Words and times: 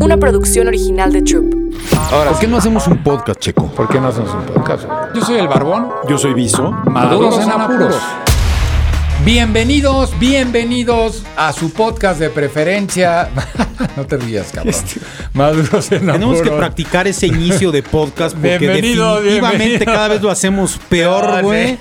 una 0.00 0.16
producción 0.16 0.68
original 0.68 1.12
de 1.12 1.22
Troop. 1.22 1.54
Ahora, 2.12 2.30
¿por 2.30 2.40
qué 2.40 2.46
no 2.46 2.56
hacemos 2.56 2.86
un 2.86 3.02
podcast, 3.02 3.40
Checo? 3.40 3.66
¿Por 3.68 3.88
qué 3.88 4.00
no 4.00 4.08
hacemos 4.08 4.30
un 4.32 4.54
podcast? 4.54 4.84
Yo 5.14 5.22
soy 5.22 5.36
el 5.36 5.48
Barbón. 5.48 5.88
Yo 6.08 6.18
soy 6.18 6.34
Viso. 6.34 6.70
Maduros 6.70 7.38
en 7.38 7.50
apuros. 7.50 7.96
Bienvenidos, 9.26 10.16
bienvenidos 10.20 11.24
a 11.36 11.52
su 11.52 11.72
podcast 11.72 12.20
de 12.20 12.30
preferencia. 12.30 13.28
no 13.96 14.06
te 14.06 14.18
rías, 14.18 14.52
cabrón. 14.52 14.72
Maduros 15.32 15.90
en 15.90 16.08
apuros. 16.08 16.12
Tenemos 16.12 16.42
que 16.42 16.50
practicar 16.52 17.08
ese 17.08 17.26
inicio 17.26 17.72
de 17.72 17.82
podcast 17.82 18.36
porque 18.36 18.56
Bienvenido, 18.56 19.16
definitivamente 19.16 19.64
bienvenido. 19.66 19.92
cada 19.92 20.06
vez 20.06 20.22
lo 20.22 20.30
hacemos 20.30 20.78
peor, 20.88 21.42
güey. 21.42 21.76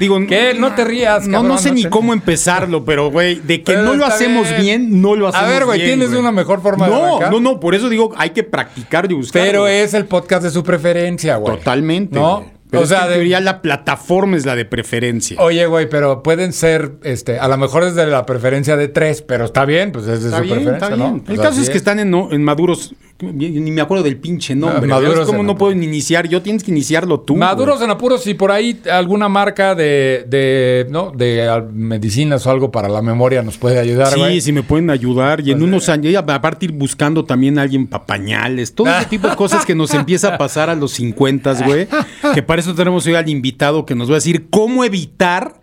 Digo, 0.00 0.18
¿Qué? 0.26 0.54
No 0.58 0.74
te 0.74 0.86
rías, 0.86 1.26
No, 1.26 1.32
cabrón, 1.32 1.48
no 1.52 1.58
sé 1.58 1.68
no 1.68 1.74
ni 1.74 1.82
te- 1.82 1.90
cómo 1.90 2.14
empezarlo, 2.14 2.82
pero 2.82 3.10
güey, 3.10 3.34
de 3.40 3.58
que 3.62 3.72
Pero 3.74 3.82
no 3.82 3.94
lo 3.94 4.06
hacemos 4.06 4.48
bien. 4.48 4.88
bien, 4.88 5.02
no 5.02 5.16
lo 5.16 5.26
A 5.26 5.30
hacemos 5.30 5.48
ver, 5.50 5.64
güey, 5.66 5.82
bien, 5.82 5.98
¿tienes 6.00 6.18
una 6.18 6.32
mejor 6.32 6.62
forma 6.62 6.86
de 6.88 6.92
No, 6.94 7.04
arrancar? 7.18 7.30
no, 7.30 7.40
no, 7.40 7.60
por 7.60 7.74
eso 7.74 7.90
digo, 7.90 8.14
hay 8.16 8.30
que 8.30 8.42
practicar 8.42 9.06
y 9.10 9.12
buscar. 9.14 9.42
Pero 9.42 9.68
es 9.68 9.92
el 9.92 10.06
podcast 10.06 10.44
de 10.44 10.50
su 10.50 10.64
preferencia, 10.64 11.36
güey. 11.36 11.58
Totalmente. 11.58 12.18
¿No? 12.18 12.56
Pero 12.70 12.80
o 12.80 12.84
es 12.84 12.88
sea, 12.90 13.02
en 13.04 13.08
de- 13.08 13.14
teoría 13.14 13.40
la 13.40 13.62
plataforma 13.62 14.36
es 14.36 14.44
la 14.46 14.54
de 14.56 14.64
preferencia. 14.64 15.40
Oye, 15.40 15.66
güey, 15.66 15.88
pero 15.88 16.22
pueden 16.22 16.52
ser, 16.52 16.92
este, 17.02 17.38
a 17.38 17.48
lo 17.48 17.56
mejor 17.56 17.84
es 17.84 17.94
de 17.94 18.06
la 18.06 18.26
preferencia 18.26 18.76
de 18.76 18.88
tres, 18.88 19.22
pero 19.22 19.44
está 19.46 19.64
bien, 19.64 19.90
pues 19.92 20.06
es 20.06 20.22
de 20.22 20.30
su 20.30 20.42
bien, 20.42 20.54
preferencia, 20.56 20.86
está 20.88 20.96
¿no? 20.96 21.04
bien. 21.04 21.20
Pues 21.20 21.30
El 21.38 21.42
caso 21.42 21.52
así 21.54 21.62
es 21.62 21.70
que 21.70 21.78
están 21.78 21.98
en, 21.98 22.12
en 22.14 22.44
maduros. 22.44 22.94
Ni 23.20 23.70
me 23.72 23.80
acuerdo 23.80 24.04
del 24.04 24.16
pinche 24.16 24.54
nombre. 24.54 24.82
¿ves 24.82 24.90
Maduros 24.90 25.26
cómo 25.26 25.42
no 25.42 25.58
puedo 25.58 25.72
iniciar? 25.72 26.28
Yo 26.28 26.40
tienes 26.40 26.62
que 26.62 26.70
iniciarlo 26.70 27.18
tú. 27.18 27.34
Maduros 27.34 27.82
en 27.82 27.90
apuros 27.90 28.24
y 28.28 28.34
por 28.34 28.52
ahí 28.52 28.80
alguna 28.90 29.28
marca 29.28 29.74
de, 29.74 30.24
de, 30.28 30.86
¿no? 30.88 31.10
de 31.10 31.64
medicinas 31.72 32.46
o 32.46 32.50
algo 32.50 32.70
para 32.70 32.88
la 32.88 33.02
memoria 33.02 33.42
nos 33.42 33.58
puede 33.58 33.80
ayudar, 33.80 34.12
Sí, 34.12 34.20
güey. 34.20 34.34
Pues, 34.34 34.44
si 34.44 34.52
me 34.52 34.62
pueden 34.62 34.90
ayudar. 34.90 35.40
Y 35.40 35.50
en 35.50 35.62
unos 35.62 35.88
años, 35.88 36.12
y 36.12 36.16
aparte 36.16 36.66
ir 36.66 36.72
buscando 36.72 37.24
también 37.24 37.58
a 37.58 37.62
alguien 37.62 37.88
para 37.88 38.06
pañales. 38.06 38.72
Todo 38.72 38.88
ese 38.88 39.06
tipo 39.06 39.28
de 39.28 39.34
cosas 39.34 39.66
que 39.66 39.74
nos 39.74 39.92
empieza 39.94 40.34
a 40.34 40.38
pasar 40.38 40.70
a 40.70 40.76
los 40.76 40.92
50, 40.92 41.64
güey. 41.64 41.88
Que 42.34 42.42
para 42.42 42.60
eso 42.60 42.74
tenemos 42.74 43.04
hoy 43.06 43.14
al 43.14 43.28
invitado 43.28 43.84
que 43.84 43.96
nos 43.96 44.08
va 44.08 44.14
a 44.14 44.16
decir 44.16 44.48
cómo 44.48 44.84
evitar 44.84 45.58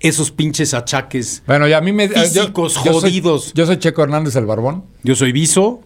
esos 0.00 0.30
pinches 0.30 0.74
achaques. 0.74 1.42
Bueno, 1.46 1.66
y 1.66 1.72
a 1.72 1.80
mí 1.80 1.92
me... 1.92 2.08
Físicos 2.08 2.74
yo 2.84 2.92
jodidos. 2.92 3.52
yo 3.54 3.66
soy 3.66 3.78
Checo 3.78 4.02
Hernández 4.02 4.36
el 4.36 4.44
Barbón, 4.44 4.84
Yo 5.02 5.14
soy 5.14 5.32
Viso, 5.32 5.80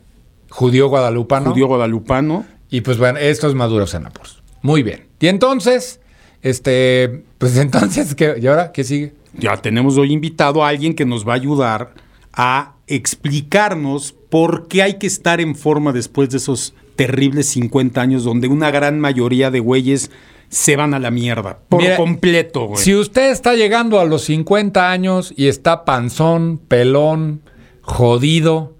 judío 0.50 0.88
guadalupano. 0.88 1.52
judío 1.52 1.66
guadalupano. 1.66 2.44
Y 2.70 2.82
pues 2.82 2.98
bueno, 2.98 3.18
esto 3.18 3.48
es 3.48 3.54
Maduros 3.54 3.94
en 3.94 4.06
apuros. 4.06 4.42
Muy 4.62 4.82
bien. 4.82 5.06
Y 5.20 5.28
entonces, 5.28 6.00
este, 6.42 7.24
pues 7.38 7.56
entonces, 7.58 8.14
¿qué? 8.14 8.36
¿Y 8.40 8.46
ahora 8.46 8.72
qué 8.72 8.84
sigue? 8.84 9.14
Ya 9.34 9.56
tenemos 9.56 9.96
hoy 9.96 10.12
invitado 10.12 10.64
a 10.64 10.68
alguien 10.68 10.94
que 10.94 11.04
nos 11.04 11.26
va 11.26 11.32
a 11.32 11.36
ayudar 11.36 11.94
a 12.32 12.74
explicarnos 12.86 14.12
por 14.12 14.68
qué 14.68 14.82
hay 14.82 14.94
que 14.94 15.06
estar 15.06 15.40
en 15.40 15.54
forma 15.54 15.92
después 15.92 16.30
de 16.30 16.38
esos 16.38 16.74
terribles 16.96 17.46
50 17.50 18.00
años 18.00 18.24
donde 18.24 18.48
una 18.48 18.70
gran 18.70 18.98
mayoría 18.98 19.50
de 19.50 19.60
güeyes 19.60 20.10
se 20.48 20.76
van 20.76 20.94
a 20.94 20.98
la 20.98 21.10
mierda. 21.10 21.58
Por 21.68 21.82
Mira, 21.82 21.96
completo, 21.96 22.66
güey. 22.66 22.82
Si 22.82 22.94
usted 22.94 23.30
está 23.30 23.54
llegando 23.54 24.00
a 24.00 24.04
los 24.04 24.24
50 24.24 24.90
años 24.90 25.32
y 25.36 25.48
está 25.48 25.84
panzón, 25.84 26.58
pelón, 26.58 27.42
jodido, 27.82 28.77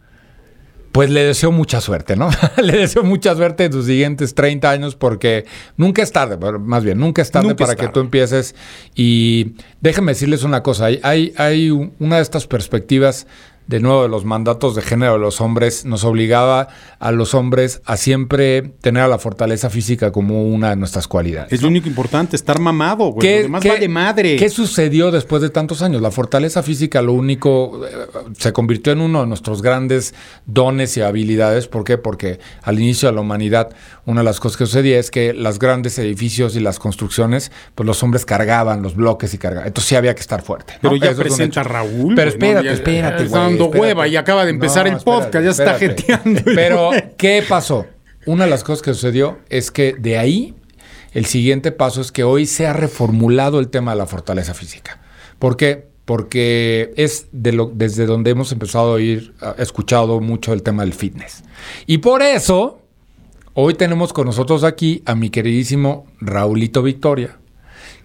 pues 0.93 1.11
le 1.11 1.23
deseo 1.25 1.53
mucha 1.53 1.81
suerte, 1.81 2.17
¿no? 2.17 2.31
le 2.63 2.77
deseo 2.79 3.03
mucha 3.05 3.35
suerte 3.37 3.65
en 3.67 3.73
sus 3.73 3.87
siguientes 3.87 4.35
30 4.35 4.71
años 4.71 4.97
porque 4.97 5.45
nunca 5.77 6.03
es 6.03 6.13
tarde, 6.13 6.37
más 6.59 6.83
bien, 6.85 6.99
nunca 6.99 7.23
es 7.23 7.31
tarde 7.31 7.49
Nunca 7.49 7.65
para 7.65 7.73
es 7.75 7.79
que 7.79 7.89
tú 7.89 8.01
empieces. 8.01 8.55
Y 8.95 9.53
déjenme 9.81 10.13
decirles 10.13 10.43
una 10.45 10.63
cosa, 10.63 10.87
hay, 10.87 11.01
hay, 11.03 11.33
hay 11.37 11.71
un- 11.71 11.93
una 11.99 12.17
de 12.17 12.23
estas 12.23 12.47
perspectivas 12.47 13.27
de 13.69 13.81
nuevo 13.81 14.03
de 14.03 14.09
los 14.09 14.25
mandatos 14.25 14.75
de 14.75 14.83
género 14.83 15.13
de 15.13 15.19
los 15.21 15.41
hombres 15.41 15.85
nos 15.85 16.03
obligaba 16.03 16.69
a 16.99 17.13
los 17.13 17.35
hombres 17.35 17.81
a 17.85 17.97
siempre 17.99 18.63
tener 18.81 19.03
a 19.03 19.09
la 19.09 19.19
fortaleza 19.19 19.69
física 19.71 20.11
como 20.11 20.43
una 20.49 20.71
de 20.71 20.77
nuestras 20.77 21.07
cualidades. 21.07 21.53
Es 21.53 21.61
lo 21.63 21.69
único 21.69 21.87
importante, 21.87 22.35
estar 22.35 22.59
mamado, 22.61 23.11
güey. 23.13 23.37
Lo 23.37 23.43
demás 23.45 23.65
vale 23.65 23.89
madre. 23.89 24.37
¿Qué 24.37 24.49
sucedió 24.49 25.11
después 25.11 25.43
de 25.43 25.51
tantos 25.51 25.83
años? 25.83 26.01
La 26.01 26.11
fortaleza 26.11 26.63
física, 26.63 27.03
lo 27.03 27.13
único, 27.13 27.87
eh, 27.87 27.91
se 28.39 28.53
convirtió 28.55 28.93
en 28.93 29.03
uno 29.03 29.21
de 29.21 29.27
nuestros 29.27 29.61
grandes 29.61 30.15
dones 30.47 30.97
y 30.97 31.03
habilidades. 31.03 31.69
¿Por 31.69 31.85
qué? 31.85 31.99
Porque 31.99 32.41
al 32.63 32.81
inicio 32.81 33.11
de 33.11 33.15
la 33.15 33.21
humanidad, 33.21 33.69
una 34.07 34.23
de 34.23 34.25
las 34.25 34.41
cosas 34.41 34.57
que 34.57 34.65
sucedía 34.67 34.99
es 34.99 35.11
que 35.11 35.35
los 35.35 35.59
grandes 35.59 35.99
edificios 35.99 36.57
y 36.57 36.61
las 36.61 36.79
construcciones, 36.79 37.53
pues 37.75 37.87
los 37.87 38.03
hombres 38.03 38.25
cargaban 38.25 38.81
los 38.83 38.95
bloques 38.97 39.35
y 39.35 39.39
cargaban. 39.39 39.67
Entonces 39.69 39.91
sí 39.91 39.95
había 39.95 40.15
que 40.15 40.23
estar 40.23 40.41
fuerte. 40.41 40.73
¿no? 40.81 40.89
Pero 40.91 40.97
ya 40.97 41.11
Eso 41.11 41.21
presenta 41.21 41.63
Raúl. 41.63 42.15
Pero 42.15 42.15
güey, 42.15 42.15
¿no? 42.17 42.29
espérate, 42.31 42.65
Ya- 42.67 42.73
espérate, 42.73 43.25
güey, 43.27 43.58
espérate. 43.67 43.81
hueva 43.87 44.09
y 44.09 44.17
acaba 44.17 44.45
de 44.45 44.51
empezar 44.51 44.85
No, 44.87 44.93
el 44.93 44.97
espérate, 44.99 45.25
podcast. 45.25 45.45
Ya 45.45 45.51
está 45.51 45.73
espérate. 45.77 46.03
jeteando. 46.03 46.41
el 46.51 46.55
Pero. 46.57 46.91
¿qué 47.17 47.45
pasó? 47.49 47.87
Una 48.27 48.45
de 48.45 48.51
las 48.51 48.65
cosas 48.65 48.83
que 48.83 48.93
sucedió 48.95 49.39
es 49.49 49.71
que 49.71 49.95
de 49.99 50.19
ahí 50.19 50.55
el 51.15 51.25
siguiente 51.27 51.73
paso 51.73 52.01
es 52.01 52.13
que 52.13 52.25
hoy 52.25 52.47
se 52.47 52.67
ha 52.67 52.73
reformulado 52.73 53.59
el 53.61 53.69
tema 53.69 53.93
de 53.93 53.99
la 53.99 54.07
fortaleza 54.07 54.55
física. 54.55 55.01
¿Por 55.39 55.57
qué? 55.57 55.89
Porque 56.05 56.93
es 56.97 57.27
de 57.33 57.53
lo, 57.53 57.71
desde 57.75 58.07
donde 58.07 58.31
hemos 58.31 58.53
empezado 58.53 58.91
a 58.91 58.93
oír, 58.95 59.35
ah, 59.41 59.55
escuchado 59.59 60.21
mucho 60.21 60.53
el 60.53 60.63
tema 60.63 60.83
del 60.85 60.93
fitness. 60.95 61.43
Y 61.87 61.99
por 61.99 62.23
eso, 62.23 62.81
hoy 63.55 63.75
tenemos 63.75 64.13
con 64.13 64.27
nosotros 64.27 64.65
aquí 64.65 65.03
a 65.07 65.15
mi 65.15 65.31
queridísimo 65.31 66.07
Raulito 66.21 66.83
Victoria, 66.83 67.39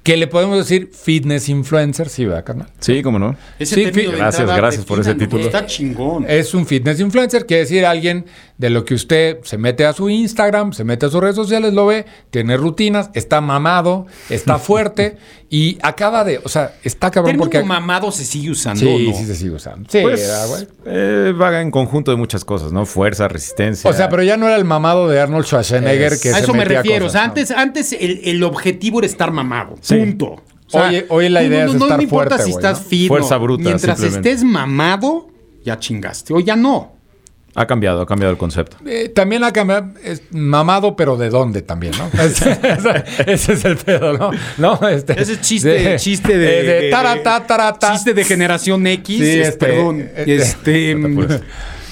que 0.03 0.17
le 0.17 0.27
podemos 0.27 0.57
decir 0.57 0.91
fitness 0.91 1.47
influencer, 1.47 2.09
sí, 2.09 2.25
¿verdad, 2.25 2.43
carnal? 2.43 2.67
Sí, 2.79 3.01
cómo 3.01 3.19
no. 3.19 3.37
Ese 3.57 3.75
Sí, 3.75 3.83
gracias, 3.83 4.41
entrada, 4.41 4.57
gracias 4.57 4.85
por 4.85 4.99
ese 4.99 5.15
título. 5.15 5.45
Está 5.45 5.65
chingón. 5.65 6.25
Es 6.27 6.53
un 6.53 6.65
fitness 6.65 6.99
influencer, 6.99 7.45
quiere 7.45 7.61
decir 7.61 7.85
alguien 7.85 8.25
de 8.57 8.69
lo 8.69 8.83
que 8.83 8.95
usted 8.95 9.39
se 9.43 9.57
mete 9.57 9.85
a 9.85 9.93
su 9.93 10.09
Instagram, 10.09 10.73
se 10.73 10.83
mete 10.83 11.05
a 11.05 11.09
sus 11.09 11.21
redes 11.21 11.37
sociales, 11.37 11.73
lo 11.73 11.85
ve, 11.85 12.05
tiene 12.31 12.57
rutinas, 12.57 13.11
está 13.13 13.39
mamado, 13.39 14.05
está 14.29 14.59
fuerte 14.59 15.17
y 15.55 15.77
acaba 15.83 16.23
de, 16.23 16.39
o 16.43 16.49
sea, 16.49 16.73
está 16.83 17.11
cabrón 17.11 17.37
porque... 17.37 17.61
mamado 17.61 18.11
se 18.11 18.25
sigue 18.25 18.49
usando, 18.49 18.79
sí, 18.79 19.07
¿no? 19.07 19.15
sí 19.15 19.23
se 19.25 19.35
sigue 19.35 19.51
usando. 19.51 19.87
Sí, 19.87 19.99
Pues, 20.01 20.19
era, 20.21 20.45
eh, 20.87 21.31
vaga 21.37 21.61
en 21.61 21.69
conjunto 21.69 22.09
de 22.09 22.17
muchas 22.17 22.43
cosas, 22.43 22.71
¿no? 22.71 22.87
Fuerza, 22.87 23.27
resistencia. 23.27 23.87
O 23.87 23.93
sea, 23.93 24.09
pero 24.09 24.23
ya 24.23 24.35
no 24.35 24.47
era 24.47 24.55
el 24.55 24.65
mamado 24.65 25.07
de 25.07 25.19
Arnold 25.19 25.45
Schwarzenegger 25.45 26.13
Es- 26.13 26.21
que 26.23 26.29
a 26.31 26.33
se 26.37 26.39
eso 26.39 26.55
me 26.55 26.65
refiero. 26.65 27.05
cosas, 27.05 27.07
o 27.07 27.11
sea, 27.11 27.21
¿no? 27.21 27.27
antes, 27.27 27.51
antes 27.51 27.93
el, 27.93 28.21
el 28.23 28.41
objetivo 28.43 28.97
era 28.97 29.05
estar 29.05 29.29
mamado. 29.31 29.75
Sí. 29.81 29.95
Punto. 29.95 30.25
O 30.25 30.41
sea, 30.69 30.89
Hoy- 30.89 31.05
hoy 31.09 31.29
la 31.29 31.41
no- 31.41 31.47
idea 31.47 31.65
no, 31.65 31.71
es 31.73 31.77
no 31.77 31.85
estar 31.85 31.97
me 31.99 32.03
importa 32.05 32.29
fuerte, 32.37 32.45
si 32.45 32.57
estás 32.57 32.79
¿no? 32.81 32.85
fino. 32.87 33.07
Fuerza 33.09 33.37
bruta, 33.37 33.63
Mientras 33.63 34.01
estés 34.01 34.43
mamado, 34.43 35.27
ya 35.63 35.77
chingaste. 35.77 36.33
O 36.33 36.39
ya 36.39 36.55
no. 36.55 36.92
Ha 37.55 37.67
cambiado, 37.67 38.01
ha 38.01 38.05
cambiado 38.07 38.31
el 38.31 38.37
concepto. 38.37 38.77
Eh, 38.85 39.09
también 39.09 39.43
ha 39.43 39.51
cambiado, 39.53 39.89
es 40.03 40.23
mamado, 40.31 40.95
pero 40.95 41.17
¿de 41.17 41.29
dónde 41.29 41.61
también, 41.61 41.93
no? 41.97 42.09
ese, 42.23 42.57
ese 43.27 43.53
es 43.53 43.65
el 43.65 43.77
pedo, 43.77 44.17
¿no? 44.17 44.31
¿No? 44.57 44.87
Este, 44.89 45.21
Ese 45.21 45.39
chiste, 45.39 45.95
chiste 45.97 46.37
de, 46.37 46.59
eh, 46.59 46.63
de 46.63 46.81
de- 46.85 46.89
tarata, 46.89 47.45
tarata. 47.45 47.93
Chiste 47.93 48.13
de 48.15 48.23
generación 48.23 48.85
X. 48.87 49.17
Sí, 49.17 49.39
es- 49.39 49.47
este, 49.49 49.65
perdón. 49.67 50.01
eh, 50.01 50.25
este. 50.27 51.41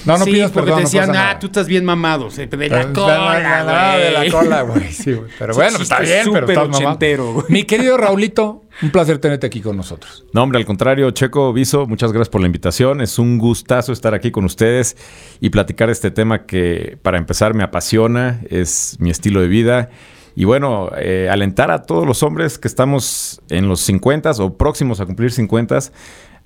No, 0.04 0.18
no 0.18 0.24
sí, 0.24 0.32
pidas 0.32 0.50
porque 0.50 0.66
perdón, 0.72 0.78
te 0.78 0.82
no 0.82 0.88
decían, 0.88 1.06
pasa 1.08 1.20
ah, 1.20 1.24
nada. 1.24 1.38
tú 1.38 1.46
estás 1.46 1.66
bien 1.68 1.84
mamado. 1.84 2.28
De 2.30 2.46
la 2.46 2.56
De 2.56 2.68
la- 2.68 2.92
cola, 2.92 3.96
de 3.96 4.10
la 4.12 4.18
güey. 4.20 4.30
cola, 4.30 4.62
güey. 4.62 4.92
Sí, 4.92 5.12
güey. 5.12 5.30
Pero 5.38 5.54
bueno, 5.54 5.70
pues 5.78 5.82
está 5.82 6.00
bien, 6.00 6.24
pero 6.24 6.24
súper 6.24 6.42
estás 6.44 6.56
mamado. 6.68 6.78
ochentero, 6.86 7.32
güey. 7.34 7.46
Mi 7.48 7.64
querido 7.64 7.96
Raulito, 7.96 8.64
un 8.82 8.90
placer 8.90 9.18
tenerte 9.18 9.46
aquí 9.46 9.60
con 9.60 9.76
nosotros. 9.76 10.24
No, 10.32 10.42
hombre, 10.42 10.58
al 10.58 10.66
contrario, 10.66 11.10
Checo, 11.12 11.52
Viso, 11.52 11.86
muchas 11.86 12.12
gracias 12.12 12.28
por 12.30 12.40
la 12.40 12.46
invitación. 12.46 13.00
Es 13.00 13.18
un 13.18 13.38
gustazo 13.38 13.92
estar 13.92 14.14
aquí 14.14 14.30
con 14.30 14.44
ustedes 14.44 14.96
y 15.40 15.50
platicar 15.50 15.90
este 15.90 16.10
tema 16.10 16.46
que, 16.46 16.98
para 17.02 17.18
empezar, 17.18 17.54
me 17.54 17.62
apasiona, 17.62 18.40
es 18.50 18.96
mi 18.98 19.10
estilo 19.10 19.40
de 19.40 19.48
vida. 19.48 19.90
Y 20.34 20.44
bueno, 20.44 20.90
eh, 20.96 21.28
alentar 21.30 21.70
a 21.70 21.82
todos 21.82 22.06
los 22.06 22.22
hombres 22.22 22.58
que 22.58 22.66
estamos 22.66 23.42
en 23.50 23.68
los 23.68 23.80
50 23.82 24.30
o 24.38 24.56
próximos 24.56 24.98
a 25.00 25.04
cumplir 25.06 25.30
50 25.30 25.78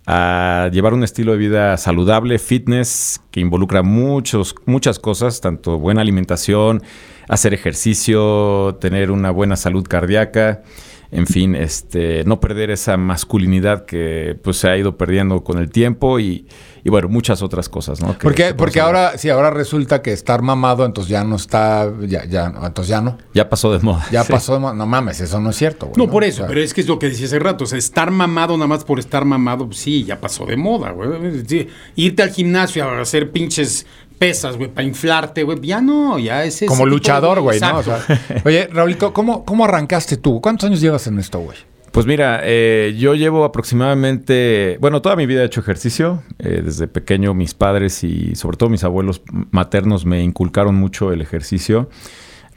a 0.06 0.71
llevar 0.72 0.94
un 0.94 1.03
estilo 1.03 1.33
de 1.33 1.39
vida 1.39 1.77
saludable, 1.77 2.39
fitness, 2.39 3.21
que 3.33 3.41
involucra 3.41 3.83
muchos, 3.83 4.55
muchas 4.65 5.00
cosas, 5.00 5.41
tanto 5.41 5.79
buena 5.79 6.00
alimentación, 6.00 6.82
hacer 7.29 7.53
ejercicio, 7.53 8.79
tener 8.81 9.11
una 9.11 9.32
buena 9.32 9.56
salud 9.56 9.85
cardíaca, 9.87 10.62
en 11.11 11.26
fin, 11.26 11.55
este, 11.55 12.25
no 12.25 12.41
perder 12.41 12.70
esa 12.70 12.97
masculinidad 12.97 13.85
que 13.87 14.38
pues 14.43 14.56
se 14.58 14.69
ha 14.69 14.76
ido 14.76 14.97
perdiendo 14.97 15.43
con 15.44 15.58
el 15.58 15.70
tiempo 15.70 16.19
y, 16.20 16.47
y 16.85 16.91
bueno, 16.91 17.08
muchas 17.08 17.43
otras 17.43 17.69
cosas, 17.69 18.00
¿no? 18.00 18.12
Que- 18.19 18.23
Porque, 18.25 18.44
que 18.49 18.55
porque 18.55 18.81
ahora, 18.81 19.17
sí, 19.19 19.29
ahora 19.31 19.50
resulta 19.50 20.03
que 20.03 20.12
estar 20.12 20.43
mamado, 20.43 20.85
entonces 20.85 21.11
ya 21.11 21.25
no 21.25 21.37
está, 21.37 21.91
ya, 22.06 22.25
ya, 22.26 22.49
no, 22.50 22.67
entonces 22.67 22.88
ya 22.91 23.00
no. 23.00 23.19
ya 23.35 23.49
pasó 23.49 23.73
de 23.73 23.79
moda. 23.81 24.05
Ya 24.11 24.25
Sí. 24.25 24.32
pasó, 24.32 24.55
de 24.55 24.58
mo- 24.61 24.75
no 24.75 24.87
mames, 24.87 25.20
eso 25.20 25.41
no 25.41 25.50
es 25.50 25.56
cierto. 25.56 25.87
güey, 25.87 25.97
No, 26.06 26.11
por 26.11 26.25
eso, 26.25 26.43
O 26.43 26.47
sea, 26.47 26.49
pero 26.49 26.61
es 26.61 26.75
que 26.75 26.81
es 26.81 26.88
lo 26.88 26.99
que 26.99 27.09
decía 27.09 27.26
hace 27.26 27.38
rato. 27.38 27.64
O 27.64 27.67
sea, 27.67 27.79
estar 27.79 28.11
mamado 28.11 28.56
nada 28.56 28.67
más 28.69 28.85
por 28.85 28.99
estar 28.99 29.25
mamado, 29.25 29.67
pues 29.67 29.79
sí, 29.79 30.05
ya 30.05 30.20
pasó 30.20 30.44
de 30.47 30.56
moda, 30.56 30.91
güey. 30.91 31.09
Sí, 31.47 31.69
irte 31.97 32.23
al 32.23 32.31
gimnasio 32.31 32.85
a 32.85 33.00
hacer 33.00 33.31
pinches 33.31 33.87
pesas, 34.18 34.56
güey, 34.56 34.70
para 34.70 34.86
inflarte, 34.86 35.42
güey, 35.42 35.60
ya 35.60 35.80
no, 35.80 36.18
ya 36.18 36.44
es 36.44 36.56
ese 36.56 36.66
como 36.66 36.86
luchador, 36.86 37.40
güey, 37.40 37.60
¿no? 37.60 37.76
O 37.76 37.80
Exacto. 37.80 38.14
sea, 38.14 38.42
oye, 38.44 38.68
Raulito, 38.72 39.12
¿cómo, 39.12 39.44
¿cómo 39.44 39.64
arrancaste 39.64 40.16
tú? 40.16 40.40
¿Cuántos 40.40 40.68
años 40.68 40.80
llevas 40.80 41.06
en 41.06 41.18
esto, 41.18 41.38
güey? 41.38 41.58
Pues 41.96 42.04
mira, 42.04 42.40
eh, 42.44 42.94
yo 42.98 43.14
llevo 43.14 43.44
aproximadamente, 43.44 44.76
bueno, 44.82 45.00
toda 45.00 45.16
mi 45.16 45.24
vida 45.24 45.42
he 45.42 45.46
hecho 45.46 45.60
ejercicio. 45.60 46.22
Eh, 46.38 46.60
desde 46.62 46.88
pequeño 46.88 47.32
mis 47.32 47.54
padres 47.54 48.04
y 48.04 48.34
sobre 48.34 48.58
todo 48.58 48.68
mis 48.68 48.84
abuelos 48.84 49.22
maternos 49.50 50.04
me 50.04 50.22
inculcaron 50.22 50.74
mucho 50.74 51.10
el 51.10 51.22
ejercicio. 51.22 51.88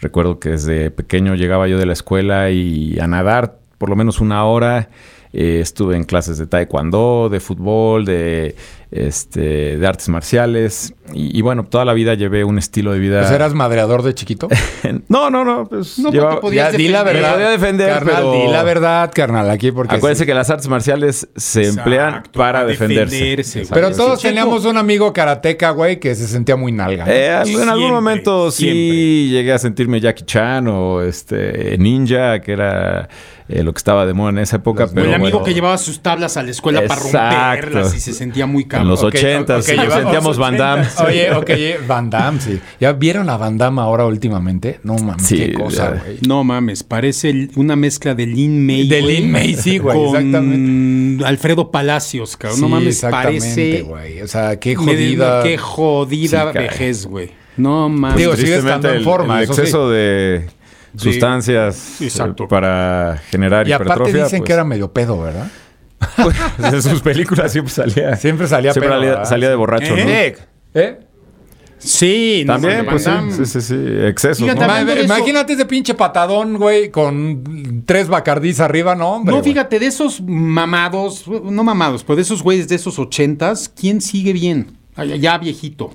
Recuerdo 0.01 0.39
que 0.39 0.50
desde 0.50 0.91
pequeño 0.91 1.35
llegaba 1.35 1.69
yo 1.69 1.77
de 1.77 1.85
la 1.85 1.94
escuela 1.94 2.50
y 2.51 3.00
a 3.00 3.07
nadar 3.07 3.59
por 3.77 3.89
lo 3.89 3.95
menos 3.95 4.19
una 4.19 4.44
hora. 4.44 4.89
Eh, 5.31 5.59
estuve 5.61 5.95
en 5.95 6.03
clases 6.03 6.38
de 6.38 6.47
taekwondo, 6.47 7.29
de 7.29 7.39
fútbol, 7.39 8.03
de, 8.03 8.56
este, 8.91 9.77
de 9.77 9.88
artes 9.88 10.09
marciales. 10.09 10.94
Y, 11.13 11.38
y 11.38 11.41
bueno, 11.41 11.63
toda 11.65 11.86
la 11.86 11.94
vida 11.94 12.13
llevé 12.13 12.44
un 12.44 12.57
estilo 12.59 12.91
de 12.91 13.00
vida. 13.00 13.19
Pues 13.21 13.31
eras 13.31 13.53
madreador 13.56 14.03
de 14.03 14.13
chiquito. 14.13 14.47
no, 15.09 15.30
no, 15.30 15.44
no. 15.44 15.65
Pues 15.68 15.97
No, 16.00 16.12
llevaba- 16.12 16.31
porque 16.36 16.41
podías 16.47 16.71
Ya, 16.71 16.77
di 16.77 16.88
la 16.88 17.00
defender. 17.03 17.21
verdad. 17.24 17.33
Podía 17.36 17.50
defender, 17.50 17.89
carnal, 17.89 18.15
pero- 18.15 18.31
di 18.33 18.47
la 18.51 18.63
verdad, 18.63 19.12
carnal, 19.13 19.50
aquí 19.50 19.71
porque... 19.71 19.95
Acuérdense 19.95 20.24
sí. 20.24 20.27
que 20.27 20.33
las 20.36 20.50
artes 20.50 20.68
marciales 20.68 21.27
se 21.36 21.68
emplean 21.68 22.09
Exacto, 22.09 22.31
para 22.39 22.59
para 22.59 22.65
defenderse. 22.65 23.15
defenderse, 23.15 23.59
Exacto. 23.62 23.75
Pero 23.81 23.95
todos 23.95 24.21
Sí, 24.21 24.27
teníamos 24.27 24.65
un 24.65 24.77
amigo 24.77 25.12
karateca, 25.13 25.71
güey, 25.71 26.00
que 26.00 26.13
se 26.15 26.27
sentía 26.27 26.56
muy 26.56 26.71
nalga. 26.71 27.06
¿no? 27.06 27.12
Eh, 27.12 27.27
en 27.27 27.33
algún 27.38 27.45
Siempre, 27.56 27.88
momento 27.92 28.51
sí 28.51 28.63
siempre. 28.63 29.27
llegué 29.30 29.53
a 29.53 29.57
sentirme 29.59 30.00
Jackie 30.00 30.25
Chan 30.25 30.68
o 30.68 31.01
este 31.01 31.75
Ninja, 31.80 32.39
que 32.42 32.51
era 32.51 33.09
eh, 33.47 33.63
lo 33.63 33.74
que 33.74 33.77
estaba 33.77 34.06
de 34.06 34.13
moda 34.13 34.30
en 34.30 34.38
esa 34.39 34.57
época. 34.57 34.83
Los- 34.83 34.92
O 34.92 34.95
pero 34.95 35.07
el 35.07 35.13
amigo 35.15 35.39
bueno, 35.39 35.45
que 35.45 35.53
llevaba 35.56 35.77
sus 35.80 36.01
tablas 36.01 36.38
a 36.38 36.44
la 36.44 36.51
escuela 36.51 36.83
para 36.88 37.01
romperlas 37.01 37.95
y 37.95 38.00
se 38.00 38.13
sentía 38.13 38.45
muy 38.45 38.65
en 38.81 38.88
los 38.88 39.00
Ok, 39.04 39.08
ochentas 39.16 39.70
ok, 39.70 39.76
nos 39.78 39.94
sentíamos 39.94 40.38
Van 40.38 40.58
Damme. 40.58 40.86
Oye, 41.08 41.31
ok, 41.34 41.50
Van 41.88 42.10
Damme, 42.10 42.40
sí. 42.42 42.60
¿Ya 42.80 42.94
vieron 42.94 43.30
a 43.30 43.38
Van 43.38 43.58
Damme 43.58 43.81
ahora 43.81 44.06
últimamente? 44.06 44.80
No 44.84 44.96
mames, 44.96 45.26
Sí, 45.26 45.38
qué 45.38 45.54
cosa, 45.54 45.90
güey. 46.04 46.18
No 46.28 46.44
mames, 46.44 46.84
parece 46.84 47.30
el- 47.30 47.52
una 47.56 47.76
mezcla 47.76 48.16
de 48.16 48.26
Lin 48.26 48.66
May. 48.66 48.88
De 48.88 49.02
güey, 49.02 49.18
Lin 49.22 49.31
May, 49.31 49.56
sí, 49.56 49.78
güey, 49.78 49.98
exactamente. 50.08 51.26
Alfredo 51.26 51.72
Palacios, 51.72 52.38
cabrón. 52.38 52.62
no 52.62 52.68
Sí, 52.68 52.72
mames, 52.74 52.88
exactamente, 52.96 53.40
parece. 53.42 53.81
güey. 53.84 54.22
O 54.22 54.28
sea, 54.28 54.60
qué 54.60 54.76
me- 54.78 54.84
jodida. 54.86 55.44
Qué 55.44 55.58
jodida 55.58 56.52
Sí, 56.52 56.58
vejez, 56.58 57.06
güey. 57.06 57.31
No 57.58 57.90
mames. 57.90 58.18
Digo, 58.18 58.31
sigue 58.36 58.44
Tristemente, 58.54 58.68
estando 58.70 58.90
en 58.90 58.96
el- 58.98 59.04
forma, 59.04 59.38
El 59.44 59.50
exceso 59.50 59.90
de 59.90 60.48
sustancias 60.96 62.02
Exacto. 62.02 62.46
eh, 62.46 62.48
para 62.50 63.22
generar 63.30 63.68
Y 63.68 63.74
aparte 63.74 63.94
hipertrofia. 63.94 64.24
dicen 64.26 64.40
pues, 64.40 64.48
que 64.48 64.54
era 64.54 64.64
medio 64.64 64.92
pedo, 64.92 65.20
¿verdad? 65.22 65.48
en 66.63 66.81
sus 66.81 67.01
películas 67.01 67.51
siempre 67.51 67.74
salía. 67.74 68.16
Siempre 68.16 68.48
salía 68.48 68.74
siempre 68.74 68.90
pedo, 68.90 69.01
salía, 69.01 69.25
salía 69.25 69.50
de 69.50 69.56
borracho, 69.56 69.96
¿Eh? 69.98 70.06
¿no? 70.06 70.12
Nick, 70.12 70.48
¿Eh? 70.74 71.00
Sí, 71.80 72.44
no, 72.46 72.54
También, 72.54 72.86
Van 72.86 72.88
pues 72.88 73.04
sí, 73.06 73.46
sí, 73.46 73.46
sí, 73.46 73.62
sí, 73.62 73.75
exceso. 74.06 74.46
¿no? 74.46 75.01
Imagínate 75.01 75.54
ese 75.54 75.66
pinche 75.66 75.94
patadón, 75.94 76.57
güey, 76.57 76.90
con 76.92 77.84
tres 77.86 78.10
bacardís 78.10 78.60
arriba, 78.60 78.96
no, 78.96 79.13
hombre. 79.13 79.34
No, 79.34 79.40
güey. 79.40 79.54
fíjate, 79.54 79.80
de 79.80 79.86
esos 79.86 80.22
mamados, 80.22 81.25
no 81.28 81.63
mamados, 81.63 82.04
pero 82.04 82.18
de 82.18 82.24
esos 82.24 82.44
güeyes 82.44 82.68
de 82.68 82.75
esos 82.75 83.00
ochentas, 83.00 83.72
¿quién 83.74 84.02
sigue 84.02 84.34
bien? 84.34 84.78
Ah, 84.98 85.06
ya 85.06 85.38
viejito. 85.38 85.94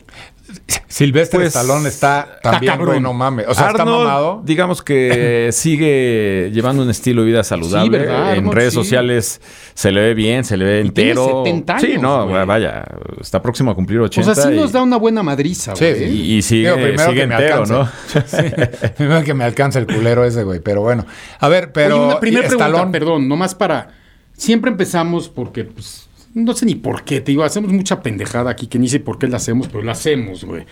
Silvestre 0.86 1.40
Pues, 1.40 1.56
Stallone 1.56 1.88
está 1.88 2.38
también, 2.42 2.78
güey, 2.84 3.00
no 3.00 3.12
mames. 3.12 3.46
O 3.48 3.54
sea, 3.54 3.70
está 3.70 3.84
mamado. 3.84 4.42
digamos 4.44 4.82
que 4.82 5.48
sigue 5.52 6.50
llevando 6.52 6.82
un 6.82 6.90
estilo 6.90 7.22
de 7.22 7.28
vida 7.28 7.42
saludable. 7.44 7.98
Sí, 7.98 8.04
¿verdad, 8.04 8.32
en 8.32 8.38
Arnold? 8.38 8.54
redes 8.54 8.72
Sí. 8.74 8.78
sociales 8.80 9.40
se 9.74 9.90
le 9.90 10.00
ve 10.02 10.14
bien, 10.14 10.44
se 10.44 10.56
le 10.56 10.64
ve 10.64 10.80
Y 10.84 10.90
tiene 10.90 11.10
entero. 11.10 11.42
70 11.44 11.78
sí, 11.80 11.86
años, 11.86 12.02
no, 12.02 12.28
güey. 12.28 12.46
vaya, 12.46 12.84
está 13.20 13.42
próximo 13.42 13.70
a 13.70 13.74
cumplir 13.74 13.98
80. 14.00 14.30
O 14.30 14.34
sea, 14.34 14.44
sí 14.44 14.52
y, 14.52 14.56
nos 14.56 14.70
da 14.72 14.82
una 14.82 14.96
buena 14.96 15.22
madriza, 15.22 15.74
Sí, 15.74 15.84
güey. 15.84 15.98
sí. 15.98 16.04
y, 16.04 16.34
y 16.36 16.42
sigue, 16.42 16.62
Digo, 16.68 16.74
primero 16.76 17.04
sigue 17.10 17.20
que 17.22 17.26
me 17.26 17.34
entero. 17.34 17.66
¿no? 17.66 17.84
Sí, 18.26 18.36
Primero 18.96 19.24
que 19.24 19.34
me 19.34 19.44
alcanza 19.44 19.78
el 19.80 19.86
culero 19.86 20.24
ese, 20.24 20.44
güey. 20.44 20.60
Pero 20.60 20.82
bueno. 20.82 21.04
A 21.40 21.48
ver, 21.48 21.72
pero. 21.72 21.96
Oye, 21.96 22.04
una 22.06 22.20
primera 22.20 22.46
y 22.46 22.48
pregunta, 22.48 22.68
Stallone- 22.70 22.90
perdón, 22.92 23.28
nomás 23.28 23.54
para... 23.54 23.88
Siempre 24.36 24.70
empezamos 24.70 25.28
porque, 25.28 25.64
pues, 25.64 26.08
no 26.34 26.52
sé 26.54 26.66
ni 26.66 26.74
por 26.74 27.04
qué, 27.04 27.20
te 27.20 27.32
digo, 27.32 27.44
hacemos 27.44 27.72
mucha 27.72 28.02
pendejada 28.02 28.50
aquí 28.50 28.66
que 28.66 28.78
ni 28.78 28.88
sé 28.88 29.00
por 29.00 29.18
qué 29.18 29.28
la 29.28 29.36
hacemos, 29.36 29.68
pero 29.68 29.82
la 29.82 29.92
hacemos, 29.92 30.44
güey. 30.44 30.64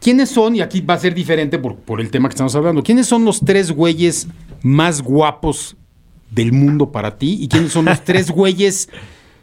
¿Quiénes 0.00 0.28
son, 0.28 0.54
y 0.54 0.60
aquí 0.60 0.82
va 0.82 0.94
a 0.94 0.98
ser 0.98 1.14
diferente 1.14 1.58
por, 1.58 1.76
por 1.76 2.00
el 2.00 2.10
tema 2.10 2.28
que 2.28 2.34
estamos 2.34 2.54
hablando, 2.54 2.82
quiénes 2.82 3.06
son 3.06 3.24
los 3.24 3.40
tres 3.40 3.72
güeyes 3.72 4.28
más 4.62 5.02
guapos 5.02 5.76
del 6.30 6.52
mundo 6.52 6.92
para 6.92 7.16
ti? 7.16 7.38
¿Y 7.40 7.48
quiénes 7.48 7.72
son 7.72 7.86
los 7.86 8.04
tres 8.04 8.30
güeyes 8.32 8.88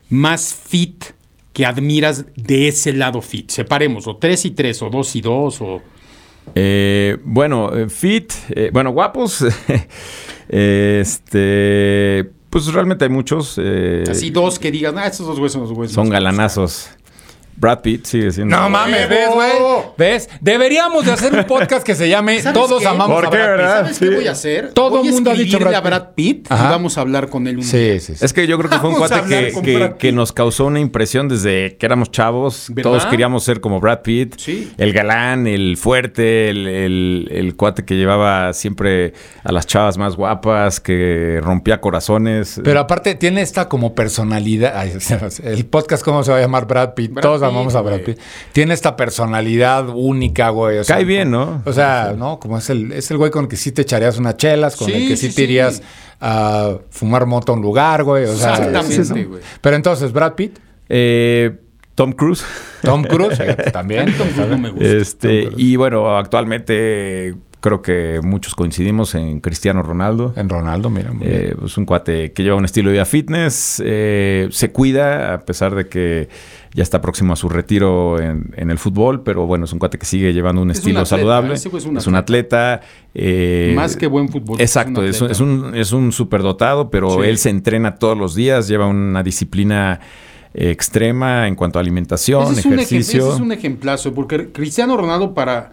más 0.10 0.54
fit 0.54 1.04
que 1.52 1.66
admiras 1.66 2.26
de 2.36 2.68
ese 2.68 2.94
lado 2.94 3.22
fit? 3.22 3.50
Separemos, 3.50 4.08
o 4.08 4.18
tres 4.18 4.46
y 4.46 4.52
tres, 4.52 4.82
o 4.82 4.90
dos 4.90 5.16
y 5.16 5.22
dos, 5.22 5.60
o... 5.62 5.82
Eh, 6.56 7.18
bueno, 7.24 7.74
eh, 7.76 7.90
fit, 7.90 8.32
eh, 8.50 8.70
bueno, 8.72 8.92
guapos. 8.92 9.46
este, 10.50 12.30
pues 12.54 12.72
realmente 12.72 13.04
hay 13.06 13.10
muchos. 13.10 13.56
eh, 13.58 14.04
Así 14.10 14.30
dos 14.30 14.60
que 14.60 14.70
digan, 14.72 14.96
ah, 15.00 15.08
estos 15.08 15.26
dos 15.26 15.38
güeyes 15.40 15.54
son 15.54 15.64
los 15.64 15.74
güeyes 15.74 15.92
son 15.92 16.04
más 16.08 16.10
guapos". 16.12 16.24
galanazos. 16.24 16.90
Brad 17.56 17.80
Pitt 17.82 18.06
sigue 18.06 18.32
siendo. 18.32 18.56
No 18.58 18.70
mames, 18.70 19.08
¿ves, 19.10 19.30
güey? 19.34 19.52
¿Ves? 19.98 20.30
Deberíamos 20.42 21.06
de 21.06 21.12
hacer 21.12 21.34
un 21.34 21.44
podcast 21.46 21.86
que 21.86 21.96
se 21.96 22.10
llame 22.10 22.42
¿Sabes 22.42 22.60
Todos 22.60 22.82
qué? 22.82 22.88
amamos 22.88 23.16
¿Por 23.16 23.26
a 23.28 23.30
qué, 23.30 23.38
Brad 23.38 23.46
Pitt. 23.48 23.58
verdad? 23.58 23.82
¿Sabes 23.84 23.98
Sí. 23.98 24.06
qué 24.10 24.16
voy 24.16 24.28
a 24.28 24.32
hacer? 24.32 24.72
Todo 24.74 25.00
a 25.00 25.04
mundo 25.04 25.32
ha 25.32 25.34
dicho 25.34 25.60
Brad 25.60 25.74
a 25.76 25.82
Brad 25.82 26.04
Pitt 26.16 26.52
Ajá. 26.52 26.66
y 26.66 26.72
vamos 26.72 26.98
a 26.98 27.02
hablar 27.02 27.30
con 27.30 27.48
él 27.48 27.58
un 27.58 27.64
Sí, 27.64 27.78
día. 27.78 28.00
sí, 28.00 28.16
sí. 28.16 28.26
Es 28.26 28.34
que 28.34 28.48
yo 28.48 28.58
creo 28.58 28.70
que 28.70 28.78
fue 28.80 28.90
un 28.90 28.96
Vamos 28.96 29.10
cuate 29.10 29.98
que, 30.00 30.12
nos 30.12 30.32
causó 30.32 30.66
una 30.66 30.80
impresión 30.80 31.28
desde 31.30 31.78
que 31.78 31.86
éramos 31.86 32.12
chavos. 32.12 32.66
¿Verdad? 32.70 32.92
Todos 32.92 33.06
queríamos 33.06 33.44
ser 33.44 33.62
como 33.62 33.80
Brad 33.80 34.02
Pitt. 34.02 34.36
Sí. 34.38 34.72
El 34.78 34.94
galán, 34.94 35.48
el 35.48 35.78
fuerte, 35.78 36.50
el, 36.50 36.68
el- 36.68 37.28
el 37.32 37.56
cuate 37.56 37.86
que 37.86 37.96
llevaba 37.96 38.54
siempre 38.54 39.14
a 39.44 39.52
las 39.52 39.66
chavas 39.68 39.98
más 39.98 40.16
guapas, 40.16 40.80
que 40.80 41.40
rompía 41.42 41.80
corazones. 41.82 42.62
Pero 42.64 42.80
aparte 42.80 43.16
tiene 43.16 43.42
esta 43.42 43.70
como 43.70 43.94
personalidad. 43.96 44.74
ay, 44.76 44.94
el 45.44 45.66
podcast, 45.66 46.04
¿cómo 46.04 46.24
se 46.24 46.32
va 46.32 46.38
a 46.38 46.42
llamar? 46.42 46.66
Brad 46.68 46.94
Pitt. 46.94 47.12
Brad 47.14 47.22
Todos 47.24 47.43
Pitt, 47.48 47.56
amamos 47.56 47.76
a 47.76 47.82
Brad. 47.82 48.00
Pitt. 48.02 48.20
Tiene 48.52 48.74
esta 48.74 48.96
personalidad 48.96 49.90
única, 49.90 50.50
güey. 50.50 50.80
o 50.80 50.84
sea, 50.84 50.96
Cae 50.96 51.06
bien, 51.06 51.32
¿no? 51.32 51.62
O 51.66 51.74
sea, 51.74 52.14
¿no? 52.18 52.40
Como 52.40 52.58
es 52.58 52.70
el, 52.70 52.92
es 52.92 53.10
el 53.12 53.18
güey 53.18 53.32
con 53.32 53.44
el 53.44 53.50
que 53.50 53.58
sí 53.58 53.72
te 53.72 53.82
echarías 53.84 54.18
unas 54.18 54.38
chelas, 54.38 54.76
con 54.76 54.88
Sí, 54.88 54.94
el 54.94 55.08
que 55.08 55.18
sí, 55.18 55.28
sí, 55.30 55.36
te 55.36 55.42
sí. 55.42 55.44
irías 55.44 55.82
a 56.20 56.78
fumar 56.90 57.26
moto 57.26 57.52
a 57.52 57.56
un 57.56 57.62
lugar, 57.62 58.04
güey. 58.04 58.26
O 58.26 58.36
sea, 58.36 58.56
Exactamente, 58.56 59.24
güey. 59.26 59.42
Pero 59.62 59.76
entonces, 59.76 60.12
Brad 60.12 60.34
Pitt, 60.34 60.58
Eh, 60.90 61.58
Tom 61.96 62.12
Cruise. 62.14 62.44
Tom 62.82 63.04
Cruise, 63.04 63.38
también. 63.72 64.06
Tom 64.18 64.28
Cruise 64.30 64.50
no 64.50 64.58
me 64.58 64.70
gusta. 64.72 64.86
Este, 64.86 65.50
y 65.58 65.76
bueno, 65.76 66.18
actualmente 66.18 67.36
creo 67.64 67.82
que 67.82 68.20
muchos 68.22 68.56
coincidimos 68.56 69.16
en 69.16 69.40
Cristiano 69.40 69.82
Ronaldo. 69.84 70.34
En 70.36 70.50
Ronaldo, 70.50 70.90
mira. 70.90 71.14
muy 71.14 71.26
bien. 71.26 71.42
Eh, 71.42 71.56
es 71.66 71.78
un 71.78 71.86
cuate 71.86 72.34
que 72.34 72.44
lleva 72.44 72.58
un 72.58 72.66
estilo 72.66 72.90
de 72.90 72.96
vida 72.96 73.06
fitness, 73.06 73.82
eh, 73.86 74.50
se 74.52 74.74
cuida 74.74 75.34
a 75.34 75.46
pesar 75.46 75.74
de 75.74 75.88
que 75.88 76.28
ya 76.74 76.84
está 76.84 77.00
próximo 77.00 77.32
a 77.32 77.36
su 77.38 77.48
retiro 77.48 78.20
en, 78.20 78.54
en 78.58 78.70
el 78.70 78.78
fútbol, 78.78 79.24
pero 79.24 79.46
bueno, 79.48 79.64
es 79.64 79.72
un 79.72 79.80
cuate 79.80 79.98
que 79.98 80.06
sigue 80.06 80.34
llevando 80.34 80.62
un 80.62 80.72
Es 80.72 80.78
un 80.78 80.82
estilo 80.82 81.00
atleta, 81.00 81.16
saludable. 81.18 81.54
ese 81.54 81.70
güey 81.70 81.82
es 81.82 81.88
un 81.88 81.98
es 81.98 82.06
un 82.08 82.16
atleta. 82.16 82.82
eh, 83.14 83.72
Más 83.78 83.96
que 83.96 84.08
buen 84.08 84.28
fútbol. 84.28 84.60
Exacto, 84.60 85.02
es 85.02 85.22
un, 85.22 85.32
es 85.32 85.40
un, 85.40 85.72
es 85.76 85.92
un 85.94 86.12
superdotado, 86.12 86.90
pero 86.90 87.12
Sí. 87.12 87.30
él 87.30 87.38
se 87.38 87.50
entrena 87.50 87.96
todos 87.96 88.18
los 88.18 88.36
días, 88.36 88.68
lleva 88.68 88.88
una 88.88 89.24
disciplina 89.24 90.02
eh, 90.54 90.70
extrema 90.72 91.48
en 91.48 91.56
cuanto 91.56 91.80
a 91.80 91.82
alimentación, 91.82 92.44
Ese 92.52 92.60
es, 92.60 92.66
un 92.66 92.72
ejem- 92.74 92.82
ejercicio. 92.82 93.26
ese 93.28 93.36
es 93.36 93.40
un 93.42 93.52
ejemplazo, 93.54 94.14
porque 94.14 94.52
Cristiano 94.52 94.98
Ronaldo 94.98 95.34
para, 95.34 95.72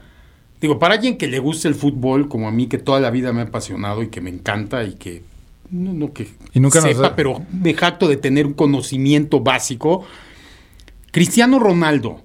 digo, 0.61 0.79
para 0.79 0.95
alguien 0.95 1.17
que 1.17 1.26
le 1.26 1.38
guste 1.38 1.69
el 1.69 1.75
fútbol, 1.75 2.29
como 2.29 2.49
a 2.49 2.50
mí, 2.52 2.67
que 2.67 2.79
toda 2.79 3.00
la 3.00 3.11
vida 3.11 3.33
me 3.33 3.40
ha 3.40 3.45
apasionado 3.45 4.02
y 4.02 4.09
que 4.09 4.21
me 4.21 4.31
encanta 4.31 4.85
y 4.85 4.95
que, 4.95 5.23
no, 5.71 5.93
no 5.93 6.12
que 6.12 6.29
Y 6.52 6.61
nunca 6.61 6.81
sepa, 6.81 7.17
pero 7.17 7.43
me 7.52 7.75
jacto 7.75 8.09
de 8.09 8.17
tener 8.17 8.47
un 8.47 8.55
conocimiento 8.55 9.40
básico. 9.40 10.05
Cristiano 11.12 11.59
Ronaldo, 11.59 12.23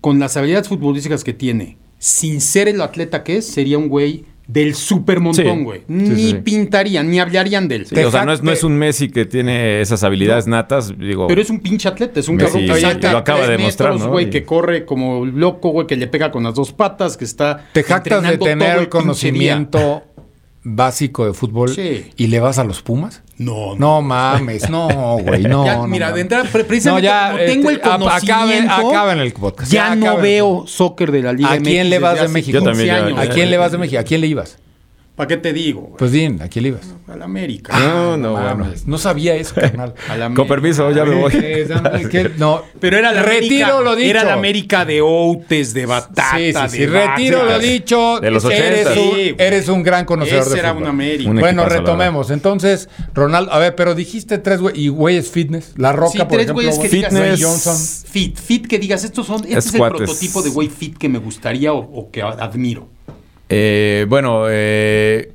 con 0.00 0.18
las 0.18 0.36
habilidades 0.36 0.68
futbolísticas 0.68 1.24
que 1.24 1.32
tiene, 1.32 1.76
sin 1.98 2.40
ser 2.40 2.68
el 2.68 2.80
atleta 2.80 3.24
que 3.24 3.38
es, 3.38 3.46
sería 3.46 3.78
un 3.78 3.88
güey 3.88 4.24
del 4.46 4.74
super 4.74 5.20
montón, 5.20 5.64
güey. 5.64 5.80
Sí, 5.80 5.84
Ni 5.88 6.16
sí, 6.16 6.30
sí. 6.30 6.34
pintarían, 6.44 7.10
ni 7.10 7.18
hablarían 7.20 7.68
de 7.68 7.76
él. 7.76 7.86
Sí, 7.86 7.96
o 8.00 8.10
sea, 8.10 8.24
no 8.24 8.32
es, 8.32 8.42
no 8.42 8.50
es 8.52 8.64
un 8.64 8.76
Messi 8.76 9.08
que 9.08 9.24
tiene 9.24 9.80
esas 9.80 10.02
habilidades 10.02 10.46
natas, 10.46 10.92
digo. 10.98 11.26
Pero 11.28 11.40
es 11.40 11.48
un 11.48 11.60
pinche 11.60 11.88
atleta, 11.88 12.20
es 12.20 12.28
un 12.28 12.36
Messi 12.36 12.52
cabrón 12.52 12.74
que 12.74 12.80
salta 12.80 13.12
lo 13.12 13.18
acaba 13.18 13.46
de 13.46 13.56
demostrar, 13.56 13.96
güey, 13.98 14.26
Y- 14.26 14.30
que 14.30 14.44
corre 14.44 14.84
como 14.84 15.24
loco, 15.24 15.70
güey, 15.70 15.86
que 15.86 15.96
le 15.96 16.06
pega 16.08 16.30
con 16.30 16.42
las 16.42 16.54
dos 16.54 16.72
patas, 16.72 17.16
que 17.16 17.24
está 17.24 17.66
Te 17.72 17.82
jactas 17.82 18.22
de 18.22 18.36
tener 18.38 18.78
el 18.78 18.88
conocimiento 18.88 20.02
básico 20.64 21.26
de 21.26 21.32
fútbol 21.32 21.70
Sí. 21.70 22.06
y 22.16 22.26
le 22.28 22.38
vas 22.40 22.58
a 22.58 22.64
los 22.64 22.82
Pumas. 22.82 23.21
No, 23.38 23.74
no. 23.74 23.76
No 23.76 24.02
mames, 24.02 24.68
no, 24.68 25.18
güey, 25.24 25.42
no. 25.42 25.64
Ya, 25.66 25.76
no, 25.76 25.86
mira, 25.86 26.10
no. 26.10 26.14
de 26.16 26.20
entrada, 26.20 26.44
pre- 26.50 26.64
precisamente 26.64 27.08
No, 27.08 27.14
ya, 27.14 27.32
como 27.32 27.44
tengo 27.44 27.70
el 27.70 27.76
este, 27.76 27.88
ap- 27.88 27.98
conocimiento, 28.00 28.72
acaben- 28.72 28.90
acaben 28.90 29.18
el 29.20 29.32
podcast, 29.32 29.72
ya 29.72 29.88
ya 29.88 29.94
no 29.96 30.16
el 30.16 30.22
veo 30.22 30.64
soccer 30.66 31.10
de 31.10 31.22
la 31.22 31.32
Liga 31.32 31.52
¿A 31.52 31.58
quién 31.58 31.86
MX 31.86 31.90
le 31.90 31.98
vas 31.98 32.20
de 32.20 32.28
México? 32.28 32.58
Yo 32.58 32.62
también, 32.64 32.88
15 32.88 33.00
ya- 33.00 33.06
años. 33.06 33.18
¿A 33.18 33.28
quién 33.34 33.50
le 33.50 33.56
vas 33.58 33.72
de 33.72 33.78
México? 33.78 34.00
¿A 34.00 34.04
quién 34.04 34.20
le 34.20 34.26
ibas? 34.26 34.58
¿Para 35.22 35.28
qué 35.28 35.36
te 35.36 35.52
digo? 35.52 35.82
güey? 35.82 35.94
Pues 35.98 36.10
bien, 36.10 36.42
¿a 36.42 36.48
quién 36.48 36.64
le 36.64 36.68
ibas? 36.70 36.94
a 37.06 37.16
la 37.16 37.26
América. 37.26 37.78
No, 37.78 38.16
no, 38.16 38.32
bueno. 38.32 38.56
mames, 38.64 38.86
No 38.88 38.96
sabía 38.98 39.34
eso, 39.36 39.54
carnal. 39.54 39.94
A 40.08 40.16
la 40.16 40.32
Con 40.34 40.48
permiso, 40.48 40.90
ya 40.92 41.04
me 41.04 41.14
voy. 41.14 41.30
No, 42.38 42.62
Pero 42.80 42.96
era 42.98 43.12
la 43.12 43.22
retiro 43.22 43.66
América, 43.66 43.80
lo 43.82 43.96
dicho. 43.96 44.10
Era 44.10 44.24
la 44.24 44.32
América 44.32 44.84
de 44.84 45.00
Outes, 45.02 45.74
de 45.74 45.86
Batata, 45.86 46.38
Sí, 46.38 46.52
sí, 46.52 46.52
de 46.52 46.68
sí, 46.68 46.86
Vaca. 46.86 47.16
retiro 47.16 47.44
lo 47.44 47.58
dicho. 47.58 48.18
De 48.20 48.30
los 48.30 48.44
eres, 48.46 48.86
80. 48.86 48.90
un, 48.90 48.96
Sí, 48.96 49.10
güey. 49.10 49.34
eres 49.38 49.68
un 49.68 49.82
gran 49.82 50.04
conocedor 50.06 50.42
Ese 50.42 50.50
de 50.54 50.58
era 50.58 50.70
fútbol. 50.70 50.82
un 50.84 50.88
América. 50.88 51.30
Un 51.30 51.36
bueno, 51.38 51.66
retomemos. 51.66 52.30
Entonces, 52.30 52.88
Ronaldo, 53.14 53.52
a 53.52 53.58
ver, 53.58 53.74
pero 53.76 53.94
dijiste 53.94 54.38
tres 54.38 54.60
güey 54.60 54.80
y 54.80 54.88
güeyes 54.88 55.30
fitness, 55.30 55.72
La 55.76 55.92
Roca, 55.92 56.12
Sí, 56.12 56.18
por 56.18 56.28
tres 56.28 56.42
ejemplo, 56.44 56.54
güeyes 56.54 56.74
que 56.78 56.88
güey. 56.88 56.90
digas, 56.96 57.12
Fitness. 57.12 57.44
Johnson. 57.44 57.76
Fit, 58.10 58.38
fit 58.38 58.66
que 58.66 58.78
digas, 58.78 59.04
estos 59.04 59.26
son, 59.26 59.40
este 59.44 59.58
Es 59.58 59.66
es, 59.66 59.74
el 59.74 59.78
cuates. 59.78 59.98
prototipo 59.98 60.42
de 60.42 60.50
güey 60.50 60.68
fit 60.68 60.96
que 60.96 61.08
me 61.08 61.18
gustaría 61.18 61.72
o, 61.74 61.78
o 61.78 62.10
que 62.10 62.22
admiro. 62.22 62.88
Eh, 63.54 64.06
bueno, 64.08 64.46
eh, 64.48 65.30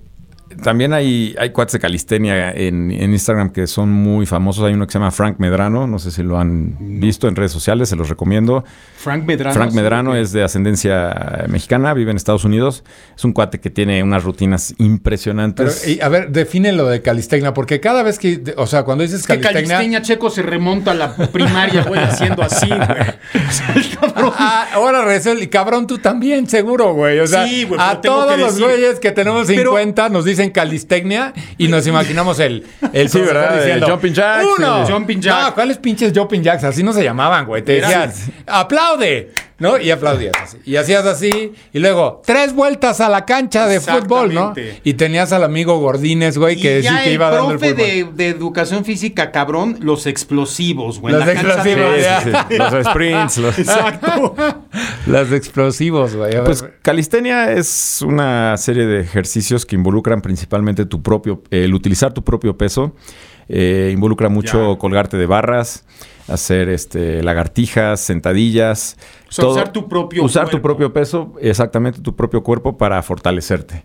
también 0.61 0.93
hay, 0.93 1.35
hay 1.39 1.49
cuates 1.51 1.73
de 1.73 1.79
calistenia 1.79 2.51
en, 2.51 2.91
en 2.91 3.11
Instagram 3.13 3.49
que 3.51 3.67
son 3.67 3.91
muy 3.91 4.25
famosos. 4.25 4.63
Hay 4.65 4.73
uno 4.73 4.85
que 4.87 4.93
se 4.93 4.99
llama 4.99 5.11
Frank 5.11 5.35
Medrano, 5.39 5.87
no 5.87 5.99
sé 5.99 6.11
si 6.11 6.23
lo 6.23 6.37
han 6.39 6.75
visto 6.99 7.27
en 7.27 7.35
redes 7.35 7.51
sociales, 7.51 7.89
se 7.89 7.95
los 7.95 8.09
recomiendo. 8.09 8.63
Frank 8.97 9.23
Medrano. 9.25 9.53
Frank 9.53 9.71
sí, 9.71 9.75
Medrano 9.77 10.11
ok. 10.11 10.17
es 10.17 10.31
de 10.31 10.43
ascendencia 10.43 11.45
mexicana, 11.47 11.93
vive 11.93 12.11
en 12.11 12.17
Estados 12.17 12.43
Unidos. 12.45 12.83
Es 13.15 13.23
un 13.23 13.33
cuate 13.33 13.59
que 13.59 13.69
tiene 13.69 14.01
unas 14.03 14.23
rutinas 14.23 14.73
Pero, 14.77 14.89
impresionantes. 14.89 15.87
y, 15.87 16.01
a 16.01 16.09
ver, 16.09 16.31
define 16.31 16.71
lo 16.73 16.85
de 16.87 17.01
calistecnia, 17.01 17.53
porque 17.53 17.79
cada 17.79 18.03
vez 18.03 18.19
que, 18.19 18.41
o 18.57 18.65
sea, 18.67 18.83
cuando 18.83 19.03
dices 19.03 19.21
Es 19.21 19.27
que 19.27 19.39
calistecnia... 19.39 19.75
Calistenia 19.77 20.01
Checo 20.01 20.29
se 20.29 20.41
remonta 20.41 20.91
a 20.91 20.93
la 20.93 21.15
primaria, 21.15 21.83
güey, 21.83 22.01
haciendo 22.01 22.41
así, 22.43 22.67
güey. 22.67 22.79
O 22.79 23.51
sea, 23.51 23.73
el 23.75 23.89
cabrón. 23.97 24.33
Ah, 24.37 24.67
ahora 24.73 25.03
resuelve, 25.05 25.43
y 25.43 25.47
cabrón, 25.47 25.87
tú 25.87 25.97
también, 25.99 26.47
seguro, 26.47 26.93
güey. 26.93 27.19
O 27.19 27.27
sea, 27.27 27.45
Sí, 27.47 27.63
güey, 27.63 27.79
a 27.81 28.01
pero 28.01 28.13
todos 28.15 28.39
los 28.39 28.59
güeyes 28.59 28.99
que 28.99 29.11
tenemos 29.11 29.47
Pero- 29.47 29.71
50 29.71 30.09
nos 30.09 30.25
dicen 30.25 30.46
calistecnia 30.51 31.33
y 31.57 31.67
nos 31.67 31.85
imaginamos 31.87 32.39
el, 32.39 32.65
el 32.93 33.09
Sí, 33.09 33.19
¿verdad? 33.21 33.55
diciendo, 33.57 33.85
El 33.85 33.91
jumping 33.91 34.13
jacks, 34.13 34.45
Uno. 34.57 34.85
el- 34.87 34.93
Jumping 34.93 35.21
jack. 35.21 35.41
No, 35.47 35.53
¿cuáles 35.55 35.77
pinches 35.77 36.11
jumping 36.15 36.41
jacks? 36.43 36.63
Así 36.63 36.83
no 36.83 36.93
se 36.93 37.03
llamaban, 37.03 37.45
güey. 37.45 37.61
Te 37.63 37.81
decían, 37.81 38.11
aplaude, 38.45 39.31
¿no? 39.59 39.77
Y 39.79 39.91
aplaudías 39.91 40.33
así. 40.41 40.57
Y 40.65 40.75
hacías 40.75 41.05
así. 41.05 41.53
Y 41.73 41.79
luego, 41.79 42.21
tres 42.25 42.53
vueltas 42.53 43.01
a 43.01 43.09
la 43.09 43.25
cancha 43.25 43.67
de 43.67 43.79
fútbol, 43.79 44.33
¿no? 44.33 44.53
Y 44.83 44.93
tenías 44.93 45.31
al 45.33 45.43
amigo 45.43 45.79
Gordines, 45.79 46.37
güey, 46.37 46.55
que 46.57 46.75
decía 46.75 47.03
que 47.03 47.13
iba 47.13 47.29
dando 47.29 47.51
el 47.51 47.57
profe 47.59 47.73
fútbol. 47.73 48.15
de, 48.15 48.23
de 48.23 48.29
educación 48.29 48.85
física, 48.85 49.31
cabrón, 49.31 49.77
los 49.81 50.05
explosivos, 50.05 50.99
güey. 50.99 51.13
Los 51.15 51.25
la 51.25 51.33
cancha 51.33 51.63
de 51.63 51.71
explosivos. 51.73 52.23
Sí, 52.23 52.29
sí, 52.49 52.57
los 52.57 52.85
sprints. 52.91 53.37
los- 53.37 53.59
Exacto. 53.59 54.35
Los 55.07 55.31
explosivos, 55.31 56.15
güey. 56.15 56.43
Pues 56.43 56.63
calistenia 56.81 57.53
es 57.53 58.01
una 58.01 58.55
serie 58.57 58.85
de 58.85 58.99
ejercicios 59.01 59.65
que 59.65 59.75
involucran 59.75 60.21
principalmente 60.21 60.85
tu 60.85 61.01
propio, 61.01 61.41
el 61.49 61.73
utilizar 61.73 62.13
tu 62.13 62.23
propio 62.23 62.57
peso. 62.57 62.93
Eh, 63.49 63.91
involucra 63.93 64.29
mucho 64.29 64.73
Ya. 64.73 64.77
colgarte 64.79 65.17
de 65.17 65.25
barras, 65.25 65.85
hacer 66.27 66.67
este 66.69 67.23
lagartijas, 67.23 67.99
sentadillas. 68.01 68.97
O 69.29 69.31
sea, 69.31 69.45
usar 69.47 69.71
tu 69.71 69.87
propio 69.87 70.23
Usar 70.23 70.49
tu 70.49 70.61
propio 70.61 70.91
peso, 70.91 71.33
exactamente 71.41 72.01
tu 72.01 72.15
propio 72.15 72.43
cuerpo 72.43 72.77
para 72.77 73.01
fortalecerte. 73.03 73.83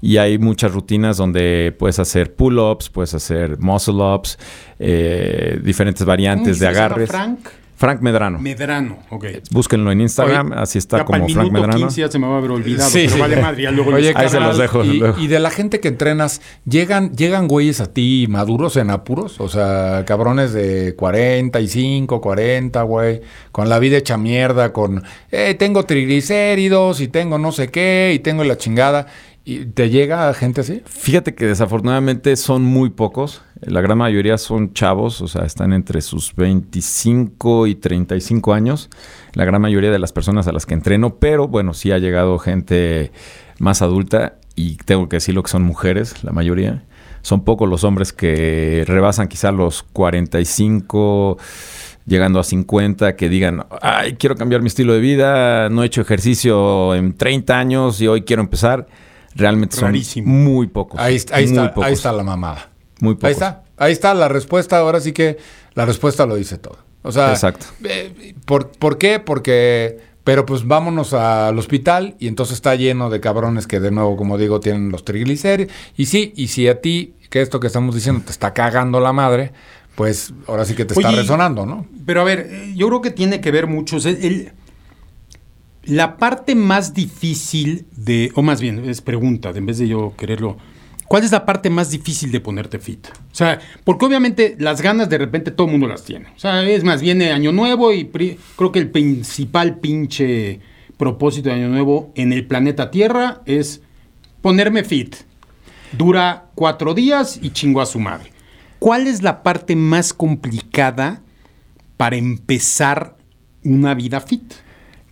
Y 0.00 0.16
hay 0.16 0.38
muchas 0.38 0.72
rutinas 0.72 1.16
donde 1.16 1.74
puedes 1.78 1.98
hacer 1.98 2.34
pull-ups, 2.34 2.88
puedes 2.90 3.14
hacer 3.14 3.58
muscle-ups, 3.58 4.38
eh, 4.78 5.60
diferentes 5.62 6.04
variantes 6.04 6.58
de 6.58 6.66
¿Cómo 6.66 6.74
se 6.74 6.80
llama, 6.80 6.86
agarres. 6.86 7.08
Frank 7.10 7.38
Frank 7.76 8.00
Medrano. 8.02 8.38
Medrano, 8.38 8.98
ok. 9.10 9.24
Búsquenlo 9.50 9.90
en 9.90 10.00
Instagram, 10.00 10.52
Oye, 10.52 10.60
así 10.60 10.78
está 10.78 10.98
ya 10.98 11.04
para 11.04 11.18
como 11.18 11.28
el 11.28 11.34
Frank 11.34 11.50
Medrano. 11.52 11.76
15 11.78 12.00
ya 12.02 12.08
se 12.10 12.18
me 12.18 12.26
va 12.28 12.34
a 12.34 12.38
haber 12.38 12.52
olvidado, 12.52 12.88
Sí, 12.88 13.00
pero 13.02 13.12
sí. 13.14 13.20
vale 13.20 13.36
madre, 13.42 13.62
ya 13.64 13.70
luego 13.72 13.90
Oye, 13.92 14.08
les- 14.08 14.16
Ahí 14.16 14.28
se 14.28 14.38
los 14.40 14.56
dejo, 14.58 14.84
Y, 14.84 14.98
luego. 14.98 15.18
y 15.18 15.26
de 15.26 15.38
la 15.40 15.50
gente 15.50 15.80
que 15.80 15.88
entrenas, 15.88 16.40
¿llegan, 16.64 17.12
¿llegan 17.16 17.48
güeyes 17.48 17.80
a 17.80 17.92
ti 17.92 18.26
maduros 18.28 18.76
en 18.76 18.90
apuros? 18.90 19.40
O 19.40 19.48
sea, 19.48 20.04
cabrones 20.06 20.52
de 20.52 20.94
45, 20.96 22.20
40, 22.20 22.82
güey, 22.82 23.20
con 23.52 23.68
la 23.68 23.78
vida 23.78 23.96
hecha 23.96 24.16
mierda, 24.16 24.72
con, 24.72 25.02
eh, 25.32 25.54
tengo 25.58 25.84
triglicéridos 25.84 27.00
y 27.00 27.08
tengo 27.08 27.38
no 27.38 27.52
sé 27.52 27.68
qué 27.70 28.12
y 28.14 28.18
tengo 28.20 28.44
la 28.44 28.56
chingada. 28.56 29.06
¿Y 29.46 29.66
te 29.66 29.90
llega 29.90 30.32
gente 30.32 30.62
así? 30.62 30.80
Fíjate 30.86 31.34
que 31.34 31.44
desafortunadamente 31.44 32.34
son 32.36 32.64
muy 32.64 32.88
pocos. 32.88 33.42
La 33.60 33.82
gran 33.82 33.98
mayoría 33.98 34.38
son 34.38 34.72
chavos, 34.72 35.20
o 35.20 35.28
sea, 35.28 35.44
están 35.44 35.74
entre 35.74 36.00
sus 36.00 36.34
25 36.34 37.66
y 37.66 37.74
35 37.74 38.54
años. 38.54 38.88
La 39.34 39.44
gran 39.44 39.60
mayoría 39.60 39.90
de 39.90 39.98
las 39.98 40.12
personas 40.12 40.46
a 40.48 40.52
las 40.52 40.64
que 40.64 40.72
entreno, 40.72 41.16
pero 41.16 41.46
bueno, 41.46 41.74
sí 41.74 41.92
ha 41.92 41.98
llegado 41.98 42.38
gente 42.38 43.12
más 43.58 43.82
adulta 43.82 44.38
y 44.56 44.76
tengo 44.76 45.10
que 45.10 45.16
decirlo 45.16 45.42
que 45.42 45.50
son 45.50 45.62
mujeres, 45.62 46.24
la 46.24 46.32
mayoría. 46.32 46.84
Son 47.20 47.44
pocos 47.44 47.68
los 47.68 47.84
hombres 47.84 48.14
que 48.14 48.84
rebasan 48.86 49.28
quizá 49.28 49.52
los 49.52 49.82
45 49.82 51.36
llegando 52.06 52.38
a 52.38 52.44
50 52.44 53.16
que 53.16 53.28
digan, 53.28 53.66
ay, 53.82 54.14
quiero 54.14 54.36
cambiar 54.36 54.62
mi 54.62 54.68
estilo 54.68 54.94
de 54.94 55.00
vida, 55.00 55.68
no 55.68 55.82
he 55.82 55.86
hecho 55.86 56.00
ejercicio 56.00 56.94
en 56.94 57.14
30 57.14 57.58
años 57.58 58.00
y 58.00 58.08
hoy 58.08 58.22
quiero 58.22 58.40
empezar. 58.40 58.86
Realmente 59.34 59.76
son 59.76 59.86
Rarísimo. 59.86 60.32
muy 60.32 60.66
pocos. 60.68 61.00
Ahí, 61.00 61.16
está- 61.16 61.36
ahí 61.36 61.46
muy 61.46 61.56
está, 61.58 61.68
pocos, 61.74 61.86
ahí 61.86 61.92
está 61.92 62.12
la 62.12 62.22
mamada. 62.22 62.70
Muy 63.00 63.14
pocos. 63.14 63.24
Ahí 63.28 63.32
está, 63.32 63.62
ahí 63.76 63.92
está 63.92 64.14
la 64.14 64.28
respuesta. 64.28 64.78
Ahora 64.78 65.00
sí 65.00 65.12
que 65.12 65.38
la 65.74 65.84
respuesta 65.84 66.26
lo 66.26 66.36
dice 66.36 66.58
todo. 66.58 66.78
O 67.02 67.12
sea, 67.12 67.30
Exacto. 67.32 67.66
eh, 67.84 68.34
¿por, 68.46 68.70
por 68.70 68.96
qué? 68.96 69.18
Porque, 69.18 69.98
pero 70.24 70.46
pues 70.46 70.66
vámonos 70.66 71.12
al 71.12 71.58
hospital 71.58 72.16
y 72.18 72.28
entonces 72.28 72.54
está 72.54 72.74
lleno 72.76 73.10
de 73.10 73.20
cabrones 73.20 73.66
que 73.66 73.78
de 73.80 73.90
nuevo, 73.90 74.16
como 74.16 74.38
digo, 74.38 74.60
tienen 74.60 74.90
los 74.90 75.04
triglicéridos. 75.04 75.72
Y 75.96 76.06
sí, 76.06 76.32
y 76.36 76.48
si 76.48 76.66
a 76.68 76.80
ti, 76.80 77.14
que 77.28 77.42
esto 77.42 77.60
que 77.60 77.66
estamos 77.66 77.94
diciendo 77.94 78.22
te 78.24 78.30
está 78.30 78.54
cagando 78.54 79.00
la 79.00 79.12
madre, 79.12 79.52
pues 79.96 80.32
ahora 80.46 80.64
sí 80.64 80.74
que 80.74 80.84
te 80.86 80.94
está 80.94 81.10
resonando, 81.10 81.66
¿no? 81.66 81.86
Pero 82.06 82.22
a 82.22 82.24
ver, 82.24 82.48
yo 82.74 82.88
creo 82.88 83.00
que 83.02 83.10
tiene 83.10 83.40
que 83.40 83.50
ver 83.50 83.66
mucho. 83.66 83.96
o 83.96 84.00
sea, 84.00 84.12
el- 84.12 84.52
la 85.86 86.16
parte 86.16 86.54
más 86.54 86.94
difícil 86.94 87.86
de, 87.96 88.30
o 88.34 88.42
más 88.42 88.60
bien, 88.60 88.88
es 88.88 89.00
pregunta, 89.00 89.50
en 89.54 89.66
vez 89.66 89.78
de 89.78 89.88
yo 89.88 90.14
quererlo. 90.16 90.56
¿Cuál 91.06 91.22
es 91.22 91.32
la 91.32 91.44
parte 91.44 91.68
más 91.68 91.90
difícil 91.90 92.32
de 92.32 92.40
ponerte 92.40 92.78
fit? 92.78 93.06
O 93.08 93.34
sea, 93.34 93.60
porque 93.84 94.06
obviamente 94.06 94.56
las 94.58 94.80
ganas 94.80 95.10
de 95.10 95.18
repente 95.18 95.50
todo 95.50 95.66
el 95.66 95.72
mundo 95.72 95.86
las 95.86 96.04
tiene. 96.04 96.28
O 96.34 96.38
sea, 96.38 96.62
es 96.62 96.82
más, 96.82 97.02
viene 97.02 97.30
Año 97.30 97.52
Nuevo 97.52 97.92
y 97.92 98.06
creo 98.06 98.72
que 98.72 98.78
el 98.78 98.90
principal 98.90 99.78
pinche 99.78 100.60
propósito 100.96 101.50
de 101.50 101.56
Año 101.56 101.68
Nuevo 101.68 102.10
en 102.14 102.32
el 102.32 102.46
planeta 102.46 102.90
Tierra 102.90 103.42
es 103.44 103.82
ponerme 104.40 104.82
fit. 104.82 105.16
Dura 105.92 106.46
cuatro 106.54 106.94
días 106.94 107.38
y 107.40 107.50
chingo 107.50 107.80
a 107.80 107.86
su 107.86 108.00
madre. 108.00 108.32
¿Cuál 108.78 109.06
es 109.06 109.22
la 109.22 109.42
parte 109.42 109.76
más 109.76 110.12
complicada 110.12 111.22
para 111.96 112.16
empezar 112.16 113.16
una 113.62 113.94
vida 113.94 114.20
fit? 114.20 114.54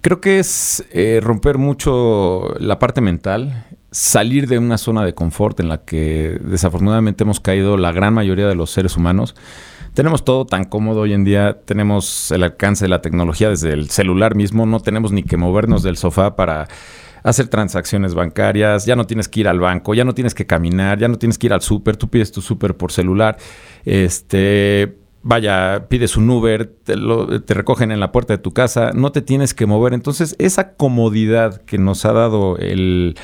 Creo 0.02 0.20
que 0.20 0.40
es 0.40 0.84
eh, 0.90 1.20
romper 1.22 1.58
mucho 1.58 2.54
la 2.58 2.80
parte 2.80 3.00
mental, 3.00 3.66
salir 3.92 4.48
de 4.48 4.58
una 4.58 4.76
zona 4.76 5.04
de 5.04 5.14
confort 5.14 5.60
en 5.60 5.68
la 5.68 5.84
que 5.84 6.40
desafortunadamente 6.42 7.22
hemos 7.22 7.38
caído 7.38 7.76
la 7.76 7.92
gran 7.92 8.12
mayoría 8.12 8.48
de 8.48 8.56
los 8.56 8.70
seres 8.70 8.96
humanos. 8.96 9.36
Tenemos 9.94 10.24
todo 10.24 10.44
tan 10.44 10.64
cómodo 10.64 11.02
hoy 11.02 11.12
en 11.12 11.22
día, 11.22 11.60
tenemos 11.64 12.32
el 12.32 12.42
alcance 12.42 12.86
de 12.86 12.88
la 12.88 13.00
tecnología 13.00 13.48
desde 13.48 13.72
el 13.72 13.90
celular 13.90 14.34
mismo, 14.34 14.66
no 14.66 14.80
tenemos 14.80 15.12
ni 15.12 15.22
que 15.22 15.36
movernos 15.36 15.84
del 15.84 15.96
sofá 15.96 16.34
para 16.34 16.66
hacer 17.22 17.46
transacciones 17.46 18.14
bancarias, 18.14 18.86
ya 18.86 18.96
no 18.96 19.06
tienes 19.06 19.28
que 19.28 19.40
ir 19.40 19.46
al 19.46 19.60
banco, 19.60 19.94
ya 19.94 20.04
no 20.04 20.14
tienes 20.14 20.34
que 20.34 20.46
caminar, 20.48 20.98
ya 20.98 21.06
no 21.06 21.16
tienes 21.16 21.38
que 21.38 21.46
ir 21.46 21.52
al 21.52 21.60
súper, 21.60 21.96
tú 21.96 22.08
pides 22.10 22.32
tu 22.32 22.40
súper 22.40 22.76
por 22.76 22.90
celular, 22.90 23.36
este, 23.84 24.96
vaya, 25.22 25.86
pides 25.88 26.16
un 26.16 26.28
Uber, 26.30 26.66
te, 26.66 26.96
lo- 26.96 27.40
te 27.42 27.54
recogen 27.54 27.92
en 27.92 28.00
la 28.00 28.12
puerta 28.12 28.32
de 28.34 28.38
tu 28.38 28.52
casa, 28.52 28.90
no 28.94 29.12
te 29.12 29.22
tienes 29.22 29.54
que 29.54 29.66
mover. 29.66 29.94
Entonces, 29.94 30.34
esa 30.38 30.74
comodidad 30.74 31.62
que 31.62 31.78
nos 31.78 32.04
ha 32.04 32.12
dado 32.12 32.56
el, 32.58 33.16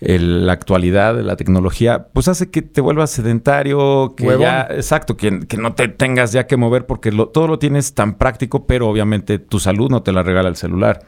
el- 0.00 0.46
la 0.46 0.52
actualidad, 0.52 1.18
la 1.20 1.36
tecnología, 1.36 2.08
pues 2.12 2.28
hace 2.28 2.50
que 2.50 2.62
te 2.62 2.80
vuelvas 2.80 3.10
sedentario, 3.10 4.14
que 4.16 4.24
Huevón. 4.26 4.42
ya, 4.42 4.66
exacto, 4.70 5.16
que, 5.16 5.40
que 5.46 5.56
no 5.56 5.74
te 5.74 5.88
tengas 5.88 6.32
ya 6.32 6.46
que 6.46 6.56
mover 6.56 6.86
porque 6.86 7.12
lo- 7.12 7.28
todo 7.28 7.46
lo 7.48 7.58
tienes 7.58 7.94
tan 7.94 8.14
práctico, 8.18 8.66
pero 8.66 8.88
obviamente 8.88 9.38
tu 9.38 9.58
salud 9.60 9.90
no 9.90 10.02
te 10.02 10.12
la 10.12 10.22
regala 10.22 10.48
el 10.48 10.56
celular. 10.56 11.00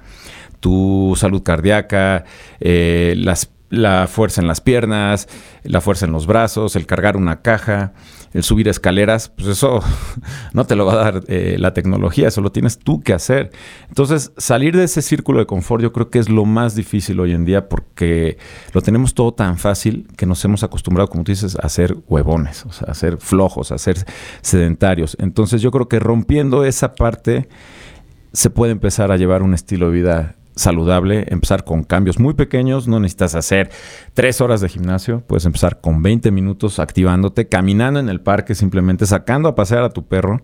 Tu 0.60 1.14
salud 1.16 1.42
cardíaca, 1.42 2.24
eh, 2.60 3.14
las 3.16 3.50
la 3.70 4.08
fuerza 4.08 4.40
en 4.40 4.48
las 4.48 4.60
piernas, 4.60 5.28
la 5.62 5.80
fuerza 5.80 6.04
en 6.04 6.12
los 6.12 6.26
brazos, 6.26 6.76
el 6.76 6.86
cargar 6.86 7.16
una 7.16 7.40
caja, 7.40 7.92
el 8.32 8.42
subir 8.42 8.68
escaleras, 8.68 9.30
pues 9.30 9.48
eso 9.48 9.80
no 10.52 10.66
te 10.66 10.76
lo 10.76 10.86
va 10.86 10.92
a 10.92 10.96
dar 10.96 11.24
eh, 11.28 11.56
la 11.58 11.72
tecnología, 11.72 12.28
eso 12.28 12.40
lo 12.40 12.50
tienes 12.52 12.78
tú 12.78 13.00
que 13.00 13.12
hacer. 13.12 13.50
Entonces, 13.88 14.32
salir 14.36 14.76
de 14.76 14.84
ese 14.84 15.02
círculo 15.02 15.38
de 15.38 15.46
confort 15.46 15.82
yo 15.82 15.92
creo 15.92 16.10
que 16.10 16.18
es 16.18 16.28
lo 16.28 16.44
más 16.44 16.74
difícil 16.74 17.18
hoy 17.20 17.32
en 17.32 17.44
día 17.44 17.68
porque 17.68 18.38
lo 18.72 18.82
tenemos 18.82 19.14
todo 19.14 19.32
tan 19.32 19.56
fácil 19.56 20.06
que 20.16 20.26
nos 20.26 20.44
hemos 20.44 20.62
acostumbrado, 20.64 21.08
como 21.08 21.24
tú 21.24 21.32
dices, 21.32 21.56
a 21.56 21.68
ser 21.68 21.96
huevones, 22.08 22.66
o 22.66 22.72
sea, 22.72 22.88
a 22.90 22.94
ser 22.94 23.18
flojos, 23.18 23.70
a 23.72 23.78
ser 23.78 24.04
sedentarios. 24.42 25.16
Entonces, 25.20 25.62
yo 25.62 25.70
creo 25.70 25.88
que 25.88 26.00
rompiendo 26.00 26.64
esa 26.64 26.94
parte 26.94 27.48
se 28.32 28.50
puede 28.50 28.72
empezar 28.72 29.10
a 29.12 29.16
llevar 29.16 29.42
un 29.42 29.54
estilo 29.54 29.86
de 29.86 29.92
vida 29.92 30.36
saludable, 30.60 31.26
empezar 31.28 31.64
con 31.64 31.82
cambios 31.84 32.18
muy 32.18 32.34
pequeños, 32.34 32.86
no 32.88 33.00
necesitas 33.00 33.34
hacer 33.34 33.70
tres 34.14 34.40
horas 34.40 34.60
de 34.60 34.68
gimnasio, 34.68 35.22
puedes 35.26 35.44
empezar 35.46 35.80
con 35.80 36.02
20 36.02 36.30
minutos 36.30 36.78
activándote, 36.78 37.48
caminando 37.48 37.98
en 38.00 38.08
el 38.08 38.20
parque, 38.20 38.54
simplemente 38.54 39.06
sacando 39.06 39.48
a 39.48 39.54
pasear 39.54 39.82
a 39.82 39.90
tu 39.90 40.06
perro, 40.06 40.42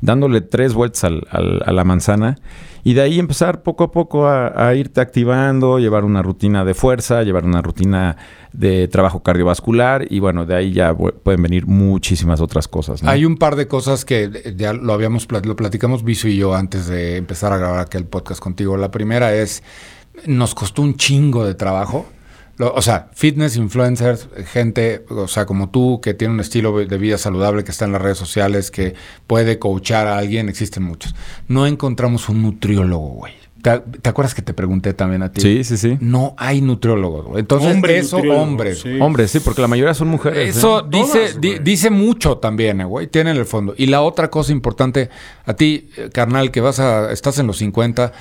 dándole 0.00 0.40
tres 0.40 0.74
vueltas 0.74 1.04
al- 1.04 1.26
al- 1.30 1.62
a 1.66 1.72
la 1.72 1.84
manzana 1.84 2.36
y 2.86 2.94
de 2.94 3.00
ahí 3.02 3.18
empezar 3.18 3.64
poco 3.64 3.82
a 3.82 3.90
poco 3.90 4.28
a, 4.28 4.72
irte 4.76 5.00
activando, 5.00 5.80
llevar 5.80 6.04
una 6.04 6.22
rutina 6.22 6.64
de 6.64 6.72
fuerza, 6.72 7.24
llevar 7.24 7.44
una 7.44 7.60
rutina 7.60 8.16
de 8.52 8.86
trabajo 8.86 9.24
cardiovascular 9.24 10.06
y 10.08 10.20
bueno, 10.20 10.46
de 10.46 10.54
ahí 10.54 10.72
ya 10.72 10.92
pu- 10.94 11.12
pueden 11.12 11.42
venir 11.42 11.66
muchísimas 11.66 12.40
otras 12.40 12.68
cosas. 12.68 13.02
Hay 13.02 13.24
un 13.24 13.38
par 13.38 13.56
de 13.56 13.66
cosas 13.66 14.04
que 14.04 14.54
ya 14.56 14.72
lo 14.72 14.92
habíamos 14.92 15.26
lo 15.30 15.56
platicamos 15.56 16.04
Viso 16.04 16.28
y 16.28 16.36
yo 16.36 16.54
antes 16.54 16.86
de 16.86 17.16
empezar 17.16 17.52
a 17.52 17.58
grabar 17.58 17.80
aquel 17.80 18.04
podcast 18.04 18.40
contigo. 18.40 18.76
La 18.76 18.92
primera 18.92 19.34
es 19.34 19.64
nos 20.26 20.54
costó 20.54 20.82
un 20.82 20.94
chingo 20.94 21.44
de 21.44 21.56
trabajo. 21.56 22.06
Lo- 22.58 22.72
o 22.74 22.82
sea, 22.82 23.10
fitness 23.12 23.56
influencers, 23.56 24.28
gente, 24.46 25.04
o 25.10 25.28
sea, 25.28 25.44
como 25.46 25.68
tú, 25.70 26.00
que 26.00 26.14
tiene 26.14 26.34
un 26.34 26.40
estilo 26.40 26.76
de 26.78 26.98
vida 26.98 27.18
saludable, 27.18 27.64
que 27.64 27.70
está 27.70 27.84
en 27.84 27.92
las 27.92 28.00
redes 28.02 28.18
sociales, 28.18 28.70
que 28.70 28.94
puede 29.26 29.58
coachar 29.58 30.06
a 30.06 30.16
alguien, 30.18 30.48
existen 30.48 30.82
muchos. 30.82 31.14
No 31.48 31.66
encontramos 31.66 32.28
un 32.28 32.42
nutriólogo, 32.42 33.08
güey. 33.08 33.34
¿Te, 33.66 33.80
te 34.00 34.08
acuerdas 34.10 34.32
que 34.32 34.42
te 34.42 34.54
pregunté 34.54 34.94
también 34.94 35.24
a 35.24 35.32
ti? 35.32 35.40
Sí, 35.40 35.64
sí, 35.64 35.76
sí. 35.76 35.98
No 36.00 36.34
hay 36.38 36.60
nutriólogos, 36.60 37.24
güey. 37.26 37.40
Entonces, 37.40 37.74
Hombre 37.74 37.98
eso, 37.98 38.18
nutriólogo, 38.18 38.42
hombres. 38.44 38.78
sí. 38.78 39.00
Hombre, 39.00 39.26
sí, 39.26 39.40
porque 39.40 39.60
la 39.60 39.66
mayoría 39.66 39.92
son 39.92 40.06
mujeres. 40.06 40.56
Eso 40.56 40.80
¿eh? 40.80 40.88
dice, 40.88 41.18
Todas, 41.18 41.40
di- 41.40 41.48
güey. 41.54 41.64
dice 41.64 41.90
mucho 41.90 42.38
también, 42.38 42.80
eh, 42.80 42.84
güey. 42.84 43.08
Tiene 43.08 43.32
en 43.32 43.38
el 43.38 43.44
fondo. 43.44 43.74
Y 43.76 43.86
la 43.86 44.02
otra 44.02 44.30
cosa 44.30 44.52
importante, 44.52 45.10
a 45.46 45.54
ti, 45.54 45.88
eh, 45.96 46.10
carnal, 46.12 46.52
que 46.52 46.60
vas 46.60 46.78
a, 46.78 47.10
estás 47.10 47.40
en 47.40 47.48
los 47.48 47.56
50, 47.58 48.12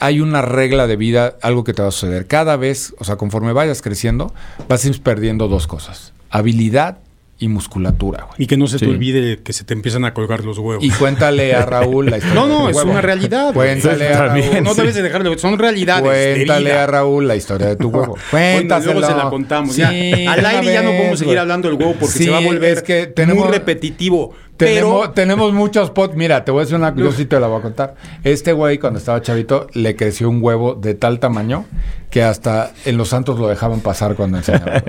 hay 0.00 0.20
una 0.22 0.40
regla 0.40 0.86
de 0.86 0.96
vida, 0.96 1.36
algo 1.42 1.64
que 1.64 1.74
te 1.74 1.82
va 1.82 1.88
a 1.88 1.90
suceder. 1.90 2.26
Cada 2.26 2.56
vez, 2.56 2.94
o 2.98 3.04
sea, 3.04 3.16
conforme 3.16 3.52
vayas 3.52 3.82
creciendo, 3.82 4.32
vas 4.70 4.86
a 4.86 4.88
ir 4.88 5.02
perdiendo 5.02 5.48
dos 5.48 5.66
cosas. 5.66 6.14
Habilidad 6.30 6.96
y 7.44 7.48
musculatura, 7.48 8.24
güey. 8.24 8.34
Y 8.38 8.46
que 8.46 8.56
no 8.56 8.66
se 8.66 8.78
Sí. 8.78 8.86
te 8.86 8.90
olvide 8.90 9.42
que 9.42 9.52
se 9.52 9.64
te 9.64 9.74
empiezan 9.74 10.04
a 10.04 10.14
colgar 10.14 10.44
los 10.44 10.58
huevos. 10.58 10.82
Y 10.82 10.90
cuéntale 10.90 11.54
a 11.54 11.66
Raúl 11.66 12.06
la 12.10 12.16
historia 12.18 12.34
no, 12.40 12.46
no, 12.46 12.68
es 12.70 12.76
huevo. 12.76 12.90
una 12.92 13.00
realidad. 13.02 13.52
Cuéntale 13.52 14.08
a 14.08 14.18
También, 14.26 14.52
Raúl. 14.52 14.64
No 14.64 14.74
sí. 14.74 14.80
debes 14.80 14.94
de 14.94 15.02
dejarlo, 15.02 15.38
son 15.38 15.58
realidades. 15.58 16.04
de 16.04 16.34
Cuéntale 16.36 16.64
vida. 16.70 16.84
a 16.84 16.86
Raúl 16.86 17.28
la 17.28 17.36
historia 17.36 17.66
de 17.68 17.76
tu 17.76 17.88
huevo. 17.88 18.16
Bueno, 18.32 18.56
Cuéntaselo. 18.58 18.92
luego 18.94 19.06
se 19.08 19.16
la 19.16 19.30
contamos. 19.30 19.74
Sí, 19.74 19.80
ya. 19.82 20.32
Al 20.32 20.46
aire 20.46 20.72
ya 20.72 20.82
no 20.82 20.90
podemos 20.92 21.18
seguir 21.18 21.38
hablando 21.38 21.68
del 21.68 21.78
huevo 21.78 21.94
porque 22.00 22.16
Sí, 22.18 22.24
se 22.24 22.30
va 22.30 22.38
a 22.38 22.40
volver 22.40 22.78
es 22.78 22.82
que 22.82 23.06
tenemos- 23.06 23.44
muy 23.44 23.52
repetitivo. 23.52 24.34
Tenemos, 24.56 25.00
Pero 25.00 25.12
tenemos 25.14 25.52
muchos 25.52 25.90
pods. 25.90 26.14
Mira, 26.14 26.44
te 26.44 26.52
voy 26.52 26.60
a 26.60 26.62
decir 26.64 26.76
una 26.76 26.94
yo 26.94 27.10
sí 27.10 27.24
te 27.26 27.40
la 27.40 27.48
voy 27.48 27.58
a 27.58 27.62
contar. 27.62 27.96
Este 28.22 28.52
güey, 28.52 28.78
cuando 28.78 28.98
estaba 29.00 29.20
chavito, 29.20 29.66
le 29.74 29.96
creció 29.96 30.28
un 30.30 30.38
huevo 30.40 30.74
de 30.74 30.94
tal 30.94 31.18
tamaño 31.18 31.64
que 32.10 32.22
hasta 32.22 32.72
en 32.84 32.96
los 32.96 33.08
santos 33.08 33.38
lo 33.38 33.48
dejaban 33.48 33.80
pasar 33.80 34.14
cuando 34.14 34.38
enseñaba. 34.38 34.82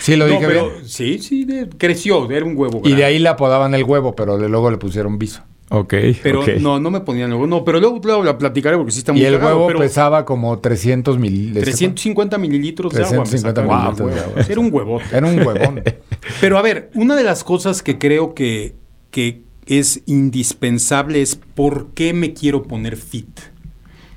Sí, 0.00 0.16
lo 0.16 0.26
No, 0.26 0.34
dije 0.34 0.46
pero 0.46 0.70
bien. 0.70 0.86
sí, 0.88 1.18
sí, 1.18 1.44
de- 1.46 1.68
creció, 1.78 2.30
era 2.30 2.44
un 2.44 2.54
huevo. 2.56 2.82
Y 2.84 2.92
de 2.94 3.04
ahí 3.04 3.18
le 3.18 3.28
apodaban 3.30 3.74
el 3.74 3.84
huevo, 3.84 4.14
pero 4.14 4.36
de 4.36 4.48
luego 4.50 4.70
le 4.70 4.76
pusieron 4.76 5.18
viso. 5.18 5.42
Ok, 5.76 5.94
Pero 6.22 6.44
no, 6.60 6.78
no 6.78 6.90
me 6.90 7.00
ponían 7.00 7.30
el 7.30 7.34
huevo. 7.34 7.46
No, 7.46 7.64
pero 7.64 7.80
luego, 7.80 8.00
luego 8.02 8.22
la 8.22 8.38
platicaré 8.38 8.76
porque 8.76 8.92
sí 8.92 8.98
está 8.98 9.12
muy 9.12 9.22
Y 9.22 9.24
el 9.24 9.34
cagado, 9.38 9.56
huevo 9.56 9.66
pero 9.66 9.78
pesaba 9.80 10.24
como 10.24 10.58
300 10.58 11.18
mil. 11.18 11.52
350 11.54 12.38
mililitros 12.38 12.92
de 12.92 13.02
agua. 13.02 13.18
me 13.18 13.22
350 13.24 13.62
sacaba. 13.62 13.82
mililitros 13.82 14.14
de 14.14 14.20
Ah, 14.20 14.24
agua. 14.24 14.34
güey, 14.34 14.52
Era 14.52 14.60
un 14.60 14.72
huevote. 14.72 15.04
Era 15.16 15.26
un 15.26 15.38
huevón. 15.46 15.82
Pero 16.40 16.58
a 16.58 16.62
ver, 16.62 16.90
una 16.94 17.16
de 17.16 17.24
las 17.24 17.42
cosas 17.44 17.82
que 17.82 17.98
creo 17.98 18.34
que, 18.34 18.74
que 19.10 19.42
es 19.66 20.02
indispensable 20.06 21.22
es 21.22 21.36
por 21.36 21.88
qué 21.94 22.12
me 22.12 22.34
quiero 22.34 22.62
poner 22.64 22.96
fit. 22.96 23.40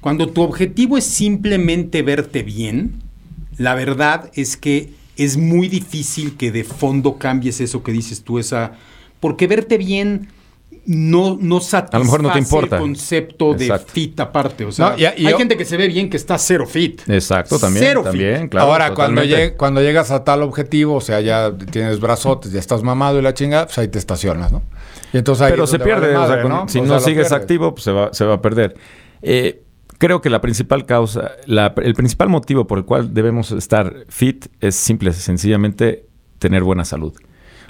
Cuando 0.02 0.28
tu 0.30 0.42
objetivo 0.42 0.98
es 0.98 1.06
simplemente 1.06 2.02
verte 2.02 2.44
bien, 2.44 3.02
la 3.58 3.74
verdad 3.74 4.30
es 4.36 4.58
que 4.58 4.92
es 5.16 5.38
muy 5.38 5.68
difícil 5.70 6.38
que 6.38 6.52
de 6.52 6.64
fondo 6.64 7.18
cambies 7.18 7.60
eso 7.62 7.82
que 7.82 7.92
dices 7.92 8.22
tú, 8.24 8.38
esa. 8.38 8.74
Porque 9.20 9.48
verte 9.48 9.78
bien 9.80 10.28
no, 10.90 11.38
no 11.40 11.60
satisface 11.60 11.96
A 11.98 12.00
lo 12.00 12.06
mejor 12.06 12.24
no 12.24 12.32
te 12.32 12.40
importa. 12.40 12.78
el 12.78 12.82
concepto 12.82 13.54
Exacto. 13.54 13.86
de 13.88 13.92
fit 13.92 14.20
aparte. 14.22 14.64
O 14.66 14.72
sea, 14.72 14.92
No, 14.92 14.98
y- 14.98 15.02
y 15.02 15.06
hay 15.06 15.32
yo- 15.32 15.38
gente 15.38 15.58
que 15.58 15.66
se 15.66 15.76
ve 15.76 15.88
bien 15.90 16.10
que 16.10 16.16
está 16.18 16.38
cero 16.38 16.66
fit. 16.66 17.02
Exacto, 17.10 17.60
también. 17.60 17.86
Cero 17.86 18.02
también, 18.04 18.42
fit. 18.44 18.52
claro. 18.52 18.68
Ahora, 18.72 18.94
cuando, 18.94 19.22
totalmente. 19.22 19.54
lleg- 19.54 19.58
cuando 19.58 19.82
llegas 19.82 20.12
a 20.12 20.24
tal 20.24 20.44
objetivo, 20.44 20.96
o 20.96 21.02
sea, 21.02 21.20
ya 21.20 21.52
tienes 21.72 22.00
brazotes, 22.00 22.52
ya 22.54 22.60
estás 22.60 22.84
mamado 22.84 23.20
y 23.20 23.22
la 23.22 23.34
chingada, 23.34 23.66
pues 23.66 23.78
ahí 23.80 23.90
te 23.90 24.00
estacionas, 24.00 24.52
¿no? 24.52 24.64
Y 25.12 25.18
entonces 25.18 25.42
ahí 25.44 25.52
Pero 25.52 25.68
se 25.68 25.78
pierde, 25.80 26.14
vale 26.14 26.18
o 26.18 26.28
sea, 26.28 26.44
madre, 26.48 26.70
si 26.72 26.80
O 26.80 26.82
no 26.84 26.88
sea, 26.88 26.96
lo 26.98 27.02
sigues 27.02 27.32
activo, 27.34 27.74
pues 27.76 27.84
se 27.84 27.92
va, 27.92 28.14
se 28.14 28.24
va 28.26 28.36
a 28.36 28.42
perder. 28.42 28.76
Eh, 29.22 29.64
creo 29.98 30.22
que 30.22 30.30
la 30.30 30.40
principal 30.42 30.86
causa, 30.86 31.32
la- 31.48 31.74
el 31.84 31.94
principal 31.96 32.30
motivo 32.30 32.66
por 32.66 32.78
el 32.78 32.86
cual 32.86 33.14
debemos 33.14 33.52
estar 33.52 34.06
fit 34.08 34.46
es 34.62 34.76
simple, 34.76 35.12
sencillamente 35.14 36.06
tener 36.40 36.64
buena 36.64 36.86
salud. 36.86 37.14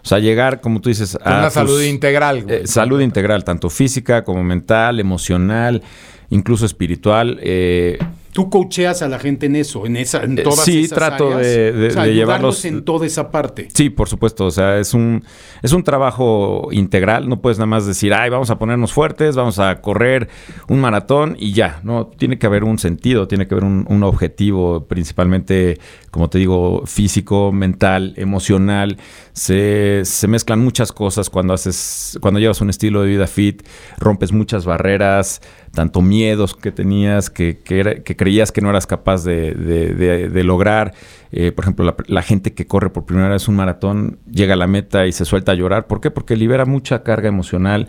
O 0.03 0.07
sea, 0.07 0.19
llegar, 0.19 0.61
como 0.61 0.79
tú 0.81 0.89
dices, 0.89 1.17
a 1.23 1.29
una 1.39 1.43
tus- 1.45 1.53
salud 1.53 1.81
integral. 1.81 2.43
güey. 2.43 2.55
eh, 2.63 2.67
salud 2.67 3.01
integral, 3.01 3.43
tanto 3.43 3.69
física 3.69 4.23
como 4.23 4.43
mental, 4.43 4.99
emocional, 4.99 5.81
incluso 6.29 6.65
espiritual. 6.65 7.39
eh, 7.41 7.97
Tú 8.37 8.51
coacheas 8.51 9.01
a 9.01 9.07
la 9.07 9.17
gente 9.17 9.47
en 9.47 9.55
eso, 9.55 9.87
en 9.87 9.97
esa, 9.97 10.23
en 10.23 10.37
Eh, 10.37 10.43
todas 10.43 10.63
sí, 10.63 10.83
esas 10.83 10.95
trato 10.95 11.33
áreas. 11.33 11.41
de- 11.41 11.71
de- 11.71 11.87
O 11.87 11.89
sea, 11.89 12.03
de 12.03 12.13
llevarlos- 12.13 12.65
en 12.65 12.83
toda 12.85 13.07
esa 13.07 13.31
parte. 13.31 13.67
Sí, 13.73 13.89
por 13.89 14.07
supuesto. 14.07 14.45
O 14.45 14.51
sea, 14.51 14.77
es 14.77 14.93
un, 14.93 15.23
es 15.63 15.73
un 15.73 15.81
trabajo 15.81 16.67
integral. 16.71 17.27
No 17.27 17.41
puedes 17.41 17.57
nada 17.57 17.65
más 17.65 17.87
decir, 17.87 18.13
ay, 18.13 18.29
vamos 18.29 18.51
a 18.51 18.59
ponernos 18.59 18.93
fuertes, 18.93 19.35
vamos 19.35 19.57
a 19.57 19.81
correr 19.81 20.29
un 20.67 20.79
maratón 20.79 21.35
y 21.39 21.53
ya. 21.53 21.79
No, 21.83 22.05
tiene 22.15 22.37
que 22.37 22.45
haber 22.45 22.63
un 22.63 22.77
sentido, 22.77 23.27
tiene 23.27 23.47
que 23.47 23.55
haber 23.55 23.63
un, 23.63 23.87
un 23.89 24.03
objetivo, 24.03 24.85
principalmente, 24.85 25.79
como 26.11 26.29
te 26.29 26.37
digo, 26.37 26.83
físico, 26.85 27.51
mental, 27.51 28.13
emocional. 28.17 28.97
Se, 29.33 30.01
se 30.05 30.27
mezclan 30.27 30.59
muchas 30.59 30.91
cosas 30.91 31.31
cuando 31.31 31.55
haces, 31.55 32.19
cuando 32.21 32.39
llevas 32.39 32.61
un 32.61 32.69
estilo 32.69 33.01
de 33.01 33.09
vida 33.09 33.25
fit, 33.25 33.63
rompes 33.97 34.31
muchas 34.31 34.63
barreras, 34.65 35.41
tanto 35.77 36.01
miedos 36.01 36.55
que 36.55 36.71
tenías, 36.71 37.29
que, 37.29 37.59
que, 37.63 37.79
era- 37.79 37.95
que 38.01 38.15
creías 38.15 38.51
que 38.51 38.61
no 38.61 38.69
eras 38.71 38.87
capaz 38.87 39.23
de, 39.23 39.53
de- 39.53 39.93
de- 39.93 40.27
de 40.29 40.43
lograr. 40.43 40.95
Eh, 41.31 41.51
por 41.51 41.65
ejemplo, 41.65 41.85
la, 41.85 41.95
la 42.07 42.23
gente 42.23 42.53
que 42.55 42.65
corre 42.65 42.89
por 42.89 43.05
primera 43.05 43.29
vez 43.29 43.47
un 43.47 43.55
maratón 43.57 44.17
llega 44.27 44.55
a 44.55 44.57
la 44.57 44.65
meta 44.65 45.05
y 45.05 45.11
se 45.11 45.23
suelta 45.23 45.51
a 45.51 45.55
llorar. 45.55 45.85
¿Por 45.85 46.01
qué? 46.01 46.09
Porque 46.09 46.35
libera 46.35 46.65
mucha 46.65 47.03
carga 47.03 47.27
emocional. 47.29 47.87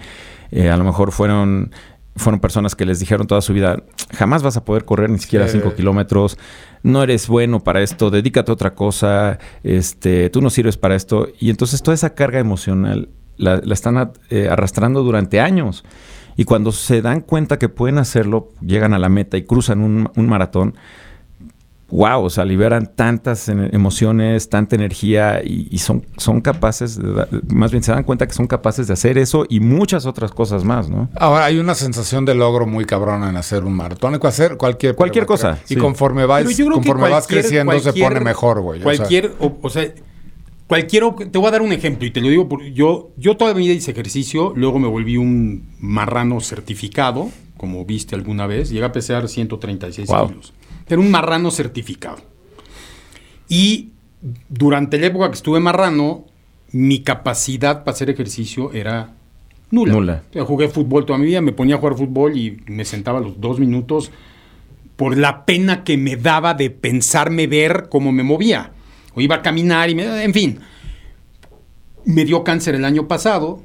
Eh, 0.50 0.68
a 0.68 0.76
lo 0.76 0.84
mejor 0.84 1.12
fueron, 1.12 1.70
fueron 2.14 2.40
personas 2.40 2.74
que 2.74 2.84
les 2.84 3.00
dijeron 3.00 3.26
toda 3.26 3.40
su 3.40 3.54
vida, 3.54 3.82
jamás 4.14 4.42
vas 4.42 4.58
a 4.58 4.66
poder 4.66 4.84
correr 4.84 5.08
ni 5.08 5.18
siquiera 5.18 5.46
Sí. 5.48 5.52
5 5.58 5.74
kilómetros, 5.74 6.36
no 6.82 7.02
eres 7.02 7.26
bueno 7.26 7.60
para 7.60 7.80
esto, 7.80 8.10
dedícate 8.10 8.50
a 8.50 8.54
otra 8.54 8.74
cosa, 8.74 9.38
este, 9.62 10.28
tú 10.28 10.42
no 10.42 10.50
sirves 10.50 10.76
para 10.76 10.94
esto. 10.94 11.28
Y 11.40 11.48
entonces 11.48 11.82
toda 11.82 11.94
esa 11.94 12.14
carga 12.14 12.38
emocional 12.38 13.08
la, 13.38 13.62
la 13.64 13.72
están 13.72 14.12
eh, 14.28 14.48
arrastrando 14.50 15.02
durante 15.02 15.40
años. 15.40 15.84
Y 16.38 16.44
cuando 16.44 16.72
se 16.72 17.02
dan 17.02 17.20
cuenta 17.20 17.58
que 17.58 17.68
pueden 17.68 17.98
hacerlo, 17.98 18.48
llegan 18.62 18.94
a 18.94 18.98
la 18.98 19.08
meta 19.10 19.36
y 19.36 19.42
cruzan 19.42 19.80
un, 19.80 20.08
un 20.16 20.26
maratón, 20.28 20.74
wow, 21.90 22.22
o 22.22 22.28
sea, 22.30 22.44
liberan 22.44 22.92
tantas 22.94 23.48
emociones, 23.48 24.50
tanta 24.50 24.76
energía 24.76 25.40
y, 25.42 25.68
y 25.70 25.78
son, 25.78 26.04
son 26.18 26.40
capaces, 26.42 26.98
de 26.98 27.26
más 27.48 27.70
bien 27.70 27.82
se 27.82 27.92
dan 27.92 28.04
cuenta 28.04 28.26
que 28.26 28.34
son 28.34 28.46
capaces 28.46 28.86
de 28.86 28.92
hacer 28.92 29.16
eso 29.16 29.46
y 29.48 29.60
muchas 29.60 30.04
otras 30.04 30.30
cosas 30.30 30.64
más, 30.64 30.88
¿no? 30.90 31.08
Ahora 31.16 31.46
hay 31.46 31.58
una 31.58 31.74
sensación 31.74 32.24
de 32.26 32.34
logro 32.34 32.66
muy 32.66 32.84
cabrona 32.84 33.30
en 33.30 33.36
hacer 33.36 33.64
un 33.64 33.72
maratón, 33.74 34.14
en 34.14 34.24
hacer 34.26 34.56
cualquier 34.58 34.94
Cualquier 34.94 35.24
cosa. 35.26 35.58
Y 35.64 35.74
sí. 35.74 35.76
conforme 35.76 36.26
vas, 36.26 36.44
conforme 36.44 37.08
vas 37.08 37.26
cualquier- 37.26 37.40
creciendo 37.40 37.80
se 37.80 37.92
pone 37.94 38.20
mejor, 38.20 38.60
güey. 38.60 38.80
O 38.80 38.82
sea, 38.84 38.96
Cualquier, 38.98 39.32
o, 39.40 39.56
o 39.62 39.70
sea, 39.70 39.88
cualquier, 40.68 41.02
te 41.32 41.38
voy 41.38 41.48
a 41.48 41.50
dar 41.50 41.62
un 41.62 41.72
ejemplo 41.72 42.06
y 42.06 42.12
te 42.12 42.20
lo 42.20 42.28
digo, 42.28 42.48
por, 42.48 42.62
yo, 42.62 43.10
yo 43.16 43.36
toda 43.36 43.52
mi 43.54 43.62
vida 43.66 43.74
hice 43.74 43.90
ejercicio, 43.90 44.52
luego 44.54 44.78
me 44.78 44.86
volví 44.86 45.16
un 45.16 45.70
marrano 45.80 46.38
certificado, 46.40 47.30
como 47.56 47.84
viste 47.84 48.14
alguna 48.14 48.46
vez, 48.46 48.70
llegué 48.70 48.84
a 48.84 48.92
pesar 48.92 49.28
136 49.28 50.06
Wow. 50.08 50.28
kilos. 50.28 50.52
Era 50.88 51.00
un 51.00 51.10
marrano 51.10 51.50
certificado. 51.50 52.18
Y 53.48 53.88
durante 54.48 54.98
la 54.98 55.06
época 55.06 55.28
que 55.28 55.34
estuve 55.34 55.58
marrano, 55.60 56.24
mi 56.70 57.00
capacidad 57.00 57.84
para 57.84 57.94
hacer 57.94 58.10
ejercicio 58.10 58.72
era 58.72 59.14
nula. 59.70 59.92
Nula. 59.92 60.22
O 60.30 60.32
sea, 60.32 60.44
jugué 60.44 60.68
fútbol 60.68 61.06
toda 61.06 61.18
mi 61.18 61.26
vida, 61.26 61.40
me 61.40 61.52
ponía 61.52 61.76
a 61.76 61.78
jugar 61.78 61.96
fútbol 61.96 62.36
y 62.36 62.58
me 62.66 62.84
sentaba 62.84 63.18
a 63.18 63.22
los 63.22 63.40
dos 63.40 63.58
minutos 63.58 64.10
por 64.96 65.16
la 65.16 65.44
pena 65.46 65.84
que 65.84 65.96
me 65.96 66.16
daba 66.16 66.54
de 66.54 66.70
pensarme 66.70 67.46
ver 67.46 67.86
cómo 67.88 68.12
me 68.12 68.22
movía. 68.22 68.72
O 69.18 69.20
iba 69.20 69.36
a 69.36 69.42
caminar 69.42 69.90
y 69.90 69.94
me... 69.94 70.22
En 70.22 70.32
fin. 70.32 70.60
Me 72.04 72.24
dio 72.24 72.44
cáncer 72.44 72.74
el 72.74 72.84
año 72.84 73.06
pasado. 73.06 73.62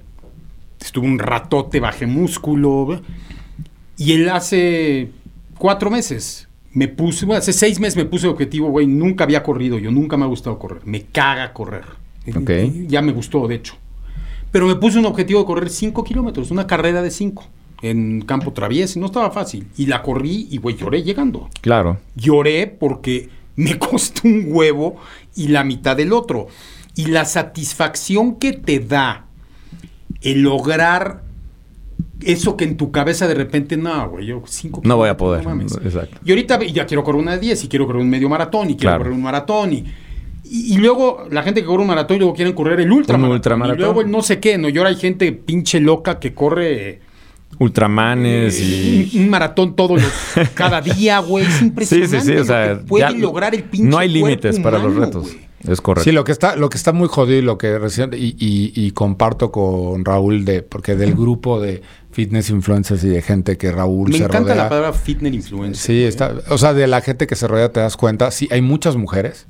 Estuve 0.82 1.08
un 1.08 1.20
ratote, 1.20 1.80
bajé 1.80 2.08
músculo. 2.08 3.02
Y 3.98 4.14
él 4.14 4.30
hace 4.30 5.12
cuatro 5.58 5.90
meses 5.90 6.50
me 6.74 6.88
puse, 6.88 7.26
bueno, 7.26 7.38
hace 7.38 7.54
seis 7.54 7.80
meses 7.80 7.96
me 7.96 8.06
puse 8.06 8.26
el 8.26 8.34
objetivo, 8.34 8.68
güey, 8.70 8.88
nunca 8.88 9.24
había 9.26 9.44
corrido, 9.44 9.78
yo 9.78 9.92
nunca 9.92 10.18
me 10.18 10.24
ha 10.24 10.28
gustado 10.28 10.58
correr, 10.58 10.82
me 10.86 11.04
caga 11.04 11.54
correr. 11.54 11.86
Ok. 12.36 12.50
Ya 12.88 13.02
me 13.04 13.12
gustó, 13.12 13.48
de 13.48 13.56
hecho. 13.56 13.76
Pero 14.52 14.66
me 14.66 14.76
puse 14.76 14.98
un 14.98 15.06
objetivo 15.06 15.42
de 15.42 15.46
correr 15.46 15.70
cinco 15.70 16.04
kilómetros, 16.04 16.50
una 16.52 16.66
carrera 16.66 17.02
de 17.04 17.12
cinco. 17.12 17.46
en 17.84 18.22
Campo 18.22 18.54
Travies 18.54 18.96
y 18.96 19.00
no 19.00 19.08
estaba 19.08 19.30
fácil. 19.30 19.68
Y 19.78 19.86
la 19.86 20.02
corrí 20.02 20.48
y, 20.50 20.58
güey, 20.58 20.76
lloré 20.76 21.04
llegando. 21.04 21.50
Claro. 21.62 22.00
Lloré 22.16 22.68
porque 22.68 23.30
me 23.56 23.78
costó 23.80 24.22
un 24.28 24.46
huevo 24.48 24.98
y 25.36 25.48
la 25.50 25.64
mitad 25.64 25.96
del 25.98 26.14
otro. 26.14 26.48
Y 26.96 27.06
la 27.08 27.26
satisfacción 27.26 28.36
que 28.36 28.54
te 28.54 28.80
da 28.80 29.26
el 30.22 30.42
lograr 30.44 31.24
eso 32.22 32.56
que 32.56 32.64
en 32.64 32.78
tu 32.78 32.92
cabeza 32.92 33.28
de 33.28 33.34
repente, 33.34 33.76
no, 33.76 34.10
güey, 34.10 34.28
yo 34.28 34.42
cinco 34.46 34.82
No 34.86 34.96
voy 34.98 35.10
a 35.10 35.18
poder. 35.18 35.46
no. 35.46 35.62
Exacto. 35.62 36.20
Y 36.24 36.30
ahorita 36.32 36.62
ya 36.64 36.86
quiero 36.86 37.04
correr 37.04 37.22
una 37.22 37.32
de 37.34 37.40
10 37.40 37.66
y 37.66 37.68
quiero 37.68 37.86
correr 37.86 38.02
un 38.02 38.10
medio 38.10 38.30
maratón 38.30 38.70
y 38.70 38.76
quiero 38.76 38.92
Claro. 38.92 39.00
correr 39.00 39.14
un 39.14 39.24
maratón 39.24 39.74
y, 39.74 39.84
y, 40.46 40.76
y 40.76 40.78
luego 40.78 41.26
la 41.32 41.44
gente 41.44 41.62
que 41.62 41.68
corre 41.68 41.82
un 41.82 41.88
maratón 41.88 42.16
y 42.18 42.20
luego 42.20 42.34
quieren 42.34 42.54
correr 42.54 42.80
el 42.80 42.92
ultramaratón. 42.92 43.36
ultramaratón. 43.36 43.78
Y 43.80 43.84
luego 43.84 44.02
el 44.02 44.12
no 44.12 44.22
sé 44.22 44.40
qué, 44.40 44.58
¿no? 44.58 44.70
Y 44.70 44.78
ahora 44.78 44.92
hay 44.92 44.96
gente 44.96 45.32
pinche 45.34 45.80
loca 45.82 46.20
que 46.20 46.34
corre 46.34 47.02
Ultramanes 47.60 48.60
y... 48.60 49.12
un, 49.16 49.24
un 49.24 49.30
maratón 49.30 49.76
todos 49.76 50.02
los, 50.02 50.12
cada 50.54 50.82
día, 50.82 51.20
güey. 51.20 51.46
Es 51.46 51.54
Sí, 51.54 51.66
impresionante. 51.66 52.20
sí, 52.22 52.26
sí. 52.28 52.36
O 52.38 52.44
sea, 52.46 52.74
lo 52.74 52.80
que 52.80 52.86
puede 52.86 53.02
ya 53.04 53.12
lograr 53.12 53.56
el 53.56 53.64
pinche 53.64 53.88
No 53.88 53.98
hay 53.98 54.10
límites 54.10 54.60
para 54.60 54.78
los 54.80 54.96
retos. 54.96 55.28
Es 55.68 55.80
correcto. 55.80 56.04
Sí, 56.04 56.12
lo 56.14 56.26
que 56.26 56.34
está, 56.34 56.58
lo 56.58 56.70
que 56.70 56.78
está 56.78 56.92
muy 56.92 57.08
jodido 57.08 57.40
y 57.40 57.42
lo 57.42 57.58
que 57.58 57.80
recién 57.80 58.10
y, 58.14 58.36
y- 58.38 58.74
y 58.76 58.92
comparto 58.92 59.50
con 59.52 60.04
Raúl 60.04 60.44
de, 60.44 60.62
porque 60.62 60.96
del 60.98 61.14
grupo 61.16 61.62
de 61.62 61.82
fitness 62.12 62.50
influencers 62.50 63.02
y 63.06 63.08
de 63.08 63.22
gente 63.22 63.58
que 63.58 63.72
Raúl 63.72 64.10
Me 64.10 64.18
se 64.18 64.24
encanta 64.26 64.40
rodea. 64.50 64.56
la 64.64 64.70
palabra 64.70 64.92
fitness 64.94 65.34
influencer. 65.34 65.78
Sí, 65.78 66.04
está, 66.04 66.34
o 66.50 66.58
sea, 66.58 66.74
de 66.74 66.86
la 66.88 67.00
gente 67.00 67.28
que 67.28 67.36
se 67.38 67.48
rodea 67.48 67.72
te 67.72 67.80
das 67.80 67.96
cuenta, 67.96 68.30
sí, 68.32 68.50
hay 68.52 68.62
muchas 68.62 68.98
mujeres, 68.98 69.48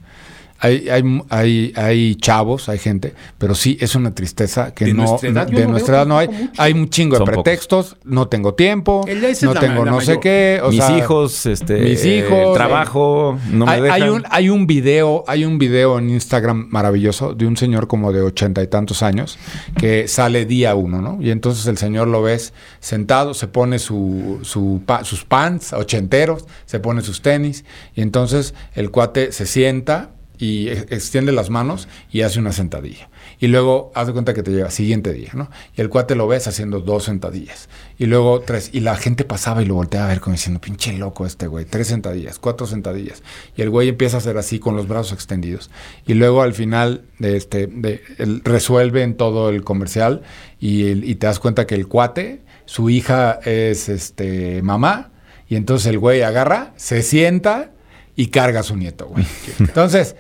hay, 0.64 0.90
hay, 0.90 1.22
hay, 1.30 1.74
hay 1.76 2.16
chavos, 2.16 2.70
hay 2.70 2.80
gente, 2.80 3.14
pero 3.38 3.54
sí 3.54 3.78
es 3.80 3.94
una 3.96 4.16
tristeza 4.16 4.74
que 4.74 4.86
De 4.86 4.94
no, 4.94 5.04
nuestra 5.04 5.30
edad 5.30 5.48
de 5.48 5.64
no 5.66 5.72
nuestra 5.72 5.98
edad 5.98 6.06
no 6.08 6.18
hay, 6.18 6.28
mucho. 6.30 6.52
hay 6.58 6.74
un 6.74 6.90
chingo 6.90 7.16
de 7.16 7.18
Son 7.20 7.26
pocos. 7.28 7.44
pretextos, 7.44 7.98
no 8.04 8.28
tengo 8.28 8.54
tiempo, 8.56 9.06
no 9.08 9.54
la- 9.54 9.60
tengo 9.60 9.86
la 9.86 9.92
no 9.92 10.02
sé 10.02 10.08
mayor. 10.08 10.20
qué, 10.22 10.60
o 10.64 10.70
mis 10.70 10.84
sea, 10.84 10.98
hijos, 10.98 11.46
este, 11.46 11.78
mis 11.82 12.04
hijos, 12.06 12.48
el 12.48 12.54
trabajo, 12.54 13.38
no 13.52 13.66
me 13.66 13.72
hay, 13.74 13.82
dejan. 13.82 14.02
hay 14.02 14.10
un, 14.10 14.24
hay 14.30 14.50
un 14.50 14.66
video, 14.66 15.24
hay 15.28 15.46
un 15.46 15.58
video 15.60 16.00
en 16.00 16.10
Instagram 16.10 16.68
maravilloso 16.72 17.34
de 17.34 17.46
un 17.46 17.58
señor 17.58 17.88
como 17.88 18.12
de 18.12 18.22
ochenta 18.22 18.64
y 18.64 18.68
tantos 18.68 19.04
años 19.04 19.38
que 19.78 20.08
sale 20.08 20.46
día 20.46 20.74
uno, 20.76 21.02
¿no? 21.02 21.22
Y 21.22 21.30
entonces 21.32 21.66
el 21.68 21.78
señor 21.78 22.08
lo 22.08 22.22
ves 22.22 22.54
sentado, 22.80 23.34
se 23.34 23.48
pone 23.48 23.80
su, 23.80 24.40
su 24.44 24.82
pa- 24.86 25.04
sus 25.04 25.26
pants 25.26 25.74
ochenteros, 25.74 26.46
se 26.66 26.80
pone 26.80 27.02
sus 27.02 27.22
tenis, 27.22 27.66
y 27.96 28.02
entonces 28.02 28.54
el 28.76 28.90
cuate 28.92 29.32
se 29.32 29.46
sienta 29.46 30.12
y 30.44 30.68
ex- 30.70 30.92
extiende 30.92 31.32
las 31.32 31.50
manos 31.50 31.88
y 32.12 32.22
hace 32.22 32.40
una 32.40 32.52
sentadilla. 32.52 33.10
Y 33.40 33.48
luego 33.48 33.92
haz 33.96 34.08
de 34.08 34.14
cuenta 34.14 34.34
que 34.34 34.44
te 34.44 34.52
lleva 34.52 34.70
siguiente 34.72 35.14
día, 35.14 35.32
¿no? 35.34 35.50
Y 35.78 35.82
el 35.82 35.90
cuate 35.90 36.16
lo 36.16 36.28
ves 36.28 36.48
haciendo 36.48 36.80
dos 36.82 37.06
sentadillas. 37.06 37.70
Y 37.98 38.06
luego 38.08 38.42
tres. 38.42 38.70
Y 38.74 38.82
la 38.82 38.96
gente 38.96 39.24
pasaba 39.24 39.62
y 39.62 39.66
lo 39.66 39.76
volteaba 39.76 40.06
a 40.08 40.10
ver 40.10 40.20
como 40.20 40.34
diciendo, 40.34 40.60
pinche 40.60 40.94
loco 40.98 41.26
este 41.26 41.48
güey. 41.48 41.66
Tres 41.66 41.88
sentadillas, 41.88 42.40
cuatro 42.40 42.68
sentadillas. 42.68 43.24
Y 43.56 43.62
el 43.62 43.70
güey 43.70 43.90
empieza 43.90 44.18
a 44.18 44.20
hacer 44.20 44.38
así 44.38 44.60
con 44.60 44.76
los 44.76 44.88
brazos 44.88 45.14
extendidos. 45.14 45.70
Y 46.06 46.14
luego 46.16 46.42
al 46.42 46.54
final 46.54 47.04
de 47.20 47.38
este, 47.38 47.68
de, 47.68 48.02
él 48.18 48.42
resuelve 48.44 49.04
en 49.04 49.16
todo 49.16 49.50
el 49.50 49.64
comercial 49.64 50.24
y 50.60 51.16
te 51.16 51.28
das 51.28 51.40
cuenta 51.40 51.66
que 51.68 51.76
el 51.76 51.88
cuate, 51.88 52.42
su 52.66 52.90
hija 52.90 53.40
es 53.46 53.90
este 53.90 54.62
mamá. 54.62 55.12
Y 55.50 55.56
entonces 55.56 55.88
el 55.88 56.00
güey 56.00 56.22
agarra, 56.22 56.74
se 56.78 57.02
sienta 57.04 57.72
y 58.16 58.28
carga 58.28 58.62
a 58.62 58.64
su 58.64 58.76
nieto, 58.76 59.08
güey. 59.08 59.26
Entonces, 59.60 60.16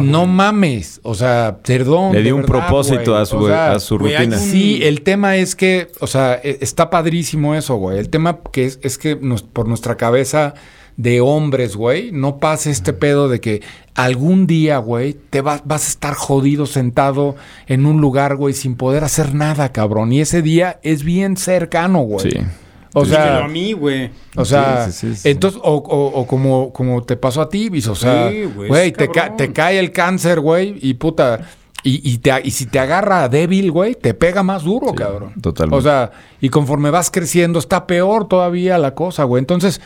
no 0.00 0.26
mames, 0.26 1.00
o 1.02 1.14
sea, 1.14 1.58
perdón. 1.64 2.12
Le 2.12 2.22
dio 2.22 2.34
un 2.36 2.42
verdad, 2.42 2.58
propósito 2.66 3.16
a 3.16 3.24
su, 3.26 3.36
O 3.38 3.46
sea, 3.48 3.72
a 3.72 3.80
su 3.80 3.96
rutina. 3.98 4.36
un- 4.36 4.42
Sí, 4.42 4.80
el 4.82 5.02
tema 5.02 5.36
es 5.36 5.54
que, 5.56 5.88
o 6.00 6.06
sea, 6.06 6.40
e- 6.42 6.58
está 6.60 6.90
padrísimo 6.90 7.54
eso, 7.54 7.76
güey. 7.76 7.98
El 7.98 8.08
tema 8.10 8.40
que 8.52 8.64
es, 8.66 8.78
es 8.82 8.98
que 8.98 9.16
nos- 9.16 9.42
por 9.42 9.68
nuestra 9.68 9.96
cabeza 9.96 10.54
de 10.96 11.20
hombres, 11.20 11.76
güey, 11.76 12.10
no 12.10 12.38
pase 12.38 12.70
este 12.70 12.92
pedo 12.94 13.28
de 13.28 13.40
que 13.40 13.60
algún 13.94 14.46
día, 14.46 14.78
güey, 14.78 15.14
te 15.30 15.40
vas, 15.42 15.60
vas 15.66 15.86
a 15.86 15.88
estar 15.90 16.14
jodido 16.14 16.64
sentado 16.66 17.36
en 17.66 17.84
un 17.86 18.00
lugar, 18.00 18.36
güey, 18.36 18.54
sin 18.54 18.76
poder 18.76 19.04
hacer 19.04 19.34
nada, 19.34 19.72
cabrón. 19.72 20.12
Y 20.12 20.20
ese 20.22 20.40
día 20.42 20.80
es 20.82 21.02
bien 21.04 21.36
cercano, 21.36 22.00
güey. 22.00 22.30
Sí. 22.30 22.38
O 22.98 23.04
sea, 23.04 23.44
a 23.44 23.48
mí, 23.48 23.72
güey. 23.72 24.10
o 24.36 24.44
sea, 24.44 24.86
Sí, 24.86 24.92
sí, 24.92 25.14
sí, 25.14 25.16
sí. 25.22 25.28
entonces, 25.28 25.60
o, 25.62 25.74
o- 25.76 26.20
o 26.20 26.26
como, 26.26 26.72
como 26.72 27.02
te 27.02 27.16
pasó 27.16 27.42
a 27.42 27.48
ti, 27.48 27.68
Bis, 27.68 27.86
o 27.88 27.94
sea, 27.94 28.30
güey, 28.54 28.92
te, 28.92 29.10
ca- 29.10 29.36
te 29.36 29.52
cae 29.52 29.78
el 29.78 29.92
cáncer, 29.92 30.40
güey, 30.40 30.78
y 30.80 30.94
puta, 30.94 31.40
y, 31.82 32.00
y, 32.10 32.18
te, 32.18 32.32
y 32.42 32.50
si 32.50 32.66
te 32.66 32.78
agarra 32.78 33.28
débil, 33.28 33.70
güey, 33.70 33.94
te 33.94 34.14
pega 34.14 34.42
más 34.42 34.62
duro, 34.64 34.94
cabrón. 34.94 35.34
totalmente. 35.40 35.76
O 35.78 35.82
sea, 35.82 36.10
y 36.40 36.48
conforme 36.48 36.90
vas 36.90 37.10
creciendo, 37.10 37.58
está 37.58 37.86
peor 37.86 38.26
todavía 38.28 38.78
la 38.78 38.94
cosa, 38.94 39.24
güey. 39.24 39.40
Entonces, 39.40 39.80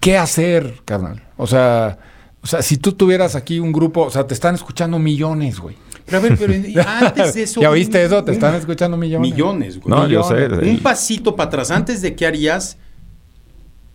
¿qué 0.00 0.16
hacer, 0.18 0.80
carnal? 0.84 1.22
O 1.36 1.46
sea, 1.46 1.98
o 2.42 2.46
sea, 2.46 2.62
si 2.62 2.76
tú 2.76 2.92
tuvieras 2.92 3.34
aquí 3.36 3.58
un 3.60 3.72
grupo, 3.72 4.02
o 4.02 4.10
sea, 4.10 4.26
te 4.26 4.34
están 4.34 4.54
escuchando 4.54 4.98
millones, 4.98 5.58
güey. 5.60 5.76
Pero 6.06 6.18
a 6.18 6.20
ver, 6.20 6.36
pero 6.38 6.52
antes 6.88 7.34
de 7.34 7.42
eso. 7.44 7.60
¿Ya 7.60 7.70
oíste 7.70 8.02
eso? 8.04 8.22
Te 8.24 8.32
están 8.32 8.54
escuchando 8.54 8.96
millones. 8.96 9.30
Millones, 9.32 9.78
güey. 9.80 9.88
No, 9.88 10.08
yo 10.08 10.22
sé. 10.22 10.34
millones. 10.34 10.68
Un 10.68 10.78
pasito 10.80 11.36
para 11.36 11.48
atrás. 11.48 11.70
Antes 11.70 12.02
de 12.02 12.14
qué 12.14 12.26
harías, 12.26 12.78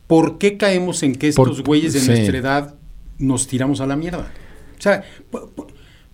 ¿por 0.08 0.38
qué 0.38 0.58
caemos 0.58 1.04
en 1.04 1.16
que 1.16 1.28
estos 1.30 1.48
Por- 1.58 1.64
güeyes 1.66 1.94
de 1.94 2.00
sí. 2.00 2.08
nuestra 2.08 2.38
edad 2.38 2.76
nos 3.18 3.48
tiramos 3.48 3.82
a 3.82 3.88
la 3.88 3.96
mierda? 3.96 4.32
O 4.78 4.82
sea, 4.82 5.04
po- 5.32 5.50
po- 5.50 5.68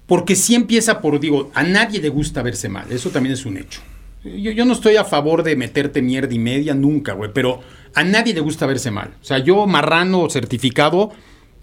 porque 0.05 0.35
sí 0.35 0.55
empieza 0.55 0.99
por, 1.01 1.19
digo, 1.19 1.51
a 1.53 1.63
nadie 1.63 1.99
le 2.01 2.09
gusta 2.09 2.41
verse 2.41 2.69
mal. 2.69 2.91
Eso 2.91 3.09
también 3.09 3.33
es 3.33 3.45
un 3.45 3.57
hecho. 3.57 3.81
Yo, 4.23 4.51
yo 4.51 4.65
no 4.65 4.73
estoy 4.73 4.95
a 4.95 5.03
favor 5.03 5.43
de 5.43 5.55
meterte 5.55 6.01
mierda 6.01 6.33
y 6.33 6.39
media 6.39 6.73
nunca, 6.73 7.13
güey, 7.13 7.31
pero 7.33 7.59
a 7.93 8.03
nadie 8.03 8.33
le 8.33 8.39
gusta 8.39 8.65
verse 8.65 8.89
mal. 8.89 9.11
O 9.21 9.23
sea, 9.25 9.39
yo, 9.39 9.65
marrano 9.67 10.29
certificado, 10.29 11.11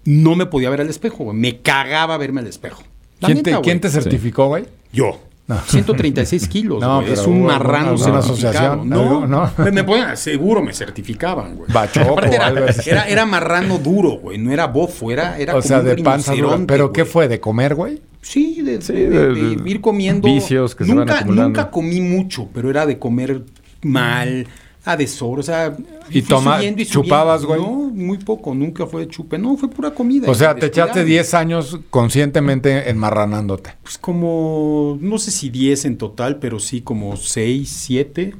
no 0.05 0.35
me 0.35 0.45
podía 0.45 0.69
ver 0.69 0.81
al 0.81 0.89
espejo, 0.89 1.23
güey. 1.25 1.37
Me 1.37 1.59
cagaba 1.61 2.17
verme 2.17 2.41
al 2.41 2.47
espejo. 2.47 2.83
¿Quién, 3.27 3.37
neta, 3.37 3.43
te, 3.43 3.51
güey. 3.51 3.63
¿Quién 3.63 3.81
te 3.81 3.89
certificó, 3.89 4.47
güey? 4.47 4.65
Yo. 4.91 5.19
No. 5.47 5.59
136 5.67 6.47
kilos, 6.47 6.79
No, 6.79 7.01
es 7.01 7.25
un 7.25 7.43
marrano 7.43 7.97
certificado. 7.97 8.19
asociación, 8.19 8.89
No, 8.89 9.27
¿no? 9.27 9.51
Me, 9.71 9.83
ponían- 9.83 10.15
seguro 10.17 10.61
me 10.61 10.73
certificaban, 10.73 11.55
güey. 11.57 11.71
Bachoco, 11.73 12.11
Aparte 12.13 12.35
era, 12.35 12.53
era, 12.85 13.03
era 13.09 13.25
marrano 13.25 13.77
duro, 13.77 14.11
güey. 14.11 14.37
No 14.37 14.51
era 14.51 14.67
bofo, 14.67 15.11
era, 15.11 15.37
era 15.39 15.53
o 15.53 15.55
como 15.57 15.67
sea, 15.67 15.79
un 15.79 15.85
de 15.85 15.95
panza 15.97 16.33
dura. 16.35 16.57
¿Pero 16.67 16.93
qué 16.93 17.03
fue? 17.05 17.27
¿De 17.27 17.39
comer, 17.39 17.75
güey? 17.75 18.01
Sí, 18.21 18.61
de, 18.61 18.81
Sí, 18.81 18.93
de- 18.93 19.09
de- 19.09 19.33
de 19.33 19.55
de 19.57 19.69
ir 19.69 19.81
comiendo. 19.81 20.27
vicios 20.27 20.75
que 20.75 20.85
se 20.85 20.93
van 20.93 21.09
acumulando. 21.09 21.49
Nunca 21.49 21.71
comí 21.71 21.99
mucho, 22.01 22.47
pero 22.53 22.69
era 22.69 22.85
de 22.85 22.97
comer 22.99 23.41
mal, 23.81 24.47
a 24.83 24.97
deshora, 24.97 25.39
o 25.39 25.43
sea... 25.43 25.75
¿Y 26.09 26.23
toma- 26.23 26.57
subiendo 26.57 26.81
y 26.81 26.85
chupabas, 26.85 27.45
güey? 27.45 27.61
No, 27.61 27.71
muy 27.93 28.17
poco, 28.17 28.53
nunca 28.55 28.87
fue 28.87 29.05
de 29.05 29.07
chupe. 29.07 29.37
No, 29.37 29.55
fue 29.55 29.69
pura 29.69 29.91
comida. 29.91 30.29
O 30.29 30.33
sea, 30.35 30.55
te 30.55 30.65
echaste 30.65 31.05
10 31.05 31.33
años 31.35 31.79
conscientemente 31.89 32.89
enmarranándote. 32.89 33.73
Pues 33.83 33.97
como, 33.97 34.97
no 34.99 35.17
sé 35.19 35.31
si 35.31 35.49
10 35.49 35.85
en 35.85 35.97
total, 35.97 36.39
pero 36.39 36.59
sí 36.59 36.81
como 36.81 37.15
6, 37.15 37.69
7. 37.69 38.35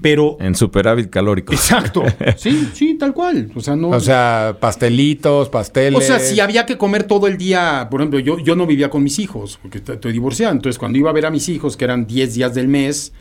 Pero... 0.00 0.36
En 0.40 0.54
superávit 0.54 1.10
calórico. 1.10 1.52
Exacto. 1.52 2.04
Sí, 2.36 2.68
sí, 2.72 2.94
tal 2.94 3.12
cual. 3.12 3.50
O 3.56 3.60
sea, 3.60 3.74
no... 3.74 3.88
O 3.88 4.00
sea, 4.00 4.56
pastelitos, 4.60 5.48
pasteles. 5.48 5.98
O 5.98 6.00
sea, 6.00 6.20
si 6.20 6.38
había 6.38 6.64
que 6.64 6.78
comer 6.78 7.04
todo 7.04 7.26
el 7.26 7.38
día, 7.38 7.88
por 7.90 8.00
ejemplo, 8.00 8.20
yo, 8.20 8.38
yo 8.38 8.54
no 8.54 8.66
vivía 8.66 8.88
con 8.88 9.02
mis 9.02 9.18
hijos, 9.18 9.58
porque 9.60 9.78
estoy 9.78 10.12
divorciado. 10.12 10.52
Entonces, 10.52 10.78
cuando 10.78 10.96
iba 10.98 11.10
a 11.10 11.12
ver 11.12 11.26
a 11.26 11.30
mis 11.30 11.48
hijos, 11.48 11.76
que 11.76 11.84
eran 11.84 12.06
10 12.06 12.34
días 12.34 12.54
del 12.54 12.68
mes, 12.68 13.12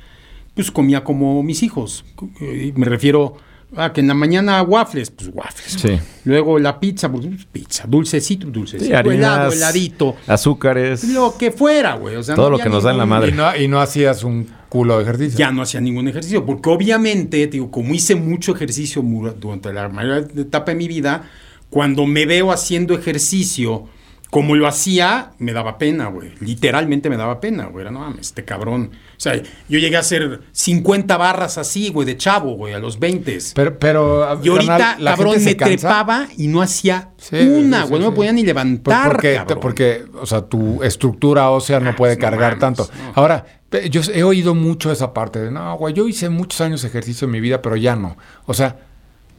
pues 0.55 0.71
comía 0.71 1.03
como 1.03 1.43
mis 1.43 1.61
hijos. 1.61 2.03
Eh, 2.41 2.73
Me 2.75 2.85
refiero 2.85 3.35
a 3.75 3.91
que 3.91 3.99
en 4.01 4.07
la 4.07 4.13
mañana 4.13 4.61
waffles, 4.63 5.11
pues 5.11 5.29
waffles. 5.33 5.73
Sí. 5.81 5.99
Luego 6.23 6.57
la 6.59 6.79
pizza, 6.79 7.11
pues 7.11 7.27
pizza, 7.51 7.83
dulcecito, 7.87 8.47
dulcecito, 8.47 8.85
Sí, 8.85 8.93
harinas, 8.93 9.17
helado, 9.17 9.51
heladito. 9.51 10.15
azúcares. 10.27 11.03
Lo 11.09 11.35
que 11.37 11.51
fuera, 11.51 11.95
güey. 11.95 12.15
O 12.15 12.23
sea, 12.23 12.35
Todo 12.35 12.49
no 12.49 12.57
lo 12.57 12.63
que 12.63 12.69
nos 12.69 12.83
da 12.83 12.91
en 12.91 12.97
la 12.97 13.05
madre. 13.05 13.29
Y 13.29 13.33
no, 13.33 13.55
y 13.57 13.67
no 13.67 13.81
hacías 13.81 14.23
un 14.23 14.47
culo 14.69 14.97
de 14.97 15.03
ejercicio. 15.03 15.37
ya 15.37 15.51
no 15.51 15.61
hacía 15.61 15.79
ningún 15.81 16.07
ejercicio, 16.07 16.45
porque 16.45 16.69
obviamente, 16.69 17.45
te 17.47 17.51
digo, 17.51 17.69
como 17.71 17.93
hice 17.93 18.15
mucho 18.15 18.53
ejercicio 18.55 19.01
durante 19.01 19.71
la 19.73 19.89
mayor 19.89 20.27
etapa 20.37 20.71
de 20.71 20.77
mi 20.77 20.87
vida, 20.87 21.29
cuando 21.69 22.05
me 22.05 22.25
veo 22.25 22.51
haciendo 22.51 22.93
ejercicio 22.93 23.87
como 24.35 24.53
lo 24.57 24.67
hacía, 24.67 25.31
me 25.37 25.53
daba 25.53 25.77
pena, 25.77 26.07
güey. 26.07 26.33
Literalmente 26.41 27.09
me 27.09 27.15
daba 27.15 27.39
pena, 27.39 27.67
güey. 27.67 27.83
Era, 27.83 27.91
no 27.91 27.99
mames, 27.99 28.27
este 28.27 28.43
cabrón. 28.43 28.91
O 28.93 29.15
sea, 29.15 29.41
yo 29.69 29.79
llegué 29.79 29.95
a 29.95 30.01
hacer 30.01 30.41
50 30.51 31.15
barras 31.15 31.57
así, 31.57 31.87
güey, 31.87 32.05
de 32.05 32.17
chavo, 32.17 32.55
güey, 32.55 32.73
a 32.73 32.79
los 32.79 32.99
20. 32.99 33.37
Pero, 33.55 33.79
pero 33.79 34.37
y 34.43 34.49
ahorita, 34.49 34.97
la 34.99 35.11
cabrón, 35.11 35.41
me 35.41 35.55
cansa. 35.55 35.77
trepaba 35.77 36.27
y 36.35 36.47
no 36.49 36.61
hacía 36.61 37.11
Sí, 37.15 37.37
una, 37.37 37.85
güey. 37.85 37.93
sí, 38.01 38.03
no 38.03 38.09
me 38.11 38.15
podía 38.17 38.33
ni 38.33 38.43
levantar, 38.43 39.13
porque, 39.13 39.35
cabrón. 39.35 39.59
porque, 39.61 40.03
o 40.19 40.25
sea, 40.25 40.41
tu 40.41 40.83
estructura 40.83 41.49
ósea 41.51 41.79
no 41.79 41.95
puede 41.95 42.15
no 42.15 42.21
cargar 42.21 42.57
mames, 42.59 42.59
tanto. 42.59 42.89
no. 43.05 43.11
Ahora, 43.15 43.45
yo 43.89 44.01
he 44.13 44.23
oído 44.23 44.53
mucho 44.53 44.91
esa 44.91 45.13
parte 45.13 45.39
de, 45.39 45.49
no, 45.49 45.77
güey, 45.77 45.93
yo 45.93 46.09
hice 46.09 46.27
muchos 46.27 46.59
años 46.59 46.81
de 46.81 46.89
ejercicio 46.89 47.23
en 47.23 47.31
mi 47.31 47.39
vida, 47.39 47.61
pero 47.61 47.77
ya 47.77 47.95
no. 47.95 48.17
O 48.47 48.53
sea, 48.53 48.79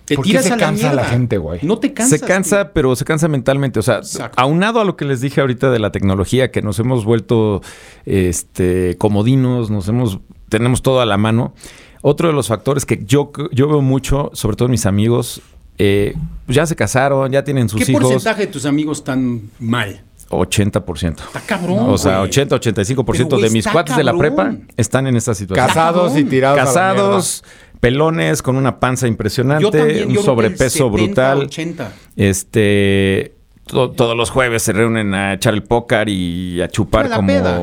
te 0.07 0.15
¿por 0.15 0.25
qué 0.25 0.41
se 0.41 0.49
a 0.49 0.57
la 0.57 0.57
cansa 0.57 0.95
la 0.95 1.05
gente, 1.05 1.37
güey? 1.37 1.61
No 1.63 1.79
te 1.79 1.93
cansas. 1.93 2.21
se 2.21 2.27
cansa, 2.27 2.73
pero 2.73 2.97
se 2.97 3.05
cansa 3.05 3.29
mentalmente. 3.29 3.81
O 3.81 3.83
sea, 3.83 3.97
Exacto. 3.97 4.41
aunado 4.41 4.81
a 4.81 4.85
lo 4.85 4.97
que 4.97 5.05
les 5.05 5.21
dije 5.21 5.41
ahorita 5.41 5.71
de 5.71 5.79
la 5.79 5.93
tecnología, 5.93 6.51
que 6.51 6.63
nos 6.63 6.79
hemos 6.79 7.05
vuelto 7.05 7.61
este, 8.07 8.97
comodinos, 8.99 9.69
nos 9.71 9.89
hemos, 9.89 10.21
tenemos 10.49 10.83
todo 10.83 11.01
a 11.01 11.07
la 11.07 11.17
mano. 11.17 11.55
Otro 12.03 12.29
de 12.29 12.35
los 12.35 12.49
factores 12.49 12.87
que 12.87 13.05
yo, 13.05 13.33
yo 13.53 13.69
veo 13.69 13.83
mucho, 13.83 14.31
sobre 14.33 14.57
todo 14.57 14.69
mis 14.69 14.87
amigos, 14.87 15.43
eh, 15.79 16.15
ya 16.47 16.65
se 16.67 16.77
casaron, 16.77 17.33
ya 17.33 17.43
tienen 17.45 17.69
sus 17.69 17.85
¿Qué 17.85 17.91
hijos. 17.91 18.05
porcentaje 18.05 18.47
de 18.47 18.53
tus 18.53 18.65
amigos 18.65 18.99
están 18.99 19.51
mal? 19.59 20.03
80%. 20.31 21.19
Está 21.27 21.41
cabrón. 21.41 21.79
o 21.89 21.99
sea, 21.99 22.19
güey. 22.19 22.31
80, 22.31 22.57
85% 22.57 23.05
Pero, 23.07 23.39
de 23.39 23.51
mis 23.51 23.67
cuates 23.67 23.97
de 23.97 24.05
la 24.05 24.17
prepa 24.17 24.55
están 24.77 25.07
en 25.07 25.17
esta 25.17 25.35
situación. 25.35 25.67
Casados 25.67 26.17
y 26.17 26.25
tirados. 26.25 26.59
a 26.59 26.63
la 26.63 26.67
Casados, 26.67 27.45
pelones, 27.91 28.43
con 28.43 28.57
una 28.57 28.79
panza 28.81 29.07
impresionante, 29.07 29.63
Yo 29.65 29.71
también, 29.71 30.09
yo 30.11 30.21
un 30.21 30.25
sobrepeso 30.27 30.89
70, 30.91 31.05
brutal. 31.35 31.39
80. 31.41 31.93
Este. 32.17 33.33
to- 33.67 33.91
todos 33.91 34.17
los 34.17 34.31
jueves 34.31 34.63
se 34.63 34.73
reúnen 34.73 35.13
a 35.15 35.35
echar 35.35 35.53
el 35.55 35.63
póker 35.65 36.09
y 36.09 36.61
a 36.63 36.69
chupar 36.69 37.11
como, 37.11 37.27
peda. 37.27 37.61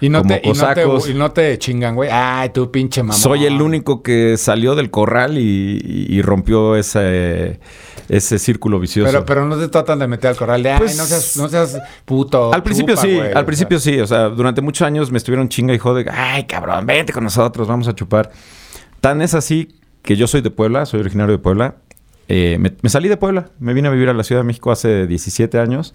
Y 0.00 0.08
no, 0.10 0.18
como 0.22 0.34
te, 0.34 0.40
y, 0.44 0.52
no 0.52 0.74
te, 0.74 1.10
y 1.10 1.14
no 1.14 1.30
te 1.32 1.58
chingan, 1.58 1.94
güey. 1.94 2.10
Ay, 2.12 2.50
tú 2.50 2.70
pinche 2.70 3.02
mamá. 3.02 3.14
Soy 3.18 3.46
el 3.46 3.60
único 3.62 4.02
que 4.02 4.36
salió 4.36 4.74
del 4.74 4.90
corral 4.90 5.38
y, 5.38 5.80
y- 5.82 6.06
y 6.16 6.20
rompió 6.22 6.76
ese, 6.76 7.58
ese 8.10 8.38
círculo 8.38 8.78
vicioso. 8.78 9.10
Pero, 9.10 9.24
pero 9.24 9.46
no 9.46 9.56
te 9.56 9.68
tratan 9.68 9.98
de 9.98 10.06
meter 10.08 10.28
al 10.30 10.36
corral 10.36 10.62
de, 10.62 10.72
ay, 10.72 10.78
Pues- 10.78 10.96
no 10.98 11.04
seas, 11.06 11.36
no 11.38 11.48
seas 11.48 11.78
puto. 12.04 12.52
al 12.52 12.62
principio 12.62 12.94
chupa, 12.94 13.06
sí, 13.06 13.14
güey", 13.16 13.32
o 13.32 13.38
al 13.38 13.44
principio 13.46 13.80
sea. 13.80 13.94
sí. 13.94 14.00
O 14.00 14.06
sea, 14.06 14.28
durante 14.28 14.60
muchos 14.60 14.86
años 14.86 15.10
me 15.10 15.16
estuvieron 15.18 15.48
chinga 15.48 15.72
y 15.72 15.78
jode. 15.78 16.04
Ay, 16.12 16.44
cabrón, 16.44 16.84
vente 16.84 17.14
con 17.14 17.24
nosotros, 17.24 17.66
vamos 17.66 17.88
a 17.88 17.94
chupar. 17.94 18.30
Tan 19.00 19.22
es 19.22 19.34
así 19.34 19.76
que 20.02 20.16
yo 20.16 20.26
soy 20.26 20.40
de 20.40 20.50
Puebla, 20.50 20.86
soy 20.86 21.00
originario 21.00 21.32
de 21.32 21.38
Puebla. 21.38 21.76
Eh, 22.28 22.56
me, 22.58 22.72
me 22.82 22.88
salí 22.90 23.08
de 23.08 23.16
Puebla, 23.16 23.50
me 23.58 23.74
vine 23.74 23.88
a 23.88 23.90
vivir 23.90 24.08
a 24.08 24.14
la 24.14 24.24
Ciudad 24.24 24.40
de 24.40 24.46
México 24.46 24.70
hace 24.70 25.06
17 25.06 25.58
años. 25.58 25.92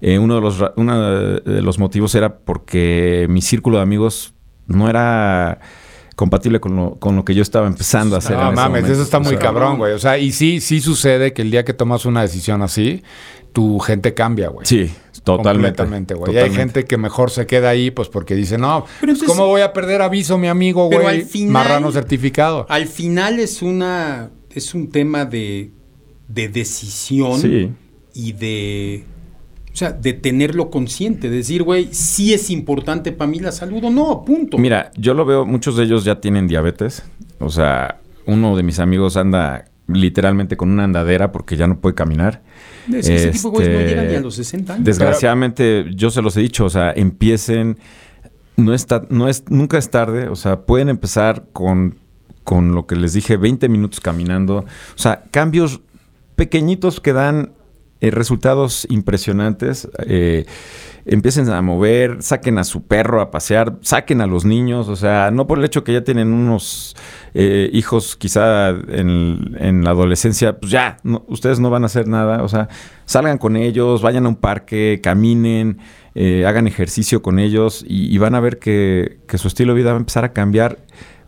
Eh, 0.00 0.18
uno, 0.18 0.34
de 0.34 0.40
los, 0.40 0.62
uno 0.76 1.40
de 1.40 1.62
los 1.62 1.78
motivos 1.78 2.14
era 2.14 2.36
porque 2.36 3.26
mi 3.30 3.40
círculo 3.40 3.78
de 3.78 3.82
amigos 3.82 4.34
no 4.66 4.90
era 4.90 5.60
compatible 6.16 6.60
con 6.60 6.76
lo, 6.76 6.96
con 6.96 7.16
lo 7.16 7.24
que 7.24 7.34
yo 7.34 7.42
estaba 7.42 7.66
empezando 7.66 8.14
a 8.14 8.18
hacer. 8.18 8.36
No 8.36 8.52
mames, 8.52 8.88
eso 8.88 9.02
está 9.02 9.18
O 9.18 9.20
muy 9.20 9.30
sea, 9.30 9.38
cabrón, 9.38 9.78
güey. 9.78 9.92
O 9.92 9.98
sea, 9.98 10.18
y 10.18 10.32
sí, 10.32 10.60
sí 10.60 10.80
sucede 10.80 11.32
que 11.32 11.42
el 11.42 11.50
día 11.50 11.64
que 11.64 11.74
tomas 11.74 12.06
una 12.06 12.22
decisión 12.22 12.62
así, 12.62 13.02
tu 13.54 13.78
gente 13.78 14.12
cambia, 14.12 14.48
güey. 14.48 14.66
Sí, 14.66 14.90
totalmente. 15.22 15.78
Completamente, 15.78 16.14
güey. 16.14 16.34
Y 16.34 16.36
hay 16.38 16.50
gente 16.50 16.84
que 16.84 16.98
mejor 16.98 17.30
se 17.30 17.46
queda 17.46 17.70
ahí, 17.70 17.90
pues 17.90 18.08
porque 18.10 18.34
dice, 18.34 18.58
no, 18.58 18.84
Pero 19.00 19.12
pues, 19.12 19.22
entonces- 19.22 19.28
¿cómo 19.28 19.46
voy 19.48 19.62
a 19.62 19.72
perder 19.72 20.02
aviso, 20.02 20.36
mi 20.36 20.48
amigo, 20.48 20.90
Pero 20.90 21.04
güey? 21.04 21.20
al 21.20 21.26
final- 21.26 21.52
Marrano 21.52 21.90
certificado. 21.92 22.66
Al 22.68 22.86
final 22.86 23.38
es 23.38 23.62
una 23.62 24.30
es 24.50 24.74
un 24.74 24.90
tema 24.90 25.24
de, 25.24 25.70
de 26.28 26.48
decisión 26.48 27.40
Sí. 27.40 27.72
y 28.12 28.32
de 28.32 29.04
o 29.72 29.76
sea, 29.76 29.90
de 29.90 30.12
tenerlo 30.12 30.70
consciente, 30.70 31.28
de 31.30 31.36
decir, 31.38 31.64
güey, 31.64 31.88
sí 31.92 32.32
es 32.32 32.48
importante 32.50 33.10
para 33.10 33.28
mí 33.28 33.40
la 33.40 33.50
salud 33.50 33.82
o 33.82 33.90
no, 33.90 34.24
punto. 34.24 34.56
Mira, 34.58 34.92
yo 34.96 35.14
lo 35.14 35.24
veo, 35.24 35.44
muchos 35.44 35.76
de 35.76 35.82
ellos 35.82 36.04
ya 36.04 36.20
tienen 36.20 36.46
diabetes. 36.46 37.02
O 37.40 37.50
sea, 37.50 38.00
uno 38.26 38.56
de 38.56 38.62
mis 38.62 38.78
amigos 38.78 39.16
anda 39.16 39.64
literalmente 39.86 40.56
con 40.56 40.70
una 40.70 40.84
andadera 40.84 41.32
porque 41.32 41.56
ya 41.56 41.66
no 41.66 41.78
puede 41.78 41.94
caminar. 41.94 42.42
Es 42.92 43.08
que 43.08 43.16
ese 43.16 43.30
tipo 43.30 43.50
de 43.50 43.68
no 43.68 43.80
Este, 43.80 43.88
llegan 43.88 44.08
ni 44.08 44.14
a 44.14 44.20
los 44.20 44.34
60 44.34 44.74
años. 44.74 44.84
Desgraciadamente, 44.84 45.86
yo 45.94 46.10
se 46.10 46.22
los 46.22 46.36
he 46.36 46.40
dicho, 46.40 46.64
o 46.64 46.70
sea, 46.70 46.92
empiecen, 46.92 47.78
no 48.56 48.74
está, 48.74 49.06
no 49.10 49.28
es, 49.28 49.44
nunca 49.48 49.78
es 49.78 49.90
tarde, 49.90 50.28
o 50.28 50.36
sea, 50.36 50.60
pueden 50.62 50.88
empezar 50.88 51.46
con, 51.52 51.96
con 52.44 52.74
lo 52.74 52.86
que 52.86 52.96
les 52.96 53.12
dije, 53.14 53.36
20 53.36 53.68
minutos 53.68 54.00
caminando, 54.00 54.58
o 54.58 54.98
sea, 54.98 55.24
cambios 55.30 55.80
pequeñitos 56.36 57.00
que 57.00 57.12
dan 57.12 57.52
eh, 58.04 58.10
resultados 58.10 58.86
impresionantes. 58.90 59.88
eh, 60.06 60.44
empiecen 61.06 61.48
a 61.50 61.60
mover, 61.60 62.22
saquen 62.22 62.58
a 62.58 62.64
su 62.64 62.86
perro 62.86 63.20
a 63.20 63.30
pasear, 63.30 63.76
saquen 63.82 64.22
a 64.22 64.26
los 64.26 64.44
niños, 64.46 64.88
o 64.88 64.96
sea, 64.96 65.30
no 65.30 65.46
por 65.46 65.58
el 65.58 65.64
hecho 65.66 65.84
que 65.84 65.92
ya 65.92 66.02
tienen 66.02 66.32
unos 66.32 66.96
eh, 67.34 67.68
hijos 67.74 68.16
quizá 68.16 68.70
en, 68.70 69.84
la 69.84 69.90
adolescencia, 69.90 70.58
pues 70.58 70.72
ya, 70.72 70.96
no- 71.02 71.24
ustedes 71.28 71.60
no 71.60 71.68
van 71.68 71.82
a 71.82 71.86
hacer 71.86 72.08
nada, 72.08 72.42
o 72.42 72.48
sea, 72.48 72.68
salgan 73.04 73.36
con 73.36 73.56
ellos, 73.56 74.00
vayan 74.00 74.24
a 74.24 74.30
un 74.30 74.36
parque, 74.36 75.00
caminen, 75.02 75.78
hagan 76.46 76.66
ejercicio 76.66 77.22
con 77.22 77.38
ellos 77.38 77.84
y, 77.86 78.16
van 78.18 78.34
a 78.34 78.40
ver 78.40 78.58
que 78.58 79.18
su 79.34 79.48
estilo 79.48 79.74
de 79.74 79.80
vida 79.80 79.90
va 79.90 79.96
a 79.96 80.00
empezar 80.00 80.24
a 80.24 80.32
cambiar 80.32 80.78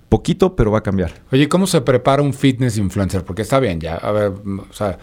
poquito, 0.09 0.55
pero 0.57 0.71
va 0.71 0.79
a 0.79 0.83
cambiar. 0.83 1.13
Oye, 1.33 1.49
¿cómo 1.49 1.67
se 1.67 1.81
prepara 1.81 2.23
un 2.23 2.33
fitness 2.33 2.79
influencer? 2.79 3.25
Porque 3.25 3.43
está 3.43 3.59
bien, 3.61 3.81
ya, 3.81 3.97
a 3.97 4.13
ver, 4.13 4.29
o 4.31 4.73
sea, 4.73 4.99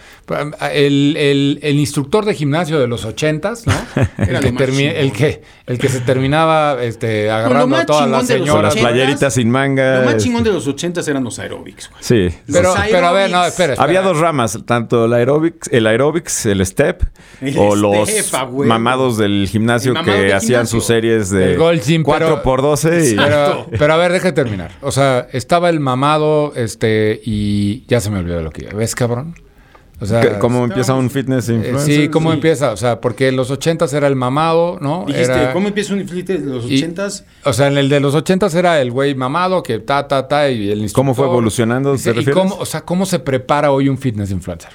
el, 0.73 1.15
el- 1.17 1.59
el 1.61 1.79
instructor 1.79 2.25
de 2.25 2.33
gimnasio 2.33 2.79
de 2.79 2.87
los 2.87 3.05
ochentas, 3.05 3.67
¿no? 3.67 3.73
El, 4.17 4.39
que 4.39 4.53
termi- 4.53 4.93
el 4.95 5.11
que 5.11 5.41
el 5.65 5.77
que 5.77 5.89
se 5.89 5.99
terminaba 6.01 6.83
este, 6.83 7.29
agarrando 7.31 7.75
a 7.75 7.85
todas 7.85 8.09
las 8.09 8.19
Con 8.21 8.27
las 8.27 8.27
señoras. 8.27 8.73
ochentas, 8.73 8.91
playeritas 8.91 9.33
sin 9.33 9.49
manga. 9.49 9.95
Lo 9.99 10.05
más 10.05 10.15
este, 10.15 10.23
chingón 10.25 10.43
de 10.43 10.51
los 10.51 10.67
80 10.67 11.01
eran 11.07 11.23
los 11.23 11.39
aerobics, 11.39 11.89
güey. 11.89 12.03
Sí. 12.31 12.37
Pero, 12.51 12.73
pero 12.91 13.07
a 13.07 13.11
ver, 13.11 13.29
no, 13.31 13.43
espera, 13.45 13.73
espera. 13.73 13.83
Había 13.83 14.01
dos 14.01 14.17
ramas, 14.19 14.57
tanto 14.65 15.05
el 15.05 15.13
aerobics, 15.13 15.69
el 15.71 15.87
aerobics, 15.87 16.45
el 16.45 16.65
step, 16.65 17.03
El 17.41 17.57
o 17.57 17.75
los 17.75 18.09
mamados 18.65 19.17
del 19.17 19.47
gimnasio 19.49 19.93
mamado 19.93 20.17
que 20.17 20.23
del 20.23 20.33
hacían 20.33 20.61
gimnasio. 20.61 20.79
sus 20.79 20.87
series 20.87 21.29
de 21.29 21.53
El 21.53 21.57
Gold 21.59 21.81
Gym, 21.83 22.03
4 22.03 22.27
pero- 22.27 22.43
por 22.43 22.61
12 22.61 23.11
y 23.11 23.15
Pero, 23.15 23.67
pero 23.77 23.93
a 23.93 23.97
ver, 23.97 24.11
deja 24.11 24.25
de 24.29 24.33
terminar. 24.33 24.71
O 24.81 24.91
sea, 24.93 25.27
estaba 25.33 25.69
el 25.69 25.81
mamado, 25.81 26.53
este, 26.55 27.19
y 27.25 27.83
ya 27.87 27.99
se 27.99 28.09
me 28.09 28.19
olvidó 28.19 28.41
lo 28.41 28.51
que 28.51 28.63
iba. 28.63 28.73
¿Ves, 28.73 28.95
cabrón? 28.95 29.35
O 29.99 30.05
sea, 30.05 30.21
¿Qué- 30.21 30.39
¿cómo 30.39 30.65
empieza 30.65 30.93
un 30.95 31.09
fitness 31.09 31.47
eh, 31.49 31.53
influencer? 31.55 31.95
sí, 31.95 32.07
¿cómo 32.09 32.31
Sí. 32.31 32.35
empieza? 32.35 32.71
O 32.71 32.77
sea, 32.77 32.99
porque 32.99 33.27
en 33.29 33.35
los 33.37 33.51
ochentas 33.51 33.93
era 33.93 34.07
el 34.07 34.15
mamado, 34.15 34.77
¿no? 34.81 35.05
Dijiste, 35.07 35.31
Era- 35.33 35.53
¿cómo 35.53 35.67
empieza 35.69 35.93
un 35.93 36.01
inflite 36.01 36.37
de 36.39 36.45
los 36.45 36.65
y- 36.69 36.75
80s? 36.83 37.25
O 37.45 37.53
sea, 37.53 37.67
en 37.67 37.77
el 37.77 37.87
de 37.89 37.99
los 37.99 38.13
ochentas 38.15 38.53
era 38.55 38.81
el 38.81 38.91
güey 38.91 39.15
mamado 39.15 39.63
que 39.63 39.79
ta, 39.79 40.07
ta, 40.07 40.27
ta, 40.27 40.49
y 40.49 40.69
el 40.71 40.79
instructor. 40.79 40.93
¿Cómo 40.95 41.13
fue 41.15 41.25
evolucionando, 41.27 41.95
te 41.95 42.09
¿Y 42.09 42.13
refieres? 42.13 42.33
cómo, 42.35 42.55
o 42.55 42.65
sea, 42.65 42.81
cómo 42.81 43.05
se 43.05 43.19
prepara 43.19 43.71
hoy 43.71 43.87
un 43.87 43.97
fitness 43.97 44.31
influencer? 44.31 44.71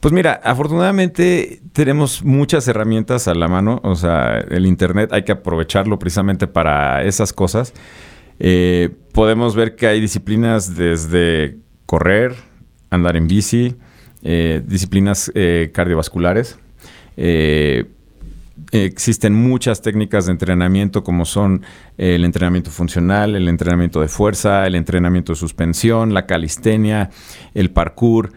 Pues 0.00 0.12
mira, 0.12 0.40
afortunadamente 0.42 1.60
tenemos 1.72 2.24
muchas 2.24 2.66
herramientas 2.66 3.28
a 3.28 3.34
la 3.34 3.46
mano. 3.48 3.80
O 3.84 3.94
sea, 3.94 4.38
el 4.50 4.66
Internet 4.66 5.12
hay 5.12 5.22
que 5.22 5.32
aprovecharlo 5.32 5.98
precisamente 5.98 6.46
para 6.48 7.04
esas 7.04 7.32
cosas. 7.32 7.72
Eh, 8.44 8.90
podemos 9.12 9.54
ver 9.54 9.76
que 9.76 9.86
hay 9.86 10.00
disciplinas 10.00 10.74
desde 10.74 11.58
correr, 11.86 12.34
andar 12.90 13.16
en 13.16 13.28
bici, 13.28 13.76
eh, 14.24 14.60
disciplinas 14.66 15.30
eh, 15.36 15.70
cardiovasculares. 15.72 16.58
Existen 18.72 19.34
muchas 19.34 19.80
técnicas 19.80 20.26
de 20.26 20.32
entrenamiento 20.32 21.04
como 21.04 21.24
son 21.24 21.62
el 21.98 22.24
entrenamiento 22.24 22.72
funcional, 22.72 23.36
el 23.36 23.48
entrenamiento 23.48 24.00
de 24.00 24.08
fuerza, 24.08 24.66
el 24.66 24.74
entrenamiento 24.74 25.34
de 25.34 25.36
suspensión, 25.36 26.12
la 26.12 26.26
calistenia, 26.26 27.10
el 27.54 27.70
parkour. 27.70 28.32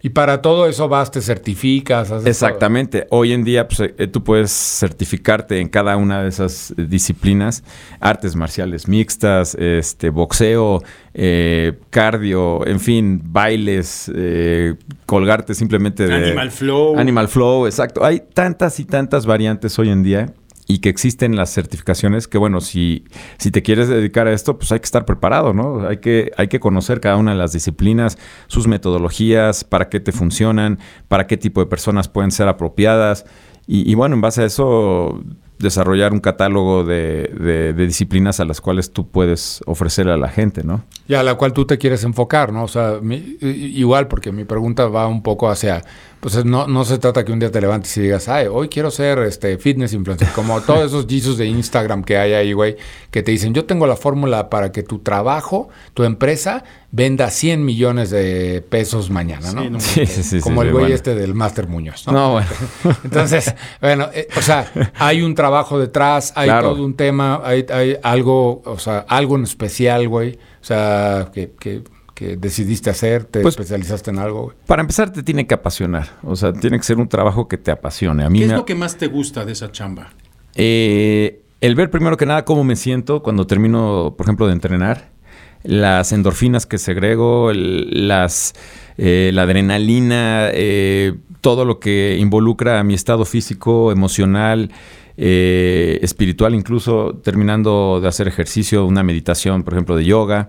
Y 0.00 0.10
para 0.10 0.40
todo 0.42 0.68
eso 0.68 0.88
vas, 0.88 1.10
te 1.10 1.20
certificas. 1.20 2.12
haces 2.12 2.26
Exactamente. 2.26 3.06
Hoy 3.10 3.32
en 3.32 3.42
día 3.42 3.66
pues, 3.66 3.80
eh, 3.80 4.06
tú 4.06 4.22
puedes 4.22 4.52
certificarte 4.52 5.58
en 5.60 5.68
cada 5.68 5.96
una 5.96 6.22
de 6.22 6.28
esas 6.28 6.70
eh, 6.70 6.86
disciplinas, 6.88 7.64
artes 7.98 8.36
marciales 8.36 8.86
mixtas, 8.86 9.56
este, 9.56 10.10
boxeo, 10.10 10.84
eh, 11.14 11.78
cardio, 11.90 12.64
en 12.64 12.78
fin, 12.78 13.20
bailes, 13.24 14.08
eh, 14.14 14.76
colgarte 15.04 15.54
simplemente 15.54 16.06
de 16.06 16.14
Animal 16.14 16.52
Flow. 16.52 16.96
Animal 16.96 17.26
Flow, 17.26 17.66
exacto. 17.66 18.04
Hay 18.04 18.22
tantas 18.32 18.78
y 18.78 18.84
tantas 18.84 19.26
variantes 19.26 19.76
hoy 19.80 19.88
en 19.88 20.04
día 20.04 20.32
y 20.70 20.78
que 20.80 20.90
existen 20.90 21.34
las 21.34 21.50
certificaciones 21.52 22.28
que 22.28 22.36
bueno, 22.38 22.60
si, 22.60 23.04
si 23.38 23.50
te 23.50 23.62
quieres 23.62 23.88
dedicar 23.88 24.26
a 24.28 24.32
esto, 24.34 24.58
pues 24.58 24.70
hay 24.70 24.78
que 24.80 24.84
estar 24.84 25.06
preparado, 25.06 25.54
¿no? 25.54 25.88
Hay 25.88 25.96
que, 25.96 26.30
hay 26.36 26.48
que 26.48 26.60
conocer 26.60 27.00
cada 27.00 27.16
una 27.16 27.32
de 27.32 27.38
las 27.38 27.52
disciplinas, 27.52 28.18
sus 28.48 28.68
metodologías, 28.68 29.64
para 29.64 29.88
qué 29.88 29.98
te 29.98 30.12
funcionan, 30.12 30.78
para 31.08 31.26
qué 31.26 31.36
tipo 31.38 31.60
de 31.60 31.66
personas 31.66 32.08
pueden 32.08 32.30
ser 32.30 32.48
apropiadas. 32.48 33.24
Y, 33.70 33.94
bueno, 33.96 34.14
en 34.14 34.22
base 34.22 34.40
a 34.42 34.44
eso, 34.46 35.22
desarrollar 35.58 36.14
un 36.14 36.20
catálogo 36.20 36.84
de, 36.84 37.30
de- 37.38 37.86
disciplinas 37.86 38.40
a 38.40 38.46
las 38.46 38.62
cuales 38.62 38.92
tú 38.92 39.08
puedes 39.10 39.60
ofrecerle 39.66 40.12
a 40.12 40.16
la 40.16 40.28
gente, 40.30 40.64
¿no? 40.64 40.84
Y 41.06 41.12
a 41.14 41.22
la 41.22 41.34
cual 41.34 41.52
tú 41.52 41.66
te 41.66 41.76
quieres 41.76 42.02
enfocar, 42.04 42.50
¿no? 42.50 42.64
O 42.64 42.68
sea, 42.68 42.98
mi- 43.02 43.36
igual, 43.42 44.08
porque 44.08 44.32
mi 44.32 44.44
pregunta 44.44 44.86
va 44.88 45.06
un 45.06 45.22
poco 45.22 45.50
hacia, 45.50 45.82
pues 46.20 46.44
no, 46.44 46.66
no 46.66 46.84
se 46.84 46.98
trata 46.98 47.24
que 47.24 47.32
un 47.32 47.38
día 47.38 47.50
te 47.50 47.60
levantes 47.60 47.96
y 47.96 48.02
digas, 48.02 48.28
ay, 48.28 48.46
hoy 48.50 48.68
quiero 48.68 48.90
ser 48.90 49.18
este 49.20 49.56
fitness 49.58 49.92
influencer, 49.92 50.28
como 50.34 50.60
todos 50.62 50.86
esos 50.86 51.06
Jesus 51.08 51.38
de 51.38 51.46
Instagram 51.46 52.02
que 52.02 52.16
hay 52.18 52.32
ahí, 52.32 52.52
güey, 52.52 52.76
que 53.10 53.22
te 53.22 53.30
dicen, 53.30 53.54
yo 53.54 53.64
tengo 53.66 53.86
la 53.86 53.96
fórmula 53.96 54.50
para 54.50 54.72
que 54.72 54.82
tu 54.82 54.98
trabajo, 54.98 55.68
tu 55.94 56.04
empresa, 56.04 56.64
venda 56.90 57.30
100 57.30 57.64
millones 57.64 58.10
de 58.10 58.64
pesos 58.68 59.10
mañana, 59.10 59.52
¿no? 59.52 59.62
Sí, 59.62 59.70
no 59.70 59.80
Sí, 59.80 60.06
sí, 60.06 60.40
como 60.40 60.62
el 60.62 60.70
güey 60.72 60.82
bueno. 60.84 60.94
este 60.94 61.14
del 61.14 61.34
Master 61.34 61.68
Muñoz, 61.68 62.06
¿no? 62.06 62.12
No, 62.12 62.32
bueno. 62.32 62.48
Entonces, 63.04 63.54
bueno, 63.80 64.08
eh, 64.12 64.26
o 64.36 64.42
sea, 64.42 64.70
hay 64.98 65.22
un 65.22 65.34
trabajo 65.34 65.78
detrás, 65.78 66.32
hay 66.34 66.48
Claro. 66.48 66.72
todo 66.72 66.84
un 66.84 66.94
tema, 66.94 67.40
hay, 67.44 67.64
hay 67.72 67.96
algo, 68.02 68.62
o 68.64 68.78
sea, 68.78 69.04
algo 69.08 69.36
en 69.36 69.44
especial, 69.44 70.08
güey. 70.08 70.38
O 70.60 70.64
sea, 70.64 71.30
que, 71.32 71.52
que, 71.60 71.82
que 72.18 72.36
decidiste 72.36 72.90
hacer, 72.90 73.22
te 73.24 73.42
Pues- 73.42 73.52
especializaste 73.54 74.10
en 74.10 74.18
algo. 74.18 74.52
Para 74.66 74.80
empezar, 74.82 75.12
te 75.12 75.22
tiene 75.22 75.46
que 75.46 75.54
apasionar. 75.54 76.08
O 76.24 76.34
sea, 76.34 76.52
tiene 76.52 76.76
que 76.78 76.82
ser 76.82 76.96
un 76.98 77.08
trabajo 77.08 77.46
que 77.46 77.56
te 77.58 77.70
apasione. 77.70 78.24
A 78.24 78.28
mí 78.30 78.40
¿Qué 78.40 78.46
es 78.46 78.50
me- 78.50 78.56
lo 78.56 78.64
que 78.64 78.74
más 78.74 78.96
te 78.96 79.06
gusta 79.06 79.44
de 79.44 79.52
esa 79.52 79.70
chamba? 79.70 80.10
Eh, 80.56 81.42
el 81.60 81.76
ver 81.76 81.90
primero 81.90 82.16
que 82.16 82.26
nada 82.26 82.44
cómo 82.44 82.64
me 82.64 82.74
siento 82.74 83.22
cuando 83.22 83.46
termino, 83.46 84.14
por 84.16 84.26
ejemplo, 84.26 84.46
de 84.48 84.52
entrenar. 84.54 85.16
las 85.64 86.12
endorfinas 86.12 86.66
que 86.66 86.78
segrego, 86.78 87.50
el- 87.50 88.06
las, 88.06 88.54
eh, 88.96 89.32
la 89.34 89.42
adrenalina, 89.42 90.50
eh, 90.52 91.14
todo 91.40 91.64
lo 91.64 91.80
que 91.80 92.16
involucra 92.20 92.78
a 92.78 92.84
mi 92.84 92.94
estado 92.94 93.24
físico, 93.24 93.90
emocional, 93.90 94.70
eh, 95.16 95.98
espiritual, 96.00 96.54
incluso 96.54 97.20
terminando 97.24 97.98
de 98.00 98.06
hacer 98.06 98.28
ejercicio, 98.28 98.86
una 98.86 99.02
meditación, 99.02 99.64
por 99.64 99.74
ejemplo, 99.74 99.96
de 99.96 100.04
yoga. 100.04 100.46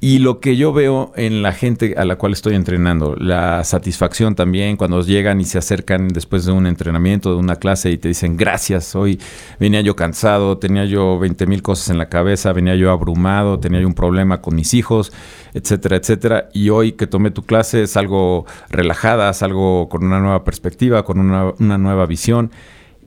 Y 0.00 0.20
lo 0.20 0.38
que 0.38 0.56
yo 0.56 0.72
veo 0.72 1.10
en 1.16 1.42
la 1.42 1.50
gente 1.50 1.94
a 1.96 2.04
la 2.04 2.14
cual 2.14 2.32
estoy 2.32 2.54
entrenando, 2.54 3.16
la 3.16 3.64
satisfacción 3.64 4.36
también 4.36 4.76
cuando 4.76 5.00
llegan 5.02 5.40
y 5.40 5.44
se 5.44 5.58
acercan 5.58 6.06
después 6.06 6.44
de 6.44 6.52
un 6.52 6.68
entrenamiento, 6.68 7.32
de 7.32 7.36
una 7.36 7.56
clase 7.56 7.90
y 7.90 7.98
te 7.98 8.06
dicen 8.06 8.36
gracias, 8.36 8.94
hoy 8.94 9.18
venía 9.58 9.80
yo 9.80 9.96
cansado, 9.96 10.58
tenía 10.58 10.84
yo 10.84 11.18
20 11.18 11.48
mil 11.48 11.62
cosas 11.62 11.90
en 11.90 11.98
la 11.98 12.08
cabeza, 12.08 12.52
venía 12.52 12.76
yo 12.76 12.92
abrumado, 12.92 13.58
tenía 13.58 13.80
yo 13.80 13.88
un 13.88 13.94
problema 13.94 14.40
con 14.40 14.54
mis 14.54 14.72
hijos, 14.72 15.12
etcétera, 15.52 15.96
etcétera. 15.96 16.48
Y 16.52 16.70
hoy 16.70 16.92
que 16.92 17.08
tomé 17.08 17.32
tu 17.32 17.42
clase 17.42 17.82
es 17.82 17.96
algo 17.96 18.46
relajada, 18.70 19.30
es 19.30 19.42
algo 19.42 19.88
con 19.88 20.04
una 20.04 20.20
nueva 20.20 20.44
perspectiva, 20.44 21.04
con 21.04 21.18
una, 21.18 21.54
una 21.58 21.76
nueva 21.76 22.06
visión. 22.06 22.52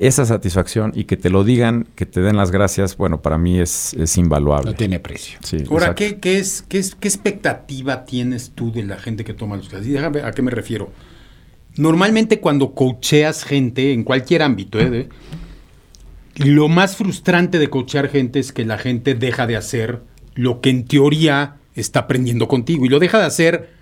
Esa 0.02 0.26
satisfacción 0.26 0.92
y 0.96 1.04
que 1.04 1.16
te 1.16 1.30
lo 1.30 1.44
digan, 1.44 1.88
que 1.96 2.08
te 2.08 2.22
den 2.22 2.36
las 2.36 2.50
gracias, 2.50 2.98
bueno, 2.98 3.22
para 3.22 3.38
mí 3.38 3.60
es, 3.60 3.94
es 3.94 4.18
invaluable. 4.18 4.72
No 4.72 4.76
tiene 4.76 5.00
precio. 5.00 5.38
Sí, 5.44 5.58
Ahora. 5.70 5.94
¿qué, 5.94 6.18
qué 6.20 6.40
es, 6.40 6.64
qué, 6.68 6.80
es, 6.80 6.96
¿qué 6.96 7.08
expectativa 7.08 8.04
tienes 8.06 8.52
tú 8.56 8.72
de 8.72 8.82
la 8.82 8.98
gente 8.98 9.24
que 9.24 9.36
toma 9.36 9.58
los 9.58 9.70
clases? 9.70 9.88
Y 9.88 9.92
déjame 9.92 10.22
a 10.24 10.32
qué 10.32 10.42
me 10.42 10.50
refiero. 10.50 10.92
Normalmente 11.78 12.40
cuando 12.40 12.74
coacheas 12.74 13.44
gente 13.44 13.94
en 13.94 14.04
cualquier 14.04 14.42
ámbito, 14.42 14.80
¿eh? 14.80 14.90
de- 14.90 15.10
lo 16.36 16.68
más 16.68 16.96
frustrante 16.98 17.60
de 17.60 17.70
coachear 17.70 18.10
gente 18.10 18.40
es 18.40 18.52
que 18.52 18.66
la 18.66 18.78
gente 18.80 19.14
deja 19.14 19.46
de 19.46 19.56
hacer 19.56 20.02
lo 20.34 20.62
que 20.62 20.72
en 20.72 20.86
teoría 20.86 21.58
está 21.76 22.00
aprendiendo 22.02 22.48
contigo 22.48 22.86
y 22.86 22.90
lo 22.90 22.98
deja 23.00 23.20
de 23.20 23.26
hacer. 23.26 23.81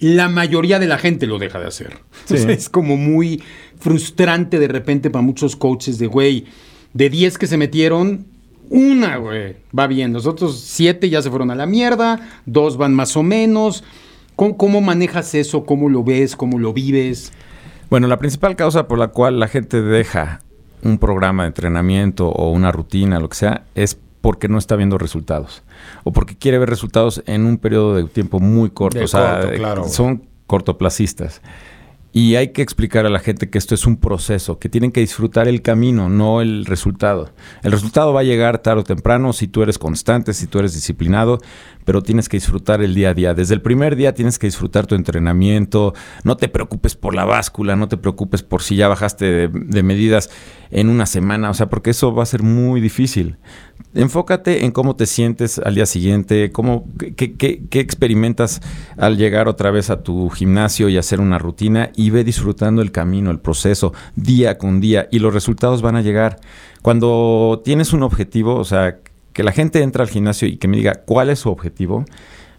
La 0.00 0.28
mayoría 0.28 0.78
de 0.78 0.86
la 0.86 0.98
gente 0.98 1.26
lo 1.26 1.38
deja 1.38 1.58
de 1.58 1.66
hacer. 1.66 1.98
Sí. 2.28 2.34
O 2.34 2.36
sea, 2.36 2.50
es 2.50 2.68
como 2.68 2.98
muy 2.98 3.42
frustrante 3.78 4.58
de 4.58 4.68
repente 4.68 5.08
para 5.08 5.22
muchos 5.22 5.56
coaches 5.56 5.98
de, 5.98 6.06
güey, 6.06 6.44
de 6.92 7.08
10 7.08 7.38
que 7.38 7.46
se 7.46 7.56
metieron, 7.56 8.26
una, 8.68 9.16
güey, 9.16 9.56
va 9.76 9.86
bien. 9.86 10.12
Los 10.12 10.26
otros 10.26 10.60
7 10.60 11.08
ya 11.08 11.22
se 11.22 11.30
fueron 11.30 11.50
a 11.50 11.54
la 11.54 11.64
mierda, 11.64 12.20
dos 12.44 12.76
van 12.76 12.92
más 12.94 13.16
o 13.16 13.22
menos. 13.22 13.82
¿Cómo, 14.36 14.58
cómo 14.58 14.82
manejas 14.82 15.34
eso? 15.34 15.64
¿Cómo 15.64 15.88
lo 15.88 16.04
ves? 16.04 16.36
¿Cómo 16.36 16.58
lo 16.58 16.74
vives? 16.74 17.32
Bueno, 17.88 18.06
la 18.08 18.18
principal 18.18 18.56
causa 18.56 18.86
por 18.88 18.98
la 18.98 19.08
cual 19.08 19.40
la 19.40 19.48
gente 19.48 19.80
deja 19.80 20.42
un 20.82 20.98
programa 20.98 21.44
de 21.44 21.48
entrenamiento 21.48 22.28
o 22.28 22.50
una 22.50 22.70
rutina, 22.70 23.20
lo 23.20 23.28
que 23.28 23.36
sea, 23.36 23.64
es 23.74 23.98
porque 24.28 24.46
no 24.46 24.58
está 24.58 24.76
viendo 24.76 24.98
resultados. 24.98 25.62
O 26.04 26.12
porque 26.12 26.36
quiere 26.36 26.58
ver 26.58 26.68
resultados 26.68 27.22
en 27.24 27.46
un 27.46 27.56
periodo 27.56 27.94
de 27.94 28.04
tiempo 28.04 28.40
muy 28.40 28.68
corto. 28.68 28.98
De 28.98 29.06
o 29.06 29.08
sea, 29.08 29.38
corto, 29.38 29.52
eh, 29.54 29.56
claro, 29.56 29.88
son 29.88 30.28
cortoplacistas. 30.46 31.40
Y 32.12 32.36
hay 32.36 32.48
que 32.48 32.60
explicar 32.60 33.06
a 33.06 33.08
la 33.08 33.20
gente 33.20 33.48
que 33.48 33.56
esto 33.56 33.74
es 33.74 33.86
un 33.86 33.96
proceso, 33.96 34.58
que 34.58 34.68
tienen 34.68 34.92
que 34.92 35.00
disfrutar 35.00 35.48
el 35.48 35.62
camino, 35.62 36.10
no 36.10 36.42
el 36.42 36.66
resultado. 36.66 37.30
El 37.62 37.72
resultado 37.72 38.12
va 38.12 38.20
a 38.20 38.24
llegar 38.24 38.58
tarde 38.58 38.80
o 38.80 38.84
temprano 38.84 39.32
si 39.32 39.48
tú 39.48 39.62
eres 39.62 39.78
constante, 39.78 40.34
si 40.34 40.46
tú 40.46 40.58
eres 40.58 40.74
disciplinado, 40.74 41.38
pero 41.86 42.02
tienes 42.02 42.28
que 42.28 42.36
disfrutar 42.36 42.82
el 42.82 42.94
día 42.94 43.10
a 43.10 43.14
día. 43.14 43.32
Desde 43.32 43.54
el 43.54 43.62
primer 43.62 43.96
día 43.96 44.12
tienes 44.12 44.38
que 44.38 44.46
disfrutar 44.46 44.86
tu 44.86 44.94
entrenamiento, 44.94 45.94
no 46.22 46.36
te 46.36 46.48
preocupes 46.48 46.96
por 46.96 47.14
la 47.14 47.24
báscula, 47.24 47.76
no 47.76 47.88
te 47.88 47.96
preocupes 47.96 48.42
por 48.42 48.62
si 48.62 48.76
ya 48.76 48.88
bajaste 48.88 49.24
de, 49.24 49.48
de 49.48 49.82
medidas 49.82 50.28
en 50.70 50.88
una 50.88 51.06
semana, 51.06 51.50
o 51.50 51.54
sea, 51.54 51.68
porque 51.68 51.90
eso 51.90 52.14
va 52.14 52.22
a 52.22 52.26
ser 52.26 52.42
muy 52.42 52.80
difícil. 52.80 53.36
Enfócate 53.94 54.64
en 54.64 54.70
cómo 54.72 54.96
te 54.96 55.06
sientes 55.06 55.58
al 55.58 55.74
día 55.74 55.86
siguiente, 55.86 56.52
cómo, 56.52 56.84
qué, 57.16 57.34
qué- 57.34 57.62
qué 57.70 57.80
experimentas 57.80 58.60
al 58.98 59.16
llegar 59.16 59.48
otra 59.48 59.70
vez 59.70 59.88
a 59.90 60.02
tu 60.02 60.28
gimnasio 60.28 60.88
y 60.88 60.98
hacer 60.98 61.20
una 61.20 61.38
rutina 61.38 61.90
y 61.96 62.10
ve 62.10 62.22
disfrutando 62.22 62.82
el 62.82 62.92
camino, 62.92 63.30
el 63.30 63.38
proceso, 63.40 63.94
día 64.14 64.58
con 64.58 64.80
día 64.80 65.08
y 65.10 65.20
los 65.20 65.32
resultados 65.32 65.80
van 65.80 65.96
a 65.96 66.02
llegar. 66.02 66.38
Cuando 66.82 67.62
tienes 67.64 67.92
un 67.92 68.02
objetivo, 68.02 68.56
o 68.56 68.64
sea, 68.64 68.98
que 69.32 69.42
la 69.42 69.52
gente 69.52 69.82
entra 69.82 70.02
al 70.04 70.10
gimnasio 70.10 70.48
y 70.48 70.56
que 70.58 70.68
me 70.68 70.76
diga 70.76 71.02
cuál 71.06 71.30
es 71.30 71.38
su 71.40 71.48
objetivo, 71.50 72.04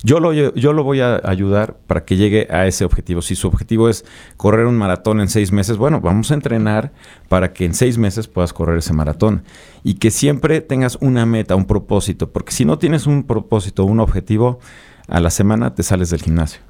yo 0.02 0.20
lo, 0.20 0.32
yo 0.32 0.74
lo 0.74 0.84
voy 0.84 1.02
a 1.02 1.20
ayudar 1.24 1.76
para 1.86 2.06
que 2.06 2.16
llegue 2.16 2.48
a 2.50 2.68
ese 2.68 2.86
objetivo. 2.86 3.22
Si 3.22 3.36
su 3.36 3.48
objetivo 3.48 3.90
es 3.90 4.06
correr 4.38 4.66
un 4.66 4.78
maratón 4.78 5.20
en 5.20 5.28
seis 5.28 5.52
meses, 5.52 5.78
bueno, 5.78 6.00
vamos 6.00 6.32
a 6.32 6.36
entrenar 6.36 6.94
para 7.28 7.52
que 7.52 7.66
en 7.66 7.74
seis 7.74 7.98
meses 7.98 8.28
puedas 8.28 8.54
correr 8.54 8.78
ese 8.78 8.94
maratón. 8.94 9.44
Y 9.84 9.96
que 9.96 10.10
siempre 10.10 10.62
tengas 10.62 10.98
una 11.02 11.26
meta, 11.26 11.56
un 11.56 11.66
propósito. 11.66 12.32
Porque 12.32 12.54
si 12.54 12.64
no 12.64 12.80
tienes 12.80 13.08
un 13.08 13.24
propósito, 13.24 13.84
un 13.84 14.00
objetivo, 14.00 14.60
a 15.10 15.20
la 15.20 15.30
semana 15.30 15.76
te 15.76 15.84
sales 15.84 16.10
del 16.12 16.22
gimnasio. 16.22 16.62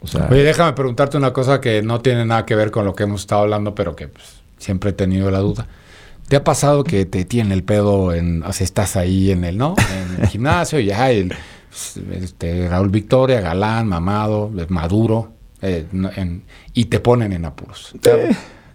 O 0.00 0.06
sea, 0.06 0.28
Oye, 0.30 0.42
déjame 0.42 0.72
preguntarte 0.72 1.18
una 1.18 1.34
cosa 1.34 1.60
que 1.60 1.82
no 1.82 2.00
tiene 2.00 2.24
nada 2.24 2.46
que 2.46 2.54
ver 2.54 2.70
con 2.70 2.86
lo 2.86 2.94
que 2.94 3.02
hemos 3.02 3.20
estado 3.20 3.42
hablando, 3.42 3.74
pero 3.74 3.94
que 3.94 4.08
pues, 4.08 4.40
siempre 4.56 4.90
he 4.90 4.92
tenido 4.94 5.30
la 5.30 5.40
duda. 5.40 5.66
¿Te 6.28 6.36
ha 6.36 6.44
pasado 6.44 6.84
que 6.84 7.04
te 7.04 7.24
tiene 7.26 7.52
el 7.52 7.64
pedo 7.64 8.14
en, 8.14 8.42
o 8.44 8.52
sea, 8.52 8.64
estás 8.64 8.96
ahí 8.96 9.32
en 9.32 9.44
el, 9.44 9.58
¿no? 9.58 9.74
En 10.16 10.22
el 10.22 10.28
gimnasio 10.28 10.78
y 10.78 10.86
ya 10.86 11.10
el, 11.10 11.34
este, 12.12 12.68
Raúl 12.68 12.88
Victoria, 12.90 13.40
galán, 13.40 13.86
mamado, 13.88 14.50
maduro, 14.68 15.32
eh, 15.62 15.86
no- 15.92 16.10
en- 16.16 16.42
y 16.74 16.86
te 16.86 17.00
ponen 17.00 17.32
en 17.32 17.44
apuros? 17.44 17.94
¿Te 18.00 18.10
ha- 18.10 18.16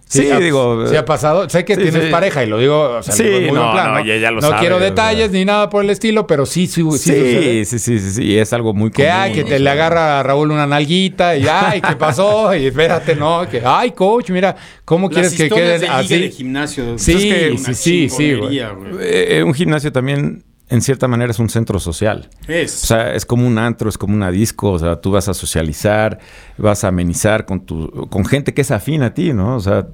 Sí, 0.08 0.30
ha- 0.30 0.38
digo, 0.38 0.86
¿Sí 0.86 0.94
ha 0.94 1.04
pasado? 1.04 1.48
Sé 1.50 1.64
que 1.64 1.74
sí, 1.74 1.82
tienes 1.82 2.04
sí. 2.04 2.10
pareja 2.12 2.44
y 2.44 2.46
lo 2.46 2.60
digo, 2.60 2.80
o 2.98 3.02
sea, 3.02 3.12
Sí, 3.12 3.24
digo 3.24 3.40
muy 3.40 3.48
buen 3.48 3.60
no, 3.60 3.72
plan, 3.72 3.92
no, 3.92 4.04
ya- 4.04 4.16
ya 4.18 4.30
lo 4.30 4.36
No 4.40 4.50
sabe, 4.50 4.60
quiero 4.60 4.78
detalles 4.78 5.32
ni 5.32 5.44
nada 5.44 5.68
por 5.68 5.82
el 5.82 5.90
estilo, 5.90 6.28
pero 6.28 6.46
sí, 6.46 6.68
sí, 6.68 6.82
sí, 6.92 6.98
sí, 6.98 7.64
sí, 7.64 7.78
sí, 7.80 7.98
sí, 7.98 8.10
sí, 8.12 8.38
es 8.38 8.52
algo 8.52 8.72
muy 8.72 8.92
Que, 8.92 9.02
común. 9.02 9.18
ay, 9.20 9.32
que 9.32 9.40
o 9.40 9.44
te 9.44 9.50
sea. 9.50 9.58
le 9.58 9.68
agarra 9.70 10.20
a 10.20 10.22
Raúl 10.22 10.52
una 10.52 10.64
nalguita 10.64 11.36
y 11.36 11.48
ay, 11.50 11.80
¿qué 11.80 11.96
pasó? 11.96 12.54
Y 12.54 12.66
espérate, 12.66 13.16
no, 13.16 13.48
que 13.50 13.62
ay, 13.64 13.90
coach, 13.90 14.30
mira, 14.30 14.54
¿cómo 14.84 15.10
quieres 15.10 15.34
que 15.34 15.48
queden 15.48 15.80
de 15.80 15.86
liga 15.88 15.96
de 16.04 16.04
así? 16.26 16.30
gimnasio. 16.30 16.98
Sí, 16.98 17.12
pues 17.12 17.24
es 17.24 17.66
que 17.66 17.74
sí, 17.74 18.08
sí, 18.08 18.16
sí. 18.16 18.60
Eh, 19.00 19.42
un 19.44 19.54
gimnasio 19.54 19.90
también, 19.90 20.44
en 20.68 20.82
cierta 20.82 21.06
manera, 21.08 21.30
es 21.30 21.38
un 21.38 21.48
centro 21.48 21.78
social. 21.78 22.28
Es. 22.48 22.82
O 22.84 22.86
sea, 22.86 23.14
es 23.14 23.24
como 23.24 23.46
un 23.46 23.56
antro, 23.58 23.88
es 23.88 23.96
como 23.98 24.14
una 24.14 24.30
disco, 24.30 24.72
o 24.72 24.78
sea, 24.78 24.96
tú 25.00 25.12
vas 25.12 25.28
a 25.28 25.34
socializar, 25.34 26.18
vas 26.58 26.82
a 26.84 26.88
amenizar 26.88 27.44
con 27.46 27.64
tu, 27.64 27.90
con 28.10 28.24
gente 28.24 28.52
que 28.54 28.62
es 28.62 28.70
afín 28.70 29.02
a 29.02 29.14
ti, 29.14 29.32
¿no? 29.32 29.56
O 29.56 29.60
sea, 29.60 29.86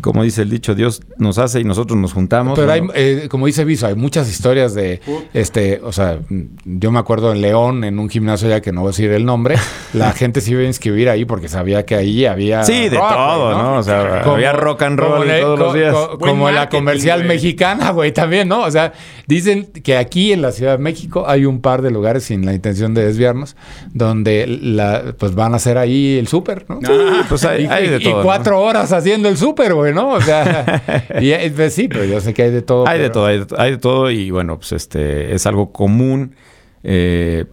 como 0.00 0.22
dice 0.22 0.42
el 0.42 0.50
dicho, 0.50 0.74
Dios 0.74 1.00
nos 1.16 1.38
hace 1.38 1.60
y 1.60 1.64
nosotros 1.64 1.98
nos 1.98 2.12
juntamos. 2.12 2.58
Pero 2.58 2.70
hay, 2.70 2.82
eh, 2.94 3.26
como 3.30 3.46
dice 3.46 3.64
Viso, 3.64 3.86
hay 3.86 3.94
muchas 3.96 4.28
historias 4.30 4.74
de, 4.74 5.00
este, 5.34 5.80
o 5.82 5.92
sea, 5.92 6.18
yo 6.64 6.90
me 6.92 6.98
acuerdo 6.98 7.32
en 7.32 7.40
León, 7.40 7.84
en 7.84 7.98
un 7.98 8.08
gimnasio 8.08 8.48
ya 8.48 8.60
que 8.60 8.70
no 8.70 8.82
voy 8.82 8.88
a 8.88 8.92
decir 8.92 9.10
el 9.10 9.24
nombre, 9.24 9.56
la 9.94 10.12
gente 10.12 10.40
se 10.40 10.52
iba 10.52 10.60
a 10.60 10.64
inscribir 10.64 11.08
ahí 11.08 11.24
porque 11.24 11.48
sabía 11.48 11.84
que 11.86 11.94
ahí 11.96 12.24
había 12.26 12.62
Sí, 12.64 12.88
de 12.88 12.98
rock, 12.98 13.08
todo, 13.14 13.58
¿no? 13.58 13.78
O 13.78 13.82
sea, 13.82 14.20
había 14.20 14.52
rock 14.52 14.82
and 14.82 14.98
roll 15.00 15.10
como 15.12 15.24
le- 15.24 15.40
todos 15.40 15.58
los 15.58 15.68
co- 15.68 15.74
días. 15.74 15.92
co- 15.94 16.18
Buen 16.18 16.30
como 16.32 16.50
la 16.50 16.68
comercial 16.68 17.24
mexicana, 17.24 17.90
güey, 17.90 18.12
también, 18.12 18.46
¿no? 18.48 18.60
O 18.62 18.70
sea, 18.70 18.92
dicen 19.26 19.66
que 19.82 19.87
aquí 19.96 20.32
en 20.32 20.42
la 20.42 20.52
Ciudad 20.52 20.72
de 20.72 20.82
México 20.82 21.24
hay 21.28 21.44
un 21.44 21.60
par 21.60 21.82
de 21.82 21.90
lugares 21.90 22.24
sin 22.24 22.44
la 22.44 22.54
intención 22.54 22.94
de 22.94 23.04
desviarnos, 23.04 23.56
donde 23.92 24.46
la, 24.46 25.14
pues 25.18 25.34
van 25.34 25.52
a 25.52 25.56
hacer 25.56 25.78
ahí 25.78 26.18
el 26.18 26.28
súper, 26.28 26.66
¿no? 26.68 26.80
Ah, 26.86 27.24
pues 27.28 27.44
hay, 27.44 27.64
y, 27.64 27.66
hay 27.66 27.88
de 27.88 27.96
y 27.96 28.04
todo. 28.04 28.18
¿no? 28.18 28.22
cuatro 28.22 28.60
horas 28.60 28.92
haciendo 28.92 29.28
el 29.28 29.36
súper, 29.36 29.74
güey, 29.74 29.94
¿no? 29.94 30.10
O 30.10 30.20
sea, 30.20 30.82
y, 31.20 31.30
eh, 31.30 31.52
pues 31.54 31.74
sí, 31.74 31.88
pero 31.88 32.04
yo 32.04 32.20
sé 32.20 32.34
que 32.34 32.42
hay 32.42 32.50
de 32.50 32.62
todo. 32.62 32.86
Hay 32.86 32.98
de 32.98 33.10
todo, 33.10 33.26
hay 33.26 33.38
de, 33.38 33.46
hay 33.56 33.70
de 33.72 33.78
todo 33.78 34.10
y 34.10 34.30
bueno, 34.30 34.58
pues 34.58 34.72
este 34.72 35.34
es 35.34 35.46
algo 35.46 35.72
común. 35.72 36.34
eh, 36.82 37.44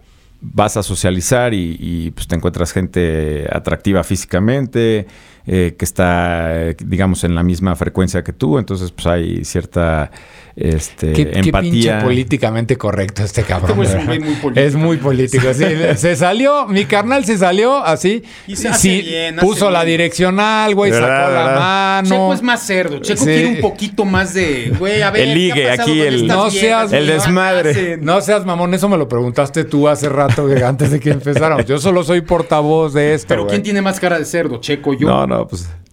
vas 0.41 0.77
a 0.77 0.83
socializar 0.83 1.53
y, 1.53 1.75
y, 1.79 2.11
pues 2.11 2.27
te 2.27 2.35
encuentras 2.35 2.71
gente 2.71 3.47
atractiva 3.51 4.03
físicamente, 4.03 5.07
eh, 5.47 5.75
que 5.77 5.85
está, 5.85 6.69
eh, 6.69 6.75
digamos, 6.83 7.23
en 7.23 7.35
la 7.35 7.43
misma 7.43 7.75
frecuencia 7.75 8.23
que 8.23 8.33
tú, 8.33 8.57
entonces 8.57 8.91
pues 8.91 9.05
hay 9.07 9.45
cierta 9.45 10.09
este, 10.55 11.11
Qué, 11.11 11.25
qué 11.25 11.31
pinche 11.31 11.49
empatía. 11.49 11.99
políticamente 12.01 12.77
correcto 12.77 13.23
este 13.23 13.43
cabrón. 13.43 13.77
Este 13.83 13.97
es 13.97 14.05
muy 14.07 14.17
político. 14.35 14.51
Es 14.55 14.75
muy 14.75 14.97
político. 14.97 15.53
sí. 15.53 15.65
se 15.97 16.15
salió, 16.15 16.65
mi 16.67 16.85
carnal 16.85 17.25
se 17.25 17.37
salió 17.37 17.83
así. 17.83 18.23
Y 18.47 18.55
se 18.55 18.69
hace 18.69 18.79
sí, 18.79 19.01
bien, 19.01 19.37
hace 19.37 19.45
puso 19.45 19.69
la 19.69 19.83
direccional, 19.83 20.73
güey, 20.73 20.91
sacó 20.93 21.05
¿Verdad, 21.05 21.33
la 21.33 21.43
verdad? 21.45 21.59
mano. 21.59 22.09
Checo 22.09 22.33
es 22.33 22.41
más 22.41 22.65
cerdo. 22.65 22.99
Checo 22.99 23.19
Sí. 23.25 23.25
quiere 23.25 23.47
un 23.47 23.59
poquito 23.59 24.05
más 24.05 24.33
de. 24.33 24.73
Güey, 24.79 25.01
a 25.01 25.11
ver. 25.11 25.23
El 25.23 25.27
¿qué 25.29 25.35
ligue, 25.35 25.69
aquí 25.71 25.99
el- 25.99 26.25
No 26.27 26.49
seas- 26.49 26.93
el 26.93 27.05
desmadre. 27.07 27.97
No 27.97 28.21
seas 28.21 28.45
mamón, 28.45 28.73
eso 28.73 28.87
me 28.87 28.97
lo 28.97 29.09
preguntaste 29.09 29.65
tú 29.65 29.89
hace 29.89 30.07
rato, 30.07 30.47
antes 30.65 30.89
de 30.91 31.01
que 31.01 31.11
empezáramos. 31.11 31.65
Yo 31.65 31.79
solo 31.79 32.01
soy 32.05 32.21
portavoz 32.21 32.93
de 32.93 33.13
esto. 33.13 33.27
Pero. 33.27 33.47
¿quién 33.47 33.61
tiene 33.61 33.81
más 33.81 33.99
cara 33.99 34.17
de 34.17 34.23
cerdo? 34.23 34.61
Checo, 34.61 34.93
yo. 34.93 35.09
No, 35.09 35.27
no, 35.27 35.34
pues 35.43 35.61
Este 35.61 35.65
güey. 35.65 35.84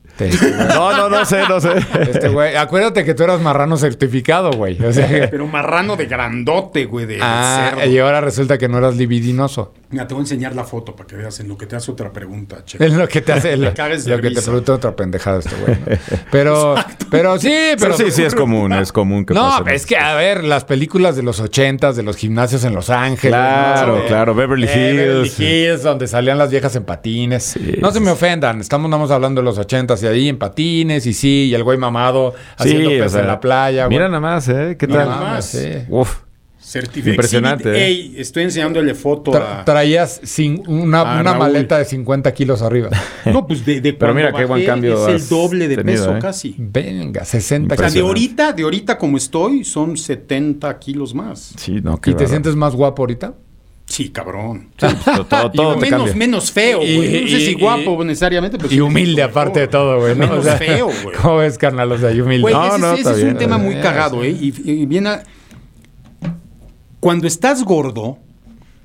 No, 0.68 0.96
no, 0.96 1.09
no 1.09 1.25
sé, 1.25 1.40
no 1.48 1.61
sé. 1.61 1.70
Este 2.01 2.29
güey, 2.29 2.55
acuérdate 2.57 3.05
que 3.05 3.14
tú 3.14 3.25
eras 3.25 3.40
marrano 3.40 3.77
certificado, 3.77 4.51
güey. 4.53 4.81
O 4.85 4.92
sea 4.92 5.09
que- 5.09 5.29
Pero 5.31 5.46
marrano 5.46 5.96
de 5.96 6.07
grandote, 6.07 6.85
güey, 6.85 7.07
de, 7.07 7.18
Ah, 7.20 7.72
cerdo. 7.77 7.90
y 7.90 7.98
ahora 7.98 8.21
resulta 8.21 8.58
que 8.58 8.69
no 8.69 8.79
eras 8.79 8.96
libidinoso. 8.96 9.73
Mira, 9.90 10.06
te 10.06 10.15
voy 10.15 10.23
a 10.23 10.25
enseñar 10.25 10.54
la 10.54 10.65
foto 10.65 10.94
para 10.96 11.06
que 11.06 11.17
veas 11.17 11.38
en 11.40 11.48
lo 11.48 11.58
que 11.58 11.67
te 11.67 11.77
hace 11.77 11.90
otra 11.90 12.10
pregunta, 12.13 12.65
che. 12.65 12.83
Es 12.83 12.92
lo 12.94 13.06
que 13.08 13.21
te 13.21 13.33
hace, 13.33 13.56
lo, 13.56 13.69
Te 13.73 13.75
cagues 13.75 14.04
de 14.04 14.17
lo 14.17 14.23
que 14.23 14.31
te 14.31 14.40
pregunta 14.40 14.73
otra 14.75 14.96
pendejada 14.96 15.40
este 15.40 15.54
güey. 15.56 15.77
¿no? 15.79 16.17
Pero, 16.31 16.75
pero 17.10 17.38
sí, 17.38 17.48
Pero 17.79 17.94
pero, 17.94 17.96
sí, 17.96 18.10
sí 18.10 18.23
es 18.23 18.35
común, 18.35 18.73
es 18.73 18.90
común 18.92 19.25
que 19.27 19.35
No, 19.35 19.58
pase. 19.65 19.75
es 19.75 19.85
que, 19.87 19.96
a 19.98 20.15
ver, 20.15 20.44
las 20.44 20.65
películas 20.65 21.17
de 21.17 21.23
los 21.23 21.40
ochentas, 21.40 21.96
de 21.96 22.02
los 22.02 22.17
gimnasios 22.17 22.65
en 22.65 22.75
Los 22.75 22.88
Ángeles. 22.90 23.35
Claro, 23.37 23.98
¿no? 23.98 24.06
claro, 24.06 24.35
Beverly 24.35 24.67
Eh, 24.71 24.92
Beverly 24.96 25.29
Hills. 25.29 25.40
Hills, 25.40 25.83
donde 25.83 26.06
salían 26.06 26.38
las 26.38 26.50
viejas 26.50 26.75
en 26.77 26.85
patines. 26.85 27.42
Sí, 27.42 27.75
no 27.81 27.90
se 27.90 28.00
me 28.00 28.10
ofendan, 28.10 28.60
estamos 28.60 28.88
nada 28.90 29.02
más 29.02 29.10
hablando 29.10 29.40
de 29.42 29.44
los 29.44 29.58
ochentas 29.58 30.02
y 30.03 30.07
ahí 30.07 30.29
en 30.29 30.38
patines 30.38 31.07
y 31.07 31.13
sí, 31.13 31.48
y 31.50 31.55
el 31.55 31.63
güey 31.65 31.79
mamado 31.79 32.35
haciendo 32.57 32.90
Sí, 32.90 32.96
o 33.00 33.03
pez 33.05 33.13
sea, 33.13 33.21
en 33.23 33.27
la 33.27 33.40
playa. 33.40 33.87
güey. 33.87 33.96
Mira 33.96 34.09
nada 34.09 34.21
más, 34.21 34.48
¿eh? 34.48 34.77
¿Qué 34.79 34.87
Mira 34.87 35.00
tal? 35.00 35.09
nada 35.11 35.21
más. 35.23 35.59
Uf. 35.88 36.17
Certificado. 36.65 37.11
Impresionante, 37.15 37.71
¿eh? 37.77 37.87
Ey, 37.87 38.15
estoy 38.19 38.44
enseñándole 38.44 38.94
foto 38.94 39.33
Tra- 39.33 39.61
a... 39.61 39.65
traías 39.65 40.21
sin 40.23 40.63
una, 40.69 41.00
A 41.19 41.21
una 41.21 41.35
maleta 41.35 41.77
de 41.77 41.85
50 41.85 42.33
kilos 42.33 42.63
arriba. 42.63 42.88
No, 43.27 43.46
pues 43.46 43.65
de, 43.67 43.81
de 43.81 43.92
Pero 43.92 44.15
mira 44.15 44.33
qué 44.33 44.44
buen 44.44 44.65
cambio 44.65 45.09
Es 45.09 45.23
el 45.25 45.29
doble 45.29 45.67
de 45.69 45.77
tenido, 45.77 46.05
peso 46.07 46.17
¿eh? 46.17 46.21
casi. 46.21 46.55
Venga, 46.59 47.25
60 47.25 47.75
O 47.75 47.77
sea, 47.77 47.87
de 47.88 47.92
kilos. 47.92 48.07
ahorita, 48.09 48.53
de 48.53 48.63
ahorita 48.63 48.96
como 48.96 49.17
estoy, 49.17 49.65
son 49.65 49.96
70 49.96 50.79
kilos 50.79 51.15
más. 51.15 51.53
Sí, 51.57 51.81
no, 51.83 52.00
qué 52.00 52.13
¿Y 52.13 52.15
te 52.15 52.27
sientes 52.29 52.55
más 52.57 52.75
guapo 52.77 53.03
ahorita? 53.03 53.35
Sí, 53.93 54.09
cabrón. 54.09 54.69
Sí, 54.79 54.87
pues, 55.05 55.29
todo, 55.29 55.51
todo, 55.51 55.75
te 55.79 55.90
menos, 55.90 56.15
menos 56.17 56.51
feo, 56.51 56.79
güey. 56.79 57.23
No 57.25 57.29
sé 57.29 57.40
si 57.40 57.53
guapo 57.55 58.03
necesariamente, 58.05 58.57
pero 58.57 58.73
Y 58.75 58.81
humilde 58.81 59.23
aparte 59.23 59.61
de 59.61 59.69
todo, 59.69 60.01
güey. 60.01 60.15
¿no? 60.15 60.21
Menos 60.21 60.38
O 60.38 60.43
sea, 60.43 60.57
feo, 60.57 60.87
güey. 61.03 61.17
¿Cómo 61.21 61.37
ves, 61.37 61.59
carnal? 61.59 61.93
O 61.93 61.99
sea, 61.99 62.11
y 62.11 62.21
humilde. 62.23 62.40
Güey, 62.40 62.55
No, 62.55 62.67
ese, 62.69 62.79
no, 62.79 62.93
ese 62.95 63.01
es 63.11 63.17
un 63.19 63.23
bien. 63.25 63.37
tema 63.37 63.59
muy 63.59 63.75
cagado. 63.77 64.25
¿eh? 64.25 64.31
Y, 64.31 64.55
y 64.65 64.87
viene 64.87 65.11
a- 65.11 65.23
Cuando 67.01 67.27
estás 67.27 67.65
gordo, 67.65 68.19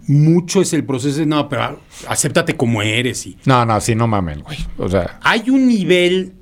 mucho 0.07 0.61
es 0.61 0.73
el 0.73 0.83
proceso 0.83 1.19
de, 1.19 1.25
no, 1.25 1.47
pero 1.47 1.79
acéptate 2.07 2.55
como 2.57 2.81
eres. 2.81 3.25
Y 3.27 3.37
No, 3.45 3.65
no, 3.65 3.79
sí, 3.79 3.95
no 3.95 4.07
mamen, 4.07 4.41
güey. 4.41 4.57
O 4.77 4.89
sea, 4.89 5.19
hay 5.21 5.49
un 5.49 5.67
nivel 5.67 6.33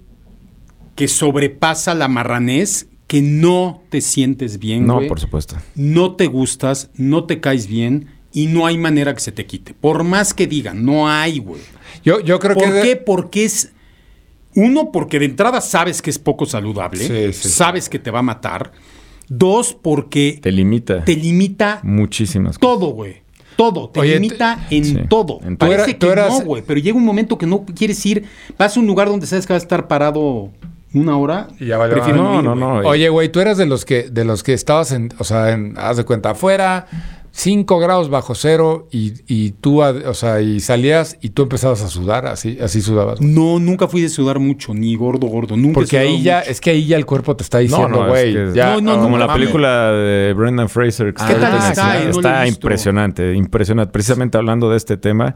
que 0.95 1.07
sobrepasa 1.07 1.93
la 1.93 2.07
marranés 2.07 2.87
que 3.07 3.21
no 3.21 3.83
te 3.89 4.01
sientes 4.01 4.57
bien, 4.57 4.87
No, 4.87 4.95
güey. 4.95 5.07
por 5.07 5.19
supuesto. 5.19 5.55
no 5.75 6.15
te 6.15 6.25
gustas, 6.27 6.89
no 6.95 7.25
te 7.25 7.39
caes 7.39 7.67
bien 7.67 8.07
y 8.35 8.45
no 8.47 8.67
hay 8.67 8.77
manera 8.77 9.13
que 9.15 9.19
se 9.21 9.31
te 9.31 9.45
quite. 9.47 9.73
Por 9.73 10.03
más 10.03 10.33
que 10.35 10.45
digan, 10.45 10.85
no 10.85 11.09
hay, 11.09 11.39
güey. 11.39 11.61
yo, 12.03 12.19
yo 12.19 12.37
creo 12.39 12.53
¿Por 12.55 12.71
que... 12.71 12.81
qué? 12.83 12.95
Porque 12.97 13.45
es... 13.45 13.71
Uno, 14.53 14.91
porque 14.91 15.17
de 15.19 15.25
entrada 15.25 15.59
sabes 15.61 16.01
que 16.01 16.09
es 16.09 16.19
poco 16.19 16.45
saludable, 16.45 16.99
Sí, 16.99 17.33
sí, 17.33 17.49
sabes 17.49 17.89
que 17.89 17.97
te 17.99 18.11
va 18.11 18.19
a 18.19 18.21
matar. 18.23 18.71
Dos, 19.27 19.75
porque 19.81 20.39
Te 20.41 20.51
limita 20.51 21.03
te 21.03 21.15
limita 21.15 21.79
muchísimas 21.83 22.59
cosas. 22.59 22.79
todo, 22.79 22.91
güey. 22.93 23.23
Todo, 23.57 23.89
te 23.89 24.01
Oye, 24.01 24.15
limita 24.19 24.67
en 24.69 24.85
sí, 24.85 24.97
todo. 25.09 25.39
en 25.43 25.57
todo. 25.57 25.69
Parece 25.69 25.93
Tú 25.95 26.07
que 26.07 26.11
era- 26.11 26.27
tú 26.27 26.29
no, 26.31 26.35
eras- 26.35 26.45
güey, 26.45 26.63
pero 26.67 26.79
llega 26.79 26.95
un 26.97 27.05
momento 27.05 27.37
que 27.37 27.45
no 27.47 27.65
quieres 27.65 28.05
ir, 28.05 28.25
vas 28.57 28.75
a 28.75 28.79
un 28.79 28.85
lugar 28.87 29.07
donde 29.07 29.25
sabes 29.27 29.47
que 29.47 29.53
vas 29.53 29.63
a 29.63 29.65
estar 29.65 29.87
parado 29.87 30.51
una 30.93 31.17
hora. 31.17 31.47
Y 31.59 31.65
ya 31.67 31.77
ir, 31.87 32.15
No, 32.15 32.41
no, 32.41 32.53
güey. 32.55 32.59
no. 32.59 32.89
Oye, 32.89 33.09
güey, 33.09 33.29
tú 33.29 33.39
eras 33.39 33.57
de 33.57 33.65
los 33.65 33.83
que 33.85 34.03
de 34.09 34.23
los 34.25 34.43
que 34.43 34.53
estabas 34.53 34.91
en, 34.91 35.09
o 35.19 35.23
sea, 35.23 35.51
en, 35.51 35.73
haz 35.77 35.97
de 35.97 36.03
cuenta, 36.05 36.31
afuera, 36.31 36.87
5 37.37 37.79
grados 37.79 38.09
bajo 38.09 38.33
cero 38.33 38.87
y, 38.91 39.11
y 39.27 39.51
tú, 39.51 39.81
o 39.83 40.13
sea, 40.13 40.39
y 40.39 40.61
salías 40.61 41.17
y 41.21 41.31
tú 41.31 41.43
empezabas 41.43 41.81
a 41.81 41.89
sudar, 41.89 42.27
así, 42.27 42.57
así 42.61 42.81
sudabas. 42.81 43.19
güey. 43.19 43.29
No, 43.29 43.59
nunca 43.59 43.89
fui 43.89 43.99
de 44.01 44.07
sudar 44.07 44.39
mucho, 44.39 44.73
ni 44.73 44.95
gordo, 44.95 45.27
gordo. 45.27 45.57
Nunca 45.57 45.73
Porque 45.73 45.97
ahí 45.97 46.23
ya, 46.23 46.37
mucho. 46.39 46.51
es 46.51 46.61
que 46.61 46.69
ahí 46.69 46.85
ya 46.85 46.95
el 46.95 47.05
cuerpo 47.05 47.35
te 47.35 47.43
está 47.43 47.57
No, 47.57 47.63
diciendo, 47.63 47.89
no, 47.89 48.07
güey, 48.07 48.29
es 48.37 48.51
que- 48.53 48.57
ya, 48.57 48.75
No, 48.75 48.79
no, 48.79 48.95
no, 48.95 49.03
Como 49.03 49.17
la 49.17 49.33
película 49.33 49.91
de 49.91 50.33
Brendan 50.33 50.69
Fraser. 50.69 51.13
que 51.13 51.25
¿Qué 51.25 51.33
está. 51.33 52.39
No 52.41 52.47
impresionante, 52.47 53.33
impresionante. 53.33 53.91
Precisamente 53.91 54.37
hablando 54.37 54.69
de 54.69 54.77
este 54.77 54.95
tema, 54.95 55.35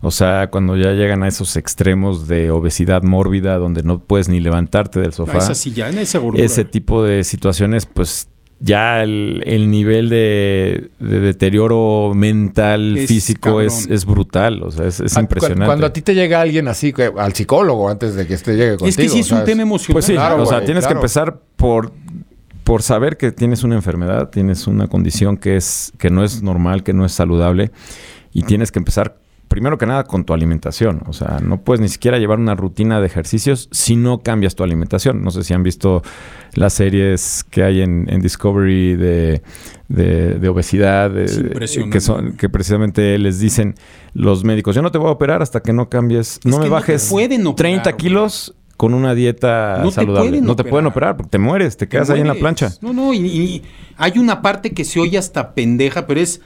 o 0.00 0.10
sea, 0.10 0.48
cuando 0.50 0.76
ya 0.76 0.94
llegan 0.94 1.22
a 1.22 1.28
esos 1.28 1.54
extremos 1.56 2.26
de 2.26 2.50
obesidad 2.50 3.04
mórbida, 3.04 3.56
donde 3.58 3.84
no 3.84 4.00
puedes 4.00 4.28
ni 4.28 4.40
levantarte 4.40 4.98
del 4.98 5.10
Ah, 5.10 5.12
sofá, 5.12 5.38
esa 5.38 5.88
en 5.88 5.98
esa 5.98 6.18
gordura. 6.18 6.44
ese 6.44 6.64
tipo 6.64 7.04
de 7.04 7.22
situaciones, 7.22 7.86
pues 7.86 8.28
ya 8.58 9.02
el, 9.02 9.42
el 9.46 9.70
nivel 9.70 10.08
de, 10.08 10.90
de 10.98 11.20
deterioro 11.20 12.12
mental, 12.14 12.96
Es 12.96 13.08
físico, 13.08 13.60
es, 13.60 13.86
es 13.90 14.06
brutal. 14.06 14.62
O 14.62 14.70
sea, 14.70 14.86
es, 14.86 15.00
es 15.00 15.12
Ah, 15.12 15.20
cu- 15.20 15.24
impresionante. 15.24 15.66
Cuando 15.66 15.86
a 15.86 15.92
ti 15.92 16.00
te 16.02 16.14
llega 16.14 16.40
alguien 16.40 16.66
así, 16.68 16.92
que- 16.92 17.12
al 17.16 17.34
psicólogo 17.34 17.88
antes 17.90 18.14
de 18.14 18.26
que 18.26 18.34
este 18.34 18.52
llegue 18.56 18.70
contigo. 18.78 18.88
Es 18.88 18.96
que 18.96 19.08
sí 19.08 19.18
es 19.20 19.30
un 19.32 19.44
tema 19.44 19.62
emocional. 19.62 19.94
Pues 19.94 20.04
sí, 20.06 20.14
Claro, 20.14 20.42
o 20.42 20.46
sea, 20.46 20.56
güey, 20.58 20.66
tienes 20.66 20.84
claro. 20.84 20.94
que 20.94 20.98
empezar 21.00 21.40
por, 21.56 21.92
por 22.64 22.82
saber 22.82 23.16
que 23.18 23.30
tienes 23.30 23.62
una 23.62 23.74
enfermedad, 23.74 24.30
tienes 24.30 24.66
una 24.66 24.86
condición 24.88 25.36
que, 25.36 25.56
es, 25.56 25.92
que 25.98 26.08
no 26.10 26.24
es 26.24 26.42
normal, 26.42 26.82
que 26.82 26.92
no 26.94 27.04
es 27.04 27.12
saludable, 27.12 27.70
y 28.32 28.42
tienes 28.42 28.72
que 28.72 28.78
empezar 28.78 29.18
primero 29.48 29.78
que 29.78 29.86
nada 29.86 30.04
con 30.04 30.24
tu 30.24 30.32
alimentación. 30.34 31.02
O 31.06 31.12
sea, 31.12 31.38
no 31.42 31.60
puedes 31.62 31.80
ni 31.80 31.88
siquiera 31.88 32.18
llevar 32.18 32.38
una 32.38 32.54
rutina 32.54 33.00
de 33.00 33.06
ejercicios 33.06 33.68
si 33.72 33.96
no 33.96 34.20
cambias 34.22 34.54
tu 34.54 34.62
alimentación. 34.64 35.22
No 35.22 35.30
sé 35.30 35.44
si 35.44 35.54
han 35.54 35.62
visto 35.62 36.02
las 36.54 36.72
series 36.74 37.44
que 37.50 37.62
hay 37.62 37.80
en, 37.82 38.06
en 38.10 38.20
Discovery 38.20 38.96
de, 38.96 39.42
de- 39.88 40.34
de 40.38 40.48
obesidad, 40.48 41.10
de- 41.10 41.86
que, 41.90 42.00
son, 42.00 42.32
que 42.36 42.48
precisamente 42.48 43.18
les 43.18 43.38
dicen 43.38 43.74
los 44.14 44.44
médicos, 44.44 44.74
yo 44.74 44.82
no 44.82 44.90
te 44.90 44.98
voy 44.98 45.08
a 45.08 45.12
operar 45.12 45.42
hasta 45.42 45.60
que 45.60 45.72
no 45.72 45.88
cambies, 45.88 46.40
no 46.44 46.58
me 46.58 46.64
no 46.66 46.70
bajes 46.70 47.08
pueden 47.10 47.46
operar, 47.46 47.56
30 47.82 47.90
güey. 47.90 47.96
kilos 47.96 48.54
con 48.76 48.92
una 48.94 49.14
dieta 49.14 49.80
No 49.82 49.90
saludable. 49.90 50.40
no 50.42 50.54
te 50.56 50.64
pueden 50.64 50.86
operar. 50.86 51.16
porque 51.16 51.30
te 51.30 51.38
mueres, 51.38 51.76
te 51.76 51.86
Te 51.86 51.90
quedas 51.90 52.10
ahí 52.10 52.20
en 52.20 52.26
la 52.28 52.34
plancha. 52.34 52.72
No, 52.82 52.92
no, 52.92 53.14
y, 53.14 53.18
y 53.26 53.62
hay 53.96 54.18
una 54.18 54.42
parte 54.42 54.72
que 54.72 54.84
se 54.84 55.00
oye 55.00 55.16
hasta 55.16 55.54
pendeja, 55.54 56.06
pero 56.06 56.20
es 56.20 56.42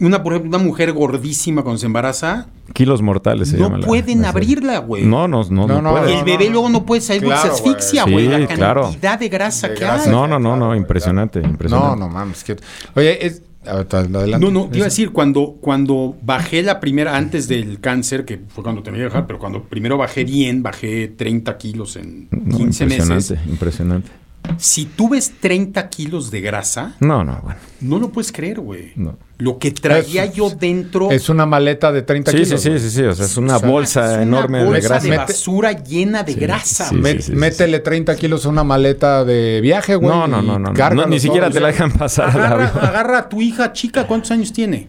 una, 0.00 0.22
por 0.22 0.32
ejemplo, 0.34 0.56
una 0.56 0.64
mujer 0.64 0.92
gordísima 0.92 1.62
cuando 1.62 1.78
se 1.78 1.86
embaraza, 1.86 2.48
Kilos 2.72 3.00
mortales 3.00 3.48
se 3.48 3.56
no 3.56 3.64
llama 3.64 3.78
la- 3.78 3.86
pueden 3.86 4.22
la 4.22 4.28
abrirla, 4.30 4.78
güey. 4.78 5.04
No, 5.06 5.26
no, 5.28 5.42
no, 5.44 5.66
No, 5.66 5.66
no, 5.66 5.82
no, 5.82 5.90
puede. 5.92 6.18
el 6.18 6.24
bebé 6.24 6.50
luego 6.50 6.68
no 6.68 6.84
puede 6.84 7.00
salir 7.00 7.22
porque 7.22 7.36
se 7.38 7.42
Claro, 7.48 7.62
güey. 7.62 7.74
asfixia, 7.74 8.04
Sí, 8.04 8.10
güey. 8.12 8.28
la 8.28 8.46
claro. 8.46 8.82
cantidad 8.82 9.18
de 9.18 9.28
grasa 9.28 9.68
De 9.68 9.74
que 9.74 9.80
grasa. 9.80 10.04
hay. 10.04 10.10
No, 10.10 10.26
no, 10.26 10.38
no, 10.38 10.48
Claro, 10.50 10.56
no, 10.56 10.66
güey, 10.68 10.78
impresionante, 10.80 11.40
No, 11.40 11.48
impresionante. 11.48 11.98
no 12.00 12.08
mames. 12.08 12.44
que- 12.44 12.56
Oye, 12.94 13.24
es... 13.26 13.42
adelante. 13.64 14.38
No, 14.38 14.50
no, 14.50 14.68
te 14.68 14.76
iba 14.78 14.86
a 14.86 14.90
decir, 14.90 15.10
cuando, 15.10 15.56
cuando 15.60 16.16
bajé 16.22 16.62
la 16.62 16.78
primera, 16.78 17.16
antes 17.16 17.48
del 17.48 17.80
cáncer, 17.80 18.24
que 18.24 18.40
fue 18.48 18.62
cuando 18.62 18.82
tenía 18.82 18.98
que 19.00 19.04
dejar, 19.04 19.26
pero 19.26 19.38
cuando 19.38 19.62
primero 19.64 19.96
bajé 19.98 20.24
bien, 20.24 20.62
bajé 20.62 21.08
30 21.08 21.56
kilos 21.56 21.96
en 21.96 22.28
No, 22.30 22.58
15 22.58 22.84
impresionante, 22.84 23.14
meses. 23.34 23.38
impresionante. 23.48 24.10
Si 24.58 24.86
tú 24.86 25.08
ves 25.10 25.32
30 25.40 25.88
kilos 25.88 26.30
de 26.30 26.40
grasa, 26.40 26.94
No, 27.00 27.24
no, 27.24 27.40
bueno. 27.42 27.58
no 27.80 27.98
lo 27.98 28.10
puedes 28.10 28.32
creer, 28.32 28.60
güey. 28.60 28.92
No. 28.96 29.16
Lo 29.38 29.58
que 29.58 29.70
traía 29.70 30.24
Es- 30.24 30.34
yo 30.34 30.48
dentro 30.50 31.10
Es 31.10 31.28
una 31.28 31.44
maleta 31.44 31.92
de 31.92 32.02
30 32.02 32.30
Sí, 32.30 32.38
kilos. 32.38 32.60
sí, 32.60 32.70
sí, 32.70 32.78
sí, 32.78 32.90
sí, 32.90 33.02
o 33.02 33.14
sea, 33.14 33.26
es 33.26 33.36
una 33.36 33.56
es 33.56 33.62
bolsa 33.62 34.04
es 34.06 34.12
una 34.14 34.22
enorme 34.22 34.64
bolsa 34.64 34.76
de 34.76 34.88
grasa. 34.88 35.08
de 35.10 35.16
basura 35.16 35.72
llena 35.72 36.22
de 36.22 36.32
Sí, 36.32 36.40
grasa. 36.40 36.88
sí, 36.88 36.96
güey. 36.96 37.14
Me- 37.16 37.20
sí, 37.22 37.32
sí, 37.32 37.36
métele 37.36 37.78
30 37.80 38.16
kilos 38.16 38.46
a 38.46 38.48
una 38.48 38.64
maleta 38.64 39.24
de 39.24 39.60
viaje, 39.60 39.94
güey. 39.96 40.08
No, 40.08 40.26
no, 40.26 40.40
no, 40.40 40.58
no, 40.58 40.72
no, 40.72 41.06
ni 41.06 41.20
siquiera 41.20 41.48
todo, 41.48 41.54
te 41.54 41.60
la 41.60 41.68
o 41.68 41.72
sea, 41.72 41.84
dejan 41.86 41.98
pasar 41.98 42.30
Agarra, 42.30 42.66
agarra 42.68 43.18
a 43.18 43.28
tu 43.28 43.42
hija 43.42 43.72
chica, 43.72 44.06
¿cuántos 44.06 44.30
años 44.30 44.52
tiene? 44.52 44.88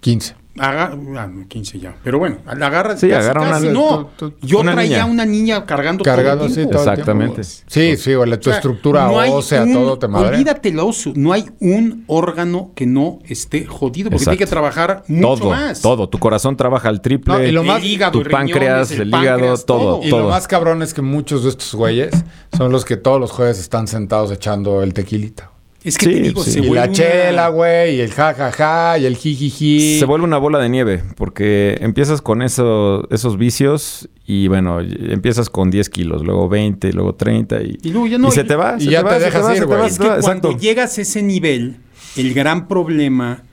15. 0.00 0.36
Aga- 0.58 0.96
ah, 1.16 1.28
15 1.48 1.78
ya. 1.78 1.94
Pero 2.02 2.18
bueno, 2.18 2.38
la 2.56 2.66
agarra. 2.66 2.96
Sí, 2.96 3.10
agarra 3.12 3.42
una- 3.42 3.60
No, 3.60 4.10
tú- 4.16 4.30
tú- 4.30 4.36
yo 4.46 4.60
una 4.60 4.72
traía 4.72 4.98
niña. 4.98 5.06
una 5.06 5.24
niña 5.24 5.66
cargando 5.66 6.04
Cargado 6.04 6.36
todo 6.38 6.46
el 6.46 6.52
así 6.52 6.54
tiempo. 6.56 6.72
todo 6.72 6.82
el 6.84 6.88
Exactamente. 6.90 7.44
Sí, 7.44 7.96
sí, 7.96 8.14
güey, 8.14 8.30
tu 8.32 8.36
O 8.36 8.42
sea, 8.42 8.54
estructura 8.54 9.06
no 9.06 9.20
hay 9.20 9.30
ósea, 9.30 9.62
un- 9.64 9.72
todo 9.72 9.98
te 9.98 10.08
madre. 10.08 10.28
Olvídate 10.36 10.72
lo 10.72 10.86
oso. 10.86 11.12
No 11.14 11.32
hay 11.32 11.46
un 11.60 12.04
órgano 12.06 12.72
que 12.74 12.86
no 12.86 13.18
esté 13.26 13.66
jodido 13.66 14.10
porque 14.10 14.22
Exacto. 14.22 14.30
tiene 14.30 14.38
que 14.38 14.46
trabajar 14.46 15.02
mucho 15.08 15.36
Todo, 15.38 15.50
más. 15.50 15.80
todo. 15.80 16.08
Tu 16.08 16.18
corazón 16.18 16.56
trabaja 16.56 16.88
al 16.88 17.00
triple. 17.00 17.34
No, 17.34 17.42
y 17.42 17.50
lo 17.52 17.60
El 17.62 17.66
más- 17.66 17.84
hígado, 17.84 18.12
tu 18.12 18.20
el 18.20 18.28
páncreas, 18.30 18.90
el, 18.92 19.08
hígado, 19.08 19.24
páncreas, 19.38 19.66
todo, 19.66 20.00
Y 20.02 20.10
todo. 20.10 20.22
lo 20.24 20.28
más 20.28 20.46
cabrón 20.48 20.82
es 20.82 20.94
que 20.94 21.02
muchos 21.02 21.44
de 21.44 21.50
estos 21.50 21.74
güeyes 21.74 22.12
son 22.56 22.72
los 22.72 22.84
que 22.84 22.96
todos 22.96 23.20
los 23.20 23.30
jueves 23.30 23.58
están 23.58 23.86
sentados 23.88 24.30
echando 24.32 24.82
el 24.82 24.94
tequilita. 24.94 25.50
Es 25.84 25.96
que 25.96 26.06
Sí, 26.06 26.12
te 26.12 26.20
digo, 26.22 26.42
sí. 26.42 26.50
se 26.52 26.58
Y 26.58 26.68
vuelve 26.68 26.86
la 26.86 26.92
chela, 26.92 27.48
güey, 27.48 27.96
y 27.96 28.00
el 28.00 28.10
jajaja, 28.12 28.98
y 28.98 29.06
el 29.06 29.16
jijiji. 29.16 29.98
Se 30.00 30.04
vuelve 30.06 30.24
una 30.24 30.38
bola 30.38 30.58
de 30.58 30.68
nieve 30.68 31.02
porque 31.16 31.78
empiezas 31.80 32.20
con 32.20 32.42
eso, 32.42 33.06
esos 33.10 33.38
vicios 33.38 34.08
y 34.26 34.48
bueno, 34.48 34.80
empiezas 34.80 35.48
con 35.50 35.70
10 35.70 35.88
kilos, 35.88 36.24
luego 36.24 36.48
20, 36.48 36.92
luego 36.92 37.14
30 37.14 37.62
y, 37.62 37.78
Y 37.82 37.90
luego 37.90 38.06
ya 38.08 38.18
no, 38.18 38.28
y 38.28 38.32
se 38.32 38.44
te 38.44 38.56
va. 38.56 38.74
y 38.78 38.84
se 38.86 38.90
ya 38.90 39.04
te 39.04 39.18
dejas 39.20 39.56
ir, 39.56 39.66
güey. 39.66 39.86
Es 39.86 39.98
que 39.98 40.08
cuando 40.20 40.56
llegas 40.58 40.98
a 40.98 41.02
ese 41.02 41.22
nivel, 41.22 41.76
el 42.16 42.34
gran 42.34 42.66
problema 42.66 43.44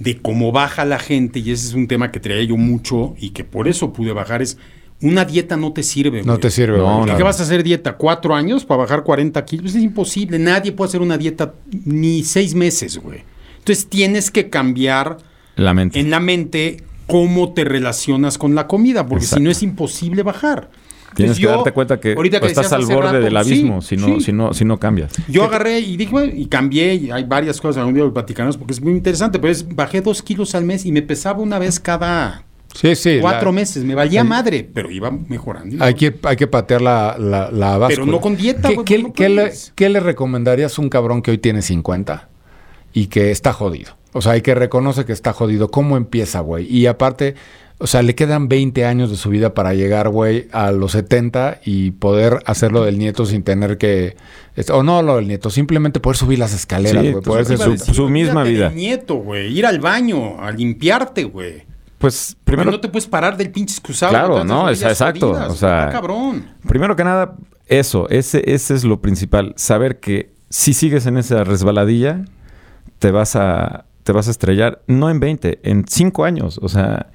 de 0.00 0.18
cómo 0.20 0.50
baja 0.50 0.84
la 0.84 0.98
gente, 0.98 1.38
y 1.38 1.52
ese 1.52 1.68
es 1.68 1.74
un 1.74 1.86
tema 1.86 2.10
que 2.10 2.18
traía 2.20 2.42
yo 2.42 2.56
mucho 2.56 3.14
y 3.18 3.30
que 3.30 3.44
por 3.44 3.68
eso 3.68 3.92
pude 3.92 4.12
bajar, 4.12 4.42
es 4.42 4.58
una 5.02 5.24
dieta 5.24 5.56
no 5.56 5.72
te 5.72 5.82
sirve. 5.82 6.20
No 6.22 6.32
güey. 6.32 6.40
te 6.40 6.50
sirve, 6.50 6.78
No, 6.78 7.06
no. 7.06 7.16
¿Qué 7.16 7.22
vas 7.22 7.40
a 7.40 7.44
hacer 7.44 7.62
dieta? 7.62 7.96
¿Cuatro 7.96 8.34
años 8.34 8.64
para 8.64 8.82
bajar 8.82 9.02
40 9.02 9.44
kilos? 9.44 9.74
Es 9.74 9.82
imposible. 9.82 10.38
Nadie 10.38 10.72
puede 10.72 10.88
hacer 10.88 11.00
una 11.00 11.16
dieta 11.16 11.54
ni 11.84 12.22
seis 12.22 12.54
meses, 12.54 12.98
güey. 12.98 13.22
Entonces 13.58 13.88
tienes 13.88 14.30
que 14.30 14.48
cambiar 14.50 15.18
La 15.56 15.74
mente. 15.74 16.00
en 16.00 16.10
la 16.10 16.20
mente 16.20 16.84
cómo 17.06 17.52
te 17.52 17.64
relacionas 17.64 18.38
con 18.38 18.54
la 18.54 18.66
comida, 18.66 19.06
porque 19.06 19.24
si 19.24 19.40
no 19.40 19.50
es 19.50 19.62
imposible 19.62 20.22
bajar. 20.22 20.70
Tienes 21.14 21.38
que 21.38 21.42
yo, 21.42 21.50
darte 21.50 21.72
cuenta 21.72 21.98
que, 21.98 22.12
ahorita 22.12 22.38
que 22.38 22.46
estás 22.46 22.70
decías 22.70 22.88
al 22.88 22.94
borde 22.94 23.12
rato, 23.12 23.20
del 23.20 23.32
sí, 23.32 23.36
abismo 23.36 23.82
si, 23.82 23.96
no, 23.96 24.06
sí. 24.06 24.20
si, 24.20 24.32
no, 24.32 24.54
si 24.54 24.64
no 24.64 24.78
cambias. 24.78 25.12
Yo 25.28 25.42
agarré 25.42 25.80
y 25.80 25.96
dije, 25.96 26.12
bueno, 26.12 26.32
y 26.34 26.46
cambié, 26.46 26.94
y 26.94 27.10
hay 27.10 27.24
varias 27.24 27.60
cosas, 27.60 27.78
algún 27.78 27.94
día 27.94 28.04
lo 28.04 28.14
platicamos 28.14 28.56
porque 28.56 28.74
es 28.74 28.80
muy 28.80 28.92
interesante, 28.92 29.40
pero 29.40 29.50
es, 29.50 29.74
bajé 29.74 30.02
dos 30.02 30.22
kilos 30.22 30.54
al 30.54 30.64
mes 30.64 30.86
y 30.86 30.92
me 30.92 31.02
pesaba 31.02 31.40
una 31.40 31.58
vez 31.58 31.80
cada 31.80 32.44
Sí, 32.74 32.94
sí. 32.94 33.18
cuatro 33.20 33.50
la- 33.50 33.52
meses, 33.56 33.84
me 33.84 33.94
valía 33.94 34.20
el- 34.22 34.28
madre, 34.28 34.68
pero 34.72 34.90
iba 34.90 35.10
mejorando. 35.10 35.82
Hay 35.84 35.94
que, 35.94 36.14
hay 36.22 36.36
que 36.36 36.46
patear 36.46 36.80
la, 36.82 37.16
la, 37.18 37.50
la 37.50 37.78
báscula. 37.78 38.06
no 38.12 38.20
con 38.20 38.36
dieta, 38.36 38.68
¿Qué, 38.68 38.74
güey, 38.74 38.84
qué- 38.84 38.98
no 39.02 39.12
qué 39.12 39.28
le, 39.28 39.52
qué 39.74 39.88
le 39.88 40.00
recomendarías 40.00 40.78
a 40.78 40.82
un 40.82 40.88
cabrón 40.88 41.20
que 41.22 41.30
hoy 41.32 41.38
tiene 41.38 41.62
50 41.62 42.28
y 42.92 43.06
que 43.08 43.30
está 43.30 43.52
jodido? 43.52 43.96
O 44.12 44.22
sea, 44.22 44.36
y 44.36 44.40
que 44.42 44.54
reconoce 44.54 45.04
que 45.04 45.12
está 45.12 45.32
jodido. 45.32 45.70
¿Cómo 45.70 45.96
empieza, 45.96 46.40
güey? 46.40 46.66
Y 46.66 46.86
aparte, 46.86 47.34
o 47.78 47.86
sea, 47.86 48.02
le 48.02 48.14
quedan 48.16 48.48
20 48.48 48.84
años 48.84 49.10
de 49.10 49.16
su 49.16 49.30
vida 49.30 49.54
para 49.54 49.72
llegar, 49.74 50.08
güey, 50.08 50.48
a 50.52 50.72
los 50.72 50.92
70 50.92 51.60
y 51.64 51.92
poder 51.92 52.38
hacerlo 52.46 52.84
del 52.84 52.98
nieto 52.98 53.24
sin 53.26 53.42
tener 53.44 53.78
que... 53.78 54.16
O 54.72 54.82
no 54.82 55.02
lo 55.02 55.16
del 55.16 55.28
nieto, 55.28 55.48
simplemente 55.48 56.00
poder 56.00 56.16
subir 56.16 56.38
las 56.40 56.52
escaleras, 56.52 57.04
Sí, 57.04 57.12
güey. 57.12 57.22
pues, 57.24 57.50
a 57.52 57.56
su- 57.56 57.76
su 57.94 58.08
misma 58.08 58.42
vida. 58.42 58.66
del 58.68 58.76
nieto, 58.76 59.14
güey, 59.14 59.56
ir 59.56 59.64
al 59.64 59.78
baño, 59.80 60.40
a 60.40 60.50
limpiarte, 60.50 61.24
güey. 61.24 61.69
Pues 62.00 62.34
Primero 62.44 62.70
no 62.72 62.80
te 62.80 62.88
puedes 62.88 63.06
parar 63.06 63.36
del 63.36 63.50
pinche 63.52 63.74
excusado. 63.74 64.10
Claro, 64.10 64.42
no, 64.42 64.68
es- 64.70 64.82
exacto, 64.82 65.30
o 65.32 65.54
sea- 65.54 65.84
está 65.84 65.90
cabrón. 65.92 66.46
primero 66.66 66.96
que 66.96 67.04
nada, 67.04 67.36
eso, 67.66 68.08
ese, 68.08 68.42
ese 68.52 68.74
es 68.74 68.84
lo 68.84 69.00
principal. 69.02 69.52
Saber 69.56 70.00
que 70.00 70.32
si 70.48 70.72
sigues 70.72 71.04
en 71.04 71.18
esa 71.18 71.44
resbaladilla, 71.44 72.24
te 72.98 73.10
vas 73.10 73.36
a, 73.36 73.84
te 74.02 74.12
vas 74.12 74.28
a 74.28 74.30
estrellar, 74.30 74.80
no 74.86 75.10
en 75.10 75.20
20, 75.20 75.60
en 75.62 75.84
5 75.86 76.24
años. 76.24 76.58
O 76.62 76.68
sea, 76.70 77.10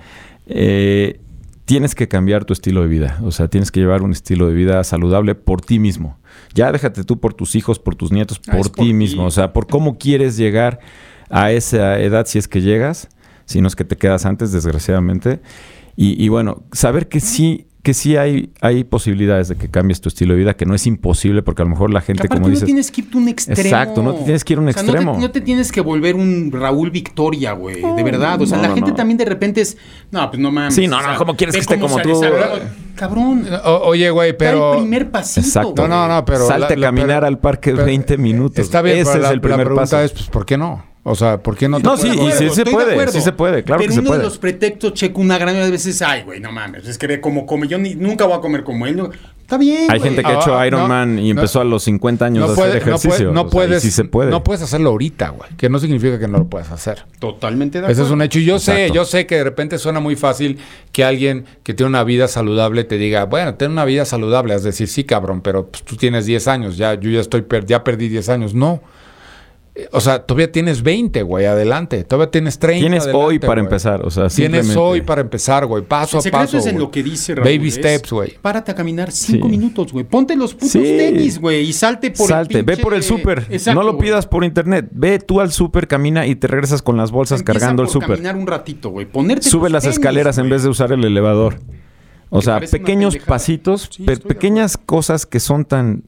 eh, 0.45 1.19
tienes 1.65 1.95
que 1.95 2.07
cambiar 2.07 2.45
tu 2.45 2.53
estilo 2.53 2.81
de 2.83 2.87
vida. 2.87 3.19
O 3.23 3.31
sea, 3.31 3.47
tienes 3.47 3.71
que 3.71 3.79
llevar 3.79 4.03
un 4.03 4.11
estilo 4.11 4.47
de 4.47 4.53
vida 4.53 4.83
saludable 4.83 5.33
por 5.33 5.61
ti 5.61 5.79
mismo. 5.79 6.17
Ya 6.53 6.71
déjate 6.71 7.03
tú 7.03 7.19
por 7.19 7.33
tus 7.33 7.55
hijos, 7.55 7.79
por 7.79 7.95
tus 7.95 8.11
nietos, 8.11 8.39
Ah, 8.47 8.51
por 8.51 8.59
es 8.61 8.71
ti 8.71 8.75
por 8.77 8.85
ti. 8.85 8.93
mismo. 8.93 9.25
O 9.25 9.31
sea, 9.31 9.51
por 9.51 9.65
cómo 9.67 9.97
quieres 9.97 10.37
llegar 10.37 10.79
a 11.31 11.51
esa 11.51 11.99
edad 11.99 12.27
si 12.27 12.37
es 12.37 12.47
que 12.47 12.61
llegas, 12.61 13.09
si 13.45 13.61
no 13.61 13.67
es 13.67 13.75
que 13.75 13.83
te 13.85 13.95
quedas 13.97 14.25
antes, 14.25 14.51
desgraciadamente. 14.51 15.39
Y, 15.95 16.21
y 16.23 16.27
bueno, 16.29 16.63
saber 16.73 17.07
que 17.07 17.19
sí, 17.21 17.67
que 17.81 17.93
sí 17.93 18.17
hay, 18.17 18.51
hay 18.61 18.83
posibilidades 18.83 19.47
de 19.47 19.55
que 19.55 19.69
cambies 19.69 20.01
tu 20.01 20.09
estilo 20.09 20.33
de 20.33 20.39
vida, 20.39 20.55
que 20.55 20.65
no 20.65 20.73
es 20.73 20.87
imposible, 20.87 21.43
porque 21.43 21.61
a 21.61 21.65
lo 21.65 21.69
mejor 21.69 21.93
la 21.93 22.01
gente, 22.01 22.23
Que 22.23 22.29
como 22.29 22.41
no 22.41 22.47
dices. 22.49 22.65
tienes 22.65 22.89
que 22.91 23.01
irte 23.01 23.15
a 23.15 23.21
un 23.21 23.27
extremo. 23.29 23.61
Exacto, 23.61 24.01
no 24.03 24.13
te 24.15 24.23
tienes 24.23 24.43
que 24.43 24.53
ir 24.53 24.59
a 24.59 24.61
un 24.63 24.67
O 24.69 24.73
sea, 24.73 24.81
no 24.81 24.91
te- 24.91 24.97
extremo. 24.97 25.19
No 25.19 25.31
te, 25.31 25.41
tienes 25.41 25.71
que 25.71 25.81
volver 25.81 26.15
un 26.15 26.51
Raúl 26.51 26.89
Victoria, 26.89 27.51
güey. 27.53 27.81
de 27.81 28.03
verdad. 28.03 28.41
O 28.41 28.45
sea, 28.47 28.57
no, 28.57 28.63
la 28.63 28.69
no, 28.69 28.73
gente 28.75 28.89
no. 28.89 28.95
también 28.97 29.17
de 29.19 29.25
repente 29.25 29.61
es. 29.61 29.77
No, 30.11 30.27
pues 30.31 30.41
no 30.41 30.51
mames. 30.51 30.73
Sí, 30.73 30.87
no, 30.87 30.97
o 30.97 31.01
no, 31.01 31.07
sea, 31.09 31.15
¿cómo 31.17 31.35
quieres 31.37 31.53
que 31.55 31.61
esté 31.61 31.79
como 31.79 31.99
tú? 32.01 32.21
Cabrón. 32.95 33.45
O- 33.63 33.81
oye, 33.85 34.09
güey, 34.09 34.31
Da 34.31 34.37
pero... 34.37 34.73
el 34.73 34.79
primer 34.79 35.11
pasito. 35.11 35.45
Exacto. 35.45 35.87
No, 35.87 36.07
no, 36.07 36.07
no, 36.15 36.25
pero... 36.25 36.47
Salte 36.47 36.75
la- 36.77 36.87
a 36.87 36.89
caminar 36.89 37.07
pero- 37.19 37.27
al 37.27 37.39
parque 37.39 37.71
pero- 37.71 37.85
20 37.85 38.17
minutos. 38.17 38.59
Está 38.59 38.81
bien, 38.81 38.97
Ese 38.97 39.05
pero 39.11 39.15
es 39.17 39.21
la, 39.23 39.31
el 39.31 39.41
primer 39.41 39.57
la 39.59 39.63
pregunta 39.65 39.81
paso. 39.83 39.99
es, 40.01 40.11
pues, 40.11 40.27
¿por 40.27 40.45
qué 40.45 40.57
no? 40.57 40.83
O 41.07 41.13
sea, 41.13 41.37
¿por 41.37 41.55
qué 41.55 41.69
no? 41.69 41.77
te 41.77 41.83
No, 41.83 41.95
sí, 41.97 42.07
y 42.09 42.31
sí 42.31 42.49
se 42.49 42.65
puede, 42.65 43.07
sí 43.11 43.21
se 43.21 43.31
puede, 43.31 43.63
claro 43.63 43.77
Pero 43.79 43.89
que 43.89 43.93
se 43.93 43.99
uno 43.99 44.07
puede. 44.09 44.21
de 44.21 44.25
los 44.25 44.39
pretextos, 44.39 44.93
Checo, 44.95 45.21
una 45.21 45.35
gran 45.37 45.49
mayoría 45.49 45.65
de 45.65 45.71
veces, 45.71 46.01
ay, 46.01 46.23
güey, 46.23 46.39
no 46.39 46.51
mames, 46.51 46.87
es 46.87 46.97
que 46.97 47.05
ve 47.05 47.21
como 47.21 47.45
come, 47.45 47.67
yo 47.67 47.77
ni, 47.77 47.93
nunca 47.93 48.25
voy 48.25 48.35
a 48.37 48.39
comer 48.41 48.63
como 48.63 48.87
él. 48.87 48.97
no". 48.97 49.11
Está 49.45 49.59
bien, 49.59 49.81
Hay 49.91 49.99
güey. 49.99 50.01
gente 50.01 50.23
que 50.23 50.27
ha 50.27 50.37
Ah, 50.37 50.41
hecho 50.41 50.55
no, 50.57 50.65
Ironman 50.65 51.19
y 51.19 51.31
no. 51.31 51.39
empezó 51.41 51.61
a 51.61 51.63
los 51.63 51.83
50 51.83 52.25
años 52.25 52.47
No, 52.47 52.51
a 52.51 52.55
puede- 52.55 52.69
hacer 52.71 52.81
no, 52.81 52.87
ejercicio. 52.95 53.09
puede- 53.11 53.23
no 53.25 53.41
O 53.41 53.43
sea, 53.43 53.47
y 53.47 53.51
puedes, 53.51 53.83
sí 53.83 53.91
se 53.91 54.03
puede. 54.05 54.31
no 54.31 54.43
puedes 54.43 54.63
hacerlo 54.63 54.89
ahorita, 54.89 55.29
güey. 55.29 55.51
Que 55.55 55.69
no 55.69 55.77
significa 55.77 56.17
que 56.17 56.27
no 56.27 56.39
lo 56.39 56.47
puedas 56.47 56.71
hacer. 56.71 57.05
Totalmente 57.19 57.79
de 57.79 57.83
Ese 57.85 57.91
acuerdo. 57.91 58.05
es 58.07 58.11
un 58.11 58.21
hecho. 58.23 58.39
Y 58.39 58.45
yo 58.45 58.57
sé, 58.57 58.89
yo 58.91 59.05
sé 59.05 59.27
que 59.27 59.35
de 59.35 59.43
repente 59.43 59.77
suena 59.77 59.99
muy 59.99 60.15
fácil 60.15 60.57
que 60.91 61.03
alguien 61.03 61.45
que 61.61 61.75
tiene 61.75 61.89
una 61.91 62.03
vida 62.03 62.27
saludable 62.27 62.83
te 62.85 62.97
diga, 62.97 63.25
bueno, 63.25 63.53
ten 63.53 63.69
una 63.69 63.85
vida 63.85 64.05
saludable. 64.05 64.55
Es 64.55 64.63
decir, 64.63 64.87
sí, 64.87 65.03
cabrón, 65.03 65.41
pero 65.41 65.67
pues, 65.67 65.83
tú 65.83 65.95
tienes 65.95 66.25
10 66.25 66.47
años, 66.47 66.75
ya, 66.75 66.95
yo 66.95 67.11
ya 67.11 67.19
estoy, 67.21 67.43
per- 67.43 67.67
ya 67.67 67.83
perdí 67.83 68.07
10 68.09 68.29
años. 68.29 68.55
No. 68.55 68.81
O 69.91 69.99
sea, 69.99 70.19
todavía 70.25 70.49
tienes 70.51 70.83
20, 70.83 71.21
güey, 71.23 71.45
adelante. 71.45 72.05
Todavía 72.05 72.31
tienes 72.31 72.59
30. 72.59 72.79
Tienes 72.79 73.03
adelante, 73.03 73.25
hoy 73.25 73.39
para 73.39 73.55
güey. 73.55 73.65
empezar, 73.65 74.05
o 74.05 74.09
sea, 74.09 74.27
Tienes 74.29 74.67
simplemente- 74.67 74.79
hoy 74.79 75.01
para 75.01 75.19
empezar, 75.19 75.65
güey, 75.65 75.83
paso 75.83 76.15
El 76.15 76.19
a 76.19 76.21
secreto 76.21 76.45
paso. 76.45 76.57
es 76.59 76.65
en 76.67 76.75
güey. 76.75 76.85
lo 76.85 76.91
que 76.91 77.03
dice 77.03 77.35
Raúl. 77.35 77.49
Baby 77.49 77.71
steps, 77.71 78.11
güey. 78.11 78.37
Párate 78.41 78.71
a 78.71 78.75
caminar 78.75 79.11
cinco 79.11 79.47
Sí. 79.47 79.51
minutos, 79.51 79.91
güey. 79.91 80.05
Ponte 80.05 80.37
los 80.37 80.53
putos 80.53 80.71
Sí. 80.71 80.79
tenis, 80.81 81.39
güey, 81.39 81.65
y 81.67 81.73
salte 81.73 82.09
por 82.11 82.29
Salte, 82.29 82.59
el 82.59 82.63
ve 82.63 82.77
pinche- 82.77 82.81
por 82.83 82.93
el 82.93 83.03
súper. 83.03 83.47
No 83.73 83.83
lo 83.83 83.97
pidas 83.97 84.27
por 84.27 84.45
internet. 84.45 84.87
Ve 84.91 85.19
tú 85.19 85.41
al 85.41 85.51
súper, 85.51 85.89
camina 85.89 86.25
y 86.25 86.35
te 86.35 86.47
regresas 86.47 86.81
con 86.81 86.95
las 86.95 87.11
bolsas 87.11 87.41
Empieza 87.41 87.59
cargando 87.59 87.83
el 87.83 87.89
súper. 87.89 88.11
caminar 88.11 88.37
un 88.37 88.47
ratito, 88.47 88.91
güey. 88.91 89.05
Ponerte 89.05 89.49
Sube 89.49 89.63
tus 89.67 89.71
las 89.73 89.83
tenis, 89.83 89.97
escaleras 89.97 90.37
en 90.37 90.49
vez 90.49 90.63
de 90.63 90.69
usar 90.69 90.93
el 90.93 91.03
elevador. 91.03 91.59
O 92.29 92.41
sea, 92.41 92.59
pequeños 92.61 93.17
pasitos, 93.17 93.89
Sí, 93.91 94.03
pe- 94.03 94.17
pequeñas 94.17 94.77
cosas 94.77 95.25
que 95.25 95.39
son 95.39 95.63
tan, 95.65 96.03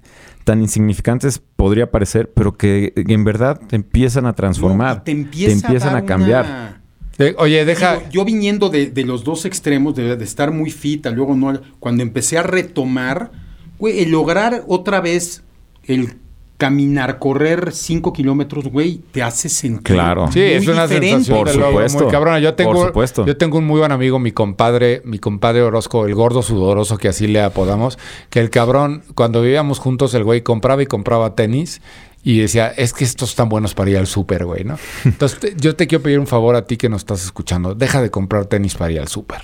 tan 0.48 0.62
insignificantes, 0.62 1.42
podría 1.58 1.92
parecer, 1.92 2.32
pero 2.34 2.56
que 2.56 2.94
en 2.96 3.26
verdad 3.26 3.60
te 3.68 3.76
empiezan 3.76 4.26
a 4.26 4.32
transformar. 4.34 4.96
No, 5.00 5.04
te 5.04 5.12
empieza 5.12 5.68
empiezan 5.68 5.94
dar 5.94 6.04
a 6.04 6.06
cambiar. 6.06 6.46
una- 6.46 6.82
De- 7.18 7.36
oye, 7.38 7.66
deja. 7.66 7.98
Digo, 7.98 8.10
yo 8.12 8.24
viniendo 8.24 8.70
de, 8.70 8.86
de 8.90 9.04
los 9.04 9.26
dos 9.26 9.44
extremos, 9.44 9.94
de, 9.96 10.16
de 10.16 10.24
estar 10.24 10.52
muy 10.54 10.72
fit, 10.72 11.06
a 11.06 11.10
luego 11.12 11.36
no, 11.36 11.60
cuando 11.82 12.02
empecé 12.02 12.38
a 12.38 12.44
retomar, 12.44 13.30
güey, 13.78 14.00
el 14.04 14.12
lograr 14.12 14.64
otra 14.68 15.02
vez 15.02 15.44
el 15.84 16.14
caminar, 16.58 17.20
correr 17.20 17.72
5 17.72 18.12
kilómetros, 18.14 18.66
güey, 18.68 19.02
te 19.12 19.22
hace 19.22 19.48
sentir 19.48 19.96
Claro. 19.96 20.32
Sí, 20.32 20.40
muy 20.40 20.48
es 20.50 20.68
una 20.68 20.84
diferente. 20.88 21.10
sensación 21.10 21.38
Por 21.38 21.48
de 21.48 21.54
supuesto, 21.54 22.04
muy 22.04 22.12
cabrona. 22.12 22.40
Yo 22.40 22.56
tengo, 22.56 22.74
por 22.74 22.88
supuesto. 22.88 23.26
yo 23.26 23.38
tengo 23.38 23.60
un 23.60 23.66
muy 23.68 23.80
buen 23.80 23.92
amigo, 23.92 24.18
mi 24.20 24.32
compadre, 24.32 25.02
mi 25.06 25.20
compadre 25.20 25.62
Orozco, 25.62 26.06
el 26.06 26.16
gordo 26.16 26.42
sudoroso, 26.42 26.98
que 26.98 27.10
así 27.10 27.28
le 27.28 27.42
apodamos, 27.42 28.00
que 28.30 28.40
el 28.40 28.50
cabrón, 28.50 29.04
cuando 29.14 29.42
vivíamos 29.42 29.80
juntos, 29.80 30.14
el 30.16 30.24
güey 30.24 30.42
compraba 30.42 30.82
y 30.82 30.88
compraba 30.88 31.36
tenis 31.36 31.82
y 32.24 32.40
decía, 32.40 32.68
es 32.76 32.92
que 32.94 33.04
estos 33.04 33.30
están 33.30 33.48
buenos 33.50 33.74
para 33.74 33.92
ir 33.92 33.98
al 33.98 34.08
súper, 34.08 34.44
güey, 34.46 34.64
¿no? 34.64 34.78
Entonces, 35.06 35.40
te- 35.40 35.54
yo 35.58 35.76
te 35.76 35.86
quiero 35.88 36.04
pedir 36.04 36.20
un 36.20 36.28
favor 36.28 36.56
a 36.56 36.66
ti 36.66 36.76
que 36.76 36.90
nos 36.90 37.02
estás 37.02 37.24
escuchando. 37.24 37.76
Deja 37.76 38.02
de 38.02 38.10
comprar 38.10 38.46
tenis 38.48 38.76
para 38.76 38.92
ir 38.92 39.00
al 39.00 39.08
súper. 39.08 39.42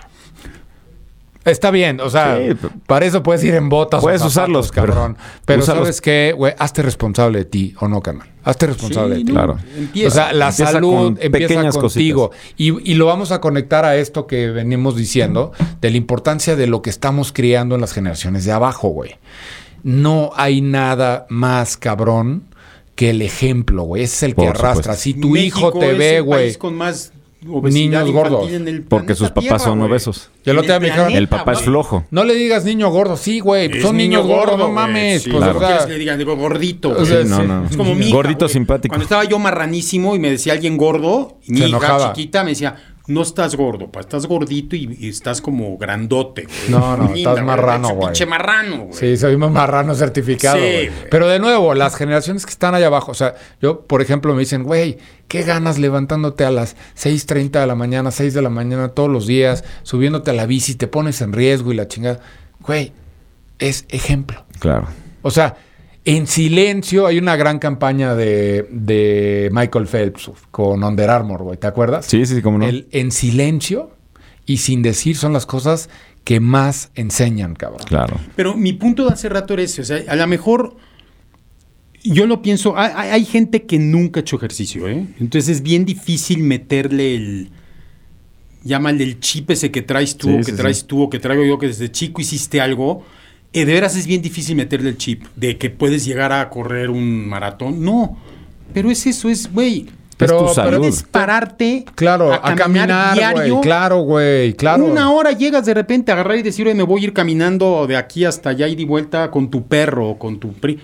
Está 1.45 1.71
bien, 1.71 1.99
o 1.99 2.09
sea, 2.09 2.37
Sí, 2.37 2.55
para 2.87 3.05
eso 3.05 3.21
puedes 3.21 3.43
ir 3.43 3.53
en 3.55 3.67
botas. 3.67 3.99
o 3.99 4.01
Puedes 4.01 4.21
zapatos, 4.21 4.33
usarlos, 4.37 4.71
cabrón. 4.71 5.17
Pero. 5.45 5.61
¿sabes 5.61 5.99
qué, 5.99 6.33
güey? 6.35 6.53
Hazte 6.57 6.81
responsable 6.81 7.39
de 7.39 7.45
ti, 7.45 7.75
¿o 7.81 7.87
no, 7.89 8.01
canal? 8.01 8.27
Hazte 8.45 8.67
responsable 8.67 9.15
Sí, 9.15 9.21
de 9.21 9.25
ti. 9.25 9.31
Claro. 9.33 9.57
empieza. 9.77 10.07
O 10.07 10.11
sea, 10.11 10.33
la 10.33 10.47
Empieza 10.49 10.71
salud 10.71 10.93
con 10.93 11.07
empieza 11.21 11.31
pequeñas 11.31 11.77
contigo. 11.77 12.31
Y, 12.55 12.91
y 12.91 12.95
lo 12.95 13.05
vamos 13.07 13.31
a 13.31 13.41
conectar 13.41 13.83
a 13.83 13.97
esto 13.97 14.25
que 14.25 14.51
venimos 14.51 14.95
diciendo, 14.95 15.51
de 15.81 15.91
la 15.91 15.97
importancia 15.97 16.55
de 16.55 16.67
lo 16.67 16.81
que 16.81 16.89
estamos 16.89 17.33
criando 17.33 17.75
en 17.75 17.81
las 17.81 17.91
generaciones 17.93 18.45
de 18.45 18.51
abajo, 18.53 18.87
güey. 18.89 19.15
No 19.83 20.31
hay 20.35 20.61
nada 20.61 21.25
más 21.29 21.75
cabrón 21.77 22.43
que 22.95 23.09
el 23.09 23.21
ejemplo, 23.21 23.83
güey. 23.83 24.03
Ese 24.03 24.15
es 24.15 24.23
el 24.23 24.29
que 24.31 24.35
Por 24.43 24.49
arrastra. 24.49 24.73
supuesto. 24.95 25.01
Si 25.01 25.13
tu 25.15 25.29
México 25.31 25.57
hijo 25.69 25.79
te 25.79 25.91
es 25.91 25.97
ve, 25.97 26.21
güey. 26.21 26.55
con 26.55 26.75
más 26.75 27.11
Niños 27.45 28.11
gordos. 28.11 28.51
en 28.51 28.67
el 28.67 28.81
Porque 28.83 29.15
sus 29.15 29.29
papás 29.29 29.43
Tierra, 29.43 29.59
son 29.59 29.79
güey. 29.79 29.91
obesos. 29.91 30.29
Yo 30.45 30.53
lo 30.53 30.63
te 30.63 30.75
El 31.17 31.27
papá 31.27 31.53
es 31.53 31.61
flojo. 31.61 32.05
No 32.11 32.23
le 32.23 32.33
digas 32.35 32.65
niño 32.65 32.89
gordo. 32.89 33.17
Sí, 33.17 33.39
güey. 33.39 33.69
Es 33.77 33.81
Son 33.81 33.95
niño 33.97 34.21
niños 34.23 34.27
gordos, 34.27 34.57
no 34.57 34.69
mames. 34.71 35.23
sí. 35.23 35.29
Pues, 35.29 35.43
Claro. 35.43 35.57
o 35.57 35.59
sea, 35.59 35.67
¿Quieres 35.69 35.85
que 35.85 35.93
le 35.93 35.99
digan? 35.99 36.17
Digo, 36.19 36.35
gordito, 36.35 36.89
O 36.89 36.95
güey. 36.95 37.05
sea, 37.05 37.23
Sí, 37.23 37.29
no, 37.29 37.43
no. 37.43 37.65
Es 37.67 37.75
como 37.77 37.95
mi 37.95 38.05
hija, 38.07 38.15
Gordito 38.15 38.47
simpático. 38.47 38.91
Cuando 38.93 39.03
estaba 39.03 39.23
yo 39.25 39.39
marranísimo 39.39 40.15
y 40.15 40.19
me 40.19 40.29
decía 40.31 40.53
alguien 40.53 40.77
gordo, 40.77 41.37
y 41.45 41.51
mi 41.53 41.59
hija 41.61 42.13
chiquita 42.13 42.43
me 42.43 42.51
decía, 42.51 42.75
no 43.07 43.21
estás 43.21 43.55
gordo, 43.55 43.91
pa, 43.91 43.99
estás 43.99 44.25
gordito 44.27 44.75
y, 44.77 44.97
y 44.97 45.09
estás 45.09 45.41
como 45.41 45.77
grandote. 45.77 46.43
güey. 46.43 46.69
No, 46.69 46.95
no, 46.95 47.13
Linda, 47.13 47.31
estás 47.31 47.45
marrano, 47.45 47.89
güey. 47.95 48.07
Pinche 48.07 48.25
marrano, 48.25 48.77
güey. 48.85 48.93
Sí, 48.93 49.17
soy 49.17 49.35
un 49.35 49.51
marrano 49.51 49.93
certificado. 49.93 50.55
Sí, 50.55 50.61
güey. 50.61 50.87
güey. 50.87 51.09
Pero 51.11 51.27
de 51.27 51.39
nuevo, 51.39 51.73
las 51.73 51.95
generaciones 51.95 52.45
que 52.45 52.51
están 52.51 52.75
allá 52.75 52.87
abajo, 52.87 53.11
o 53.11 53.15
sea, 53.15 53.35
yo, 53.61 53.81
por 53.81 54.01
ejemplo, 54.01 54.33
me 54.33 54.39
dicen, 54.39 54.63
güey, 54.63 54.97
¿qué 55.27 55.43
ganas 55.43 55.79
levantándote 55.79 56.45
a 56.45 56.51
las 56.51 56.77
6.30 56.97 57.59
de 57.59 57.67
la 57.67 57.75
mañana, 57.75 58.09
6 58.11 58.33
de 58.33 58.41
la 58.41 58.49
mañana 58.49 58.89
todos 58.89 59.09
los 59.09 59.27
días, 59.27 59.65
subiéndote 59.83 60.31
a 60.31 60.33
la 60.33 60.45
bici, 60.45 60.75
te 60.75 60.87
pones 60.87 61.19
en 61.21 61.33
riesgo 61.33 61.73
y 61.73 61.75
la 61.75 61.89
chingada? 61.89 62.21
Güey, 62.61 62.93
es 63.59 63.85
ejemplo. 63.89 64.45
Claro. 64.59 64.87
O 65.23 65.31
sea, 65.31 65.57
en 66.05 66.27
silencio 66.27 67.05
hay 67.07 67.17
una 67.17 67.35
gran 67.35 67.59
campaña 67.59 68.13
de, 68.15 68.67
de 68.71 69.49
Michael 69.53 69.87
Phelps 69.87 70.31
con 70.51 70.83
Under 70.83 71.09
Armour, 71.09 71.43
güey, 71.43 71.57
¿te 71.57 71.67
acuerdas? 71.67 72.05
Sí, 72.05 72.25
sí, 72.25 72.41
cómo 72.41 72.57
no. 72.57 72.65
El 72.67 72.87
en 72.91 73.11
silencio 73.11 73.91
y 74.45 74.57
sin 74.57 74.81
decir 74.81 75.15
son 75.15 75.31
las 75.33 75.45
cosas 75.45 75.89
que 76.25 76.39
más 76.39 76.91
enseñan, 76.95 77.53
cabrón. 77.55 77.81
Claro. 77.87 78.17
Pero 78.35 78.55
mi 78.55 78.73
punto 78.73 79.05
de 79.05 79.13
hace 79.13 79.29
rato 79.29 79.53
era 79.53 79.63
ese. 79.63 79.81
O 79.81 79.85
sea, 79.85 80.01
a 80.07 80.15
lo 80.15 80.27
mejor 80.27 80.75
yo 82.03 82.25
lo 82.25 82.41
pienso. 82.41 82.77
Hay, 82.77 82.91
hay- 82.95 83.09
hay 83.11 83.25
gente 83.25 83.63
que 83.63 83.79
nunca 83.79 84.19
ha 84.19 84.21
hecho 84.21 84.35
ejercicio, 84.37 84.87
¿eh? 84.87 85.05
Entonces 85.19 85.49
es 85.57 85.61
bien 85.63 85.85
difícil 85.85 86.39
meterle 86.43 87.15
el. 87.15 87.49
Llámale 88.65 89.03
el 89.03 89.19
chip 89.19 89.51
ese 89.51 89.71
que 89.71 89.81
traes 89.81 90.15
tú, 90.17 90.27
Sí, 90.29 90.33
o 90.35 90.37
que 90.37 90.43
sí, 90.45 90.53
traes 90.53 90.77
sí. 90.79 90.85
tú, 90.87 91.01
o 91.03 91.09
que 91.09 91.19
traigo 91.19 91.43
yo, 91.43 91.59
que 91.59 91.67
desde 91.67 91.91
chico 91.91 92.21
hiciste 92.21 92.61
algo. 92.61 93.05
Eh, 93.53 93.65
de 93.65 93.73
veras 93.73 93.95
es 93.95 94.07
bien 94.07 94.21
difícil 94.21 94.55
meterle 94.55 94.89
el 94.89 94.97
chip 94.97 95.25
de 95.35 95.57
que 95.57 95.69
puedes 95.69 96.03
llegar 96.05 96.31
a 96.31 96.49
correr 96.49 96.89
un 96.89 97.29
maratón. 97.29 97.83
No. 97.83 98.17
Pero 98.73 98.89
es 98.89 99.05
eso, 99.05 99.29
es, 99.29 99.51
güey. 99.51 99.85
Pero, 100.17 100.51
pero. 100.55 100.79
Puedes 100.79 101.03
pararte 101.03 101.85
claro, 101.95 102.33
a, 102.33 102.55
caminar, 102.55 103.13
diario. 103.13 103.55
güey. 103.55 103.61
Claro, 103.61 103.99
güey, 103.99 104.53
claro. 104.53 104.85
Una 104.85 105.11
hora 105.11 105.31
llegas 105.31 105.65
de 105.65 105.73
repente 105.73 106.11
a 106.11 106.15
agarrar 106.15 106.37
y 106.37 106.43
decir, 106.43 106.65
oye, 106.65 106.75
me 106.75 106.83
voy 106.83 107.01
a 107.01 107.03
ir 107.05 107.13
caminando 107.13 107.85
de 107.87 107.95
aquí 107.95 108.25
hasta 108.25 108.49
allá 108.49 108.67
y 108.67 108.75
de 108.75 108.85
vuelta 108.85 109.29
con 109.29 109.49
tu 109.49 109.67
perro 109.67 110.09
o 110.09 110.19
con 110.19 110.39
tu 110.39 110.53
pri. 110.53 110.79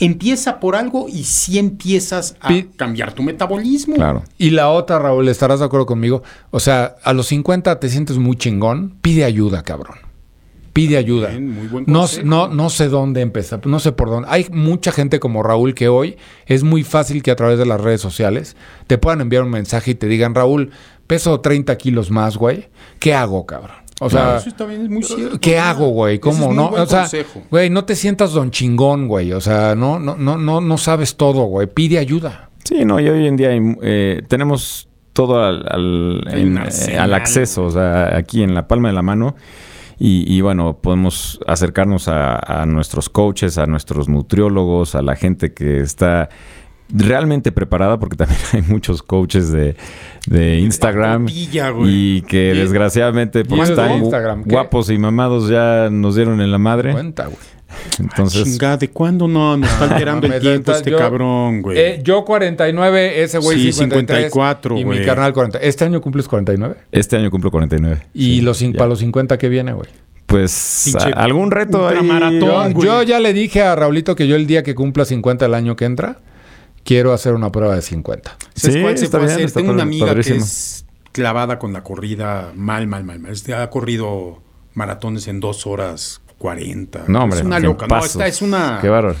Empieza 0.00 0.58
por 0.58 0.74
algo 0.74 1.06
y 1.08 1.24
sí 1.24 1.58
empiezas 1.58 2.34
a 2.40 2.50
cambiar 2.76 3.12
tu 3.12 3.22
metabolismo. 3.22 3.94
Claro. 3.94 4.24
Y 4.36 4.50
la 4.50 4.68
otra, 4.70 4.98
Raúl, 4.98 5.28
estarás 5.28 5.60
de 5.60 5.66
acuerdo 5.66 5.86
conmigo. 5.86 6.22
O 6.50 6.58
sea, 6.58 6.96
a 7.04 7.12
los 7.12 7.28
50 7.28 7.78
te 7.78 7.88
sientes 7.88 8.18
muy 8.18 8.36
chingón. 8.36 8.96
Pide 9.00 9.24
ayuda, 9.24 9.62
cabrón. 9.62 10.11
Pide 10.72 10.96
ayuda. 10.96 11.28
Bien, 11.28 11.50
muy 11.50 11.66
buen 11.68 11.84
no, 11.86 12.00
consejo. 12.00 12.26
no, 12.26 12.48
no 12.48 12.70
sé 12.70 12.88
dónde 12.88 13.20
empezar, 13.20 13.66
no 13.66 13.78
sé 13.78 13.92
por 13.92 14.08
dónde. 14.08 14.28
Hay 14.30 14.46
mucha 14.50 14.90
gente 14.92 15.20
como 15.20 15.42
Raúl 15.42 15.74
que 15.74 15.88
hoy 15.88 16.16
es 16.46 16.62
muy 16.62 16.82
fácil 16.82 17.22
que 17.22 17.30
a 17.30 17.36
través 17.36 17.58
de 17.58 17.66
las 17.66 17.80
redes 17.80 18.00
sociales 18.00 18.56
te 18.86 18.96
puedan 18.98 19.20
enviar 19.20 19.42
un 19.42 19.50
mensaje 19.50 19.90
y 19.90 19.94
te 19.94 20.06
digan, 20.06 20.34
Raúl, 20.34 20.70
peso 21.06 21.40
30 21.40 21.76
kilos 21.76 22.10
más, 22.10 22.36
güey. 22.38 22.70
¿Qué 23.00 23.12
hago, 23.14 23.44
cabrón? 23.44 23.76
O 24.00 24.08
sea, 24.10 24.20
Claro, 24.22 24.38
eso 24.38 24.50
también 24.56 24.82
es 24.84 24.88
muy 24.88 25.02
cierto. 25.02 25.38
¿Qué 25.38 25.56
¿no? 25.56 25.62
hago, 25.62 25.88
güey? 25.90 26.18
¿Cómo 26.18 26.50
es 26.50 26.56
no? 26.56 26.70
buen 26.70 26.82
O 26.82 26.86
sea, 26.86 27.00
consejo. 27.02 27.42
güey, 27.50 27.68
no 27.70 27.84
te 27.84 27.94
sientas 27.94 28.32
don 28.32 28.50
chingón, 28.50 29.06
güey. 29.08 29.32
O 29.34 29.40
sea, 29.40 29.74
no, 29.76 29.98
no, 30.00 30.16
no, 30.16 30.38
no, 30.38 30.60
no 30.62 30.78
sabes 30.78 31.16
todo, 31.16 31.42
güey. 31.44 31.66
Pide 31.68 31.98
ayuda. 31.98 32.48
Sí, 32.64 32.84
no, 32.86 32.98
y 32.98 33.08
hoy 33.08 33.26
en 33.26 33.36
día 33.36 33.50
hay, 33.50 33.60
eh, 33.82 34.22
tenemos 34.26 34.88
todo 35.12 35.44
al, 35.44 35.66
al- 35.68 36.24
en, 36.30 36.56
eh, 36.56 36.98
al 36.98 37.12
acceso, 37.12 37.64
o 37.64 37.70
sea, 37.70 38.16
aquí 38.16 38.42
en 38.42 38.54
la 38.54 38.66
palma 38.66 38.88
de 38.88 38.94
la 38.94 39.02
mano. 39.02 39.36
Y, 40.04 40.24
y 40.26 40.40
bueno, 40.40 40.78
podemos 40.82 41.38
acercarnos 41.46 42.08
a, 42.08 42.62
a 42.62 42.66
nuestros 42.66 43.08
coaches, 43.08 43.56
a 43.56 43.66
nuestros 43.66 44.08
nutriólogos, 44.08 44.96
a 44.96 45.02
la 45.02 45.14
gente 45.14 45.54
que 45.54 45.78
está 45.78 46.28
realmente 46.92 47.52
preparada, 47.52 48.00
porque 48.00 48.16
también 48.16 48.40
hay 48.52 48.62
muchos 48.62 49.00
coaches 49.04 49.52
de, 49.52 49.76
de 50.26 50.58
Instagram 50.58 51.28
y 51.28 52.22
que 52.22 52.52
desgraciadamente 52.52 53.44
por 53.44 53.58
¿Y 53.58 53.60
eso 53.60 53.76
de 53.76 53.98
estar 53.98 54.38
guapos 54.44 54.90
y 54.90 54.98
mamados 54.98 55.48
ya 55.48 55.88
nos 55.88 56.16
dieron 56.16 56.40
en 56.40 56.50
la 56.50 56.58
madre. 56.58 56.90
Cuenta, 56.90 57.26
güey. 57.26 57.38
Entonces, 57.98 58.44
Chinga, 58.44 58.76
¿de 58.76 58.88
cuándo 58.90 59.28
no? 59.28 59.56
Nos 59.56 59.70
está 59.70 59.84
alterando 59.94 60.26
el 60.26 60.40
tiempo 60.40 60.72
este 60.72 60.90
yo- 60.90 60.98
cabrón, 60.98 61.62
güey. 61.62 61.78
Eh, 61.78 62.00
yo 62.02 62.24
49, 62.24 63.22
ese 63.22 63.38
güey 63.38 63.58
Sí, 63.58 63.72
53. 63.72 64.32
54, 64.32 64.78
Y 64.78 64.84
mi 64.84 65.04
carnal 65.04 65.32
40. 65.32 65.58
¿Este 65.58 65.84
año 65.84 66.00
cumples 66.00 66.28
49? 66.28 66.76
este 66.92 67.16
año 67.16 67.30
cumplo 67.30 67.50
49. 67.50 68.02
Y 68.14 68.36
Sí, 68.36 68.40
los, 68.40 68.60
ya. 68.60 68.72
para 68.72 68.88
los 68.88 68.98
50 69.00 69.38
que 69.38 69.48
viene, 69.48 69.72
güey. 69.72 69.88
Pues 70.26 70.82
Pinche 70.86 71.12
algún 71.14 71.50
reto 71.50 71.86
ahí. 71.88 71.96
ultramaratón, 71.98 72.40
Yo, 72.40 72.74
güey. 72.74 72.86
yo 72.86 73.02
ya 73.02 73.20
le 73.20 73.32
dije 73.34 73.62
a 73.62 73.74
Raulito 73.76 74.16
que 74.16 74.26
yo 74.26 74.36
el 74.36 74.46
día 74.46 74.62
que 74.62 74.74
cumpla 74.74 75.04
50 75.04 75.44
el 75.44 75.52
año 75.54 75.76
que 75.76 75.84
entra, 75.84 76.20
quiero 76.84 77.12
hacer 77.12 77.34
una 77.34 77.52
prueba 77.52 77.74
de 77.74 77.82
50. 77.82 78.36
¿Sabes 78.54 78.76
Sí, 78.76 78.80
cuál 78.82 78.96
se 78.96 79.04
está 79.04 79.18
puede 79.18 79.28
bien, 79.28 79.34
hacer? 79.36 79.46
está 79.46 79.60
Tengo 79.60 79.72
una 79.74 79.82
amiga 79.82 80.06
padrísimo. 80.06 80.36
que 80.38 80.42
es 80.42 80.86
clavada 81.12 81.58
con 81.58 81.74
la 81.74 81.82
corrida 81.82 82.52
mal, 82.54 82.86
mal, 82.86 83.04
mal, 83.04 83.18
mal. 83.20 83.30
Este, 83.32 83.52
ha 83.54 83.68
corrido 83.68 84.42
maratones 84.72 85.28
en 85.28 85.40
dos 85.40 85.66
horas 85.66 86.21
40. 86.42 87.04
No, 87.06 87.22
hombre. 87.22 87.38
Es 87.38 87.44
una 87.44 87.60
loca. 87.60 87.86
No, 87.86 88.04
esta 88.04 88.26
es 88.26 88.42
una... 88.42 88.78
Qué 88.80 88.88
bárbaro. 88.88 89.16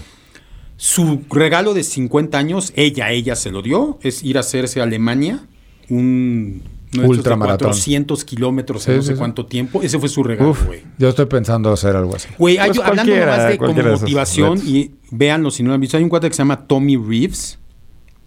Su 0.76 1.22
regalo 1.30 1.72
de 1.72 1.84
50 1.84 2.36
años, 2.36 2.72
ella, 2.74 3.12
ella 3.12 3.36
se 3.36 3.52
lo 3.52 3.62
dio, 3.62 4.00
es 4.02 4.24
ir 4.24 4.38
a 4.38 4.40
hacerse 4.40 4.80
a 4.80 4.82
Alemania 4.82 5.46
un... 5.88 6.62
Ultramaratón. 7.00 7.68
400 7.68 8.24
kilómetros 8.24 8.82
Sí, 8.82 8.90
no 8.90 9.00
sé 9.02 9.12
sí. 9.12 9.18
cuánto 9.18 9.46
tiempo. 9.46 9.80
Ese 9.82 9.98
fue 9.98 10.08
su 10.10 10.22
regalo, 10.24 10.54
güey. 10.66 10.82
yo 10.98 11.08
estoy 11.08 11.24
pensando 11.26 11.72
hacer 11.72 11.94
algo 11.96 12.14
así. 12.16 12.28
Güey, 12.36 12.56
Pues 12.56 12.78
hablando 12.80 13.16
nomás 13.16 13.48
de 13.48 13.56
como 13.56 13.72
de 13.72 13.82
motivación 13.84 14.58
y 14.66 14.90
véanlo 15.10 15.50
si 15.50 15.62
no 15.62 15.68
lo 15.68 15.74
han 15.76 15.80
visto, 15.80 15.96
hay 15.96 16.02
un 16.02 16.10
cuate 16.10 16.28
que 16.28 16.34
se 16.34 16.38
llama 16.40 16.66
Tommy 16.66 16.96
Reeves, 16.96 17.58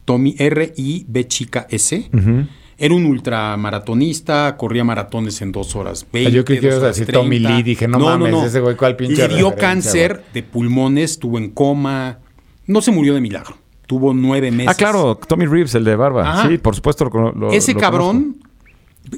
Tommy 0.06 0.36
R-I-B 0.40 1.28
chica 1.28 1.68
S. 1.70 2.10
Ujú. 2.12 2.48
Era 2.78 2.94
un 2.94 3.06
ultramaratonista, 3.06 4.56
corría 4.58 4.84
maratones 4.84 5.42
en 5.42 5.52
dos 5.52 5.76
horas 5.76 6.06
20. 6.12 6.32
Yo 6.32 6.44
creí 6.46 6.60
que 6.60 6.66
ibas 6.66 6.76
dos 6.76 6.84
a 6.84 6.86
horas 6.88 6.98
decir 6.98 7.14
Tommy 7.14 7.38
30. 7.40 7.50
Lee, 7.50 7.64
dije, 7.64 7.88
no 7.88 8.00
mames, 8.00 8.34
ese 8.44 8.60
güey, 8.60 8.76
¿cuál 8.76 8.96
pinche 8.96 9.28
Le 9.28 9.36
dio 9.36 9.56
cáncer 9.56 10.14
güey? 10.14 10.26
de 10.34 10.44
pulmones, 10.44 11.12
estuvo 11.12 11.38
en 11.38 11.52
coma, 11.52 12.20
no 12.68 12.82
se 12.82 12.92
murió 12.92 13.14
de 13.14 13.22
milagro, 13.22 13.58
tuvo 13.88 14.14
nueve 14.14 14.52
meses. 14.52 14.72
Ah, 14.72 14.76
claro, 14.76 15.16
Tommy 15.16 15.46
Reeves, 15.46 15.74
el 15.76 15.84
de 15.86 15.96
barba. 15.96 16.30
Ajá. 16.30 16.50
Sí, 16.50 16.58
por 16.58 16.76
supuesto. 16.76 17.06
Lo, 17.06 17.32
lo- 17.32 17.52
Ese 17.52 17.74
lo 17.74 17.80
cabrón. 17.80 18.38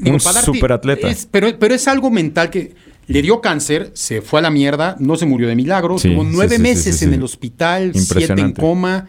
Un 0.05 0.19
superatleta. 0.19 1.09
es- 1.09 1.27
pero, 1.31 1.47
pero 1.57 1.73
es 1.73 1.87
algo 1.87 2.11
mental 2.11 2.49
que 2.49 2.75
le 3.07 3.21
dio 3.21 3.39
cáncer, 3.39 3.91
se 3.93 4.21
fue 4.21 4.39
a 4.39 4.43
la 4.43 4.49
mierda, 4.51 4.97
no 4.99 5.15
se 5.15 5.25
murió 5.25 5.47
de 5.47 5.55
milagro, 5.55 5.97
Sí, 5.97 6.09
tuvo 6.11 6.25
nueve 6.25 6.51
sí, 6.51 6.55
sí, 6.57 6.61
meses 6.61 6.97
sí, 6.97 7.05
en 7.05 7.11
sí. 7.11 7.15
el 7.15 7.23
hospital, 7.23 7.91
siete 7.95 8.33
en 8.41 8.51
coma. 8.51 9.07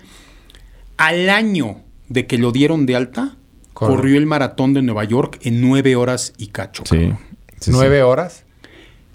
Al 0.96 1.28
año 1.30 1.78
de 2.08 2.26
que 2.26 2.38
lo 2.38 2.52
dieron 2.52 2.86
de 2.86 2.94
alta, 2.96 3.36
Corre. 3.78 3.94
corrió 3.94 4.18
el 4.18 4.26
maratón 4.26 4.74
de 4.74 4.82
Nueva 4.82 5.04
York 5.04 5.38
en 5.42 5.60
nueve 5.60 5.94
horas 5.94 6.32
y 6.36 6.48
cacho. 6.48 6.82
Sí. 6.84 7.12
¿Nueve 7.68 8.02
horas? 8.02 8.42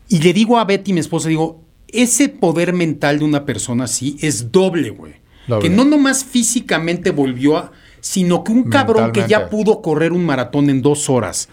Y 0.08 0.20
le 0.20 0.32
digo 0.32 0.58
a 0.58 0.64
Betty, 0.64 0.94
mi 0.94 1.02
esposa, 1.02 1.28
digo, 1.28 1.62
ese 1.90 2.30
poder 2.30 2.72
mental 2.72 3.20
de 3.20 3.26
una 3.26 3.44
persona 3.44 3.84
así 3.84 4.16
es 4.22 4.54
doble, 4.54 4.90
güey. 4.92 5.16
Doble. 5.50 5.68
Que 5.68 5.76
no 5.76 5.84
nomás 5.84 6.24
físicamente 6.24 7.12
volvió 7.12 7.58
a... 7.58 7.74
Sino 8.00 8.46
que 8.46 8.54
un 8.54 8.70
cabrón 8.70 9.12
que 9.12 9.28
ya 9.28 9.50
pudo 9.50 9.82
correr 9.82 10.14
un 10.14 10.26
maratón 10.26 10.70
en 10.70 10.82
dos 10.82 11.10
horas, 11.10 11.50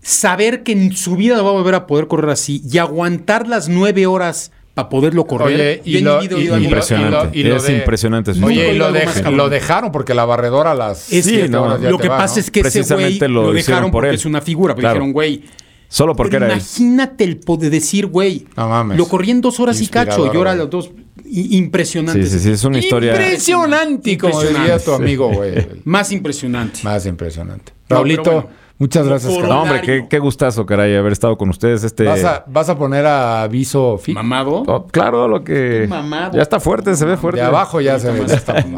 saber 0.00 0.64
que 0.64 0.72
en 0.72 0.96
su 0.96 1.14
vida 1.14 1.40
va 1.42 1.50
a 1.50 1.52
volver 1.52 1.76
a 1.76 1.86
poder 1.86 2.08
correr 2.08 2.30
así 2.30 2.60
y 2.68 2.78
aguantar 2.78 3.46
las 3.46 3.68
nueve 3.68 4.06
horas 4.06 4.50
para 4.74 4.88
poderlo 4.88 5.26
correr. 5.26 5.46
Oye, 5.48 5.82
y 5.84 6.00
lo- 6.00 6.22
y- 6.22 6.64
Impresionante. 6.64 7.10
cabrón. 7.16 7.30
y 7.34 7.42
lo 7.42 7.56
es 7.56 7.62
de- 7.64 7.76
impresionante. 7.76 8.34
su 8.34 8.44
Oye, 8.44 8.46
Oye, 8.68 8.72
historia. 8.72 9.30
y 9.30 9.34
lo, 9.34 9.48
dejaron 9.50 9.92
porque 9.92 10.14
la 10.14 10.24
barredora 10.24 10.70
a 10.70 10.74
las 10.74 11.12
Es 11.12 11.26
que 11.26 11.48
lo 11.48 11.98
que 11.98 12.08
va, 12.08 12.18
pasa 12.18 12.36
¿no? 12.36 12.40
es 12.40 12.50
que 12.50 12.60
ese 12.60 12.68
güey 12.80 12.84
Precisamente 12.84 13.28
lo, 13.28 13.52
dejaron 13.52 13.90
por 13.90 14.00
porque 14.02 14.08
él. 14.10 14.14
es 14.14 14.24
una 14.24 14.40
figura. 14.40 14.74
Pero 14.74 14.82
Claro. 14.82 14.94
dijeron, 14.94 15.12
güey, 15.12 15.42
Solo 15.88 16.16
porque 16.16 16.36
Pero 16.36 16.46
era 16.46 16.54
él. 16.54 16.60
imagínate 16.60 17.22
el 17.24 17.36
poder 17.36 17.70
decir, 17.70 18.06
güey. 18.06 18.46
No 18.56 18.66
mames. 18.66 18.96
Lo 18.96 19.04
corrí 19.06 19.30
en 19.30 19.42
dos 19.42 19.60
horas 19.60 19.78
y 19.82 19.88
cacho. 19.88 20.24
Y 20.32 20.34
ahora 20.34 20.54
los 20.54 20.70
dos. 20.70 20.90
Impresionante. 21.26 22.24
Sí, 22.24 22.30
sí, 22.30 22.38
sí, 22.38 22.50
es 22.52 22.64
una 22.64 22.78
historia. 22.78 23.12
Impresionante, 23.12 24.16
como 24.16 24.40
diría 24.40 24.50
Impresionante. 24.52 24.84
tu 24.86 24.92
amigo, 24.92 25.28
güey. 25.32 25.52
Más 25.84 26.10
impresionante. 26.12 26.80
Más 26.82 27.04
impresionante. 27.04 27.72
Bueno. 27.90 28.48
Muchas 28.82 29.06
gracias. 29.06 29.32
Carnal. 29.32 29.48
No, 29.48 29.62
hombre, 29.62 29.80
qué, 29.80 30.06
qué 30.08 30.18
gustazo, 30.18 30.66
caray, 30.66 30.94
haber 30.96 31.12
estado 31.12 31.38
con 31.38 31.48
ustedes. 31.48 31.84
Este, 31.84 32.04
¿Vas, 32.04 32.24
a, 32.24 32.44
vas 32.48 32.68
a 32.68 32.76
poner 32.76 33.06
a 33.06 33.42
aviso 33.44 33.96
fit? 33.98 34.14
Mamado. 34.14 34.64
Oh, 34.66 34.86
claro, 34.86 35.28
lo 35.28 35.44
que. 35.44 35.86
Mamado. 35.88 36.36
Ya 36.36 36.42
está 36.42 36.58
fuerte, 36.60 36.94
se 36.96 37.04
ve 37.06 37.16
fuerte. 37.16 37.40
De 37.40 37.46
abajo 37.46 37.80
ya 37.80 37.98
se 37.98 38.10
ve. 38.10 38.24
¿Estás 38.24 38.66